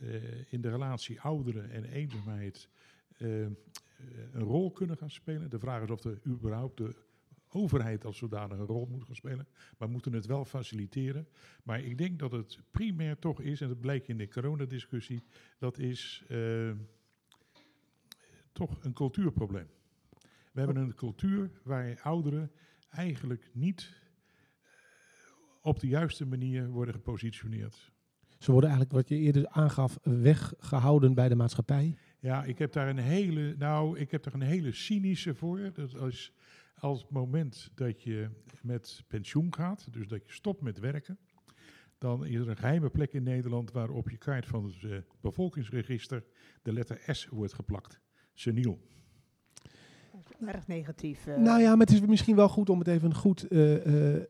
[0.00, 2.68] eh, in de relatie ouderen en eenzaamheid
[3.16, 3.40] eh,
[4.32, 5.50] een rol kunnen gaan spelen?
[5.50, 6.94] De vraag is of er überhaupt de
[7.48, 9.46] overheid als zodanig een rol moet gaan spelen.
[9.78, 11.28] Maar we moeten het wel faciliteren.
[11.62, 15.22] Maar ik denk dat het primair toch is, en dat blijkt in de coronadiscussie,
[15.58, 16.70] dat is eh,
[18.54, 19.66] toch een cultuurprobleem.
[20.52, 22.50] We hebben een cultuur waar ouderen
[22.88, 23.92] eigenlijk niet
[24.62, 24.70] eh,
[25.62, 27.92] op de juiste manier worden gepositioneerd.
[28.38, 31.96] Ze worden eigenlijk, wat je eerder aangaf, weggehouden bij de maatschappij.
[32.18, 35.70] Ja, ik heb daar een hele, nou, ik heb daar een hele cynische voor.
[35.72, 36.32] Dat als,
[36.78, 38.30] als het moment dat je
[38.62, 41.18] met pensioen gaat, dus dat je stopt met werken,
[41.98, 44.98] dan is er een geheime plek in Nederland waar op je kaart van het eh,
[45.20, 46.24] bevolkingsregister
[46.62, 48.00] de letter S wordt geplakt.
[48.34, 48.78] Seniel.
[50.46, 51.26] Erg negatief.
[51.26, 51.36] eh.
[51.36, 54.22] Nou ja, maar het is misschien wel goed om het even goed, eh, eh,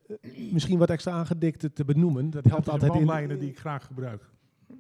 [0.53, 2.31] misschien wat extra aangedikt te benoemen.
[2.31, 3.07] Dat helpt Dat zijn altijd in.
[3.07, 4.31] bandlijnen die ik graag gebruik.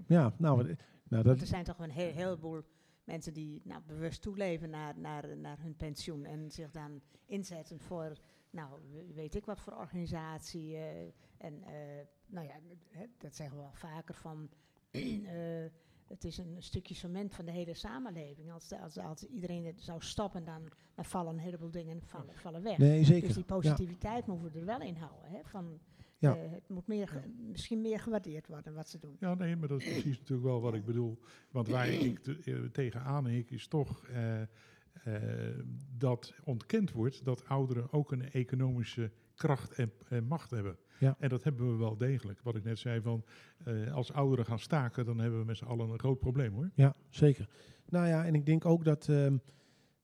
[0.06, 0.76] Ja, nou,
[1.08, 2.62] nou dat, er zijn toch een heel, heleboel
[3.04, 8.12] mensen die nou, bewust toeleven naar, naar, naar hun pensioen en zich dan inzetten voor,
[8.50, 10.76] nou, we- weet ik wat voor organisatie.
[10.76, 11.00] eh,
[11.38, 11.72] en eh,
[12.26, 12.54] nou ja,
[12.90, 14.48] hè, dat zeggen we wel vaker van,
[14.90, 15.02] eh,
[16.08, 18.52] het is een stukje cement van de hele samenleving.
[18.52, 20.62] Als, de- als, als iedereen het zou stoppen, dan,
[20.94, 22.78] dan vallen een heleboel dingen vallen, vallen weg.
[22.78, 23.54] Nee, zeker, Dus die ja.
[23.54, 25.30] positiviteit moeten we er wel in houden.
[25.30, 25.78] Hè, van,
[26.18, 26.36] Ja.
[26.36, 29.16] eh, het moet meer, misschien meer gewaardeerd worden wat ze doen.
[29.20, 31.18] Ja, nee, maar dat is precies natuurlijk wel wat ik bedoel.
[31.50, 35.58] Want waar ik te, eh, tegenaan hik, is toch eh, eh,
[35.96, 40.76] dat ontkend wordt dat ouderen ook een economische kracht en, en macht hebben.
[40.98, 41.16] Ja.
[41.18, 42.40] En dat hebben we wel degelijk.
[42.42, 43.24] Wat ik net zei, van
[43.64, 46.70] eh, als ouderen gaan staken, dan hebben we met z'n allen een groot probleem hoor.
[46.74, 47.48] Ja, zeker.
[47.88, 49.08] Nou ja, en ik denk ook dat.
[49.08, 49.36] ehm,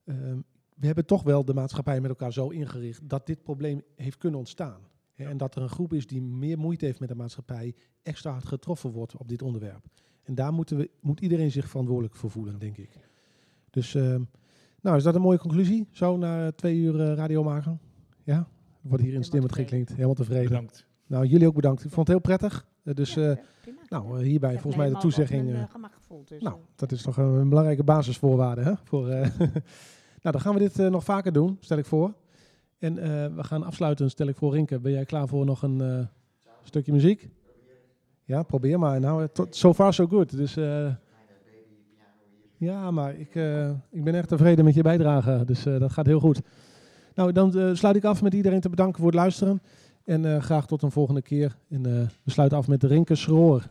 [0.03, 0.39] ehm,
[0.75, 4.39] we hebben toch wel de maatschappij met elkaar zo ingericht dat dit probleem heeft kunnen
[4.39, 4.81] ontstaan.
[5.15, 8.45] En dat er een groep is die meer moeite heeft met de maatschappij, extra hard
[8.45, 9.85] getroffen wordt op dit onderwerp.
[10.23, 12.89] En daar moeten we, moet iedereen zich verantwoordelijk voor voelen, denk ik.
[13.69, 14.23] Dus, ehm,
[14.81, 15.87] nou, is dat een mooie conclusie?
[15.91, 17.79] Zo na twee uur eh, radio maken?
[18.23, 18.47] Ja?
[18.81, 19.89] Wordt hier instemmend geklinkt.
[19.89, 20.47] Helemaal tevreden.
[20.47, 20.85] Bedankt.
[21.07, 21.83] Nou, jullie ook bedankt.
[21.83, 22.65] Ik vond het heel prettig.
[22.83, 23.31] Eh, dus, eh,
[23.89, 25.67] nou, eh, hierbij volgens mij de toezegging.
[26.25, 28.61] Dus, nou, dat is toch een belangrijke basisvoorwaarde.
[28.61, 28.73] Hè?
[28.83, 29.29] Voor, eh,
[30.21, 32.13] nou, dan gaan we dit eh, nog vaker doen, stel ik voor.
[32.77, 34.53] En eh, we gaan afsluiten, stel ik voor.
[34.53, 36.05] Rinke, ben jij klaar voor nog een eh,
[36.63, 37.29] stukje muziek?
[38.23, 38.99] Ja, probeer maar.
[38.99, 40.37] Nou, tot, so far so good.
[40.37, 40.93] Dus, eh,
[42.57, 45.43] ja, maar ik, eh, ik ben echt tevreden met je bijdrage.
[45.45, 46.41] Dus eh, dat gaat heel goed.
[47.15, 49.61] Nou, dan eh, sluit ik af met iedereen te bedanken voor het luisteren.
[50.05, 51.55] En eh, graag tot een volgende keer.
[51.69, 53.63] En eh, we sluiten af met Rinke Schroor.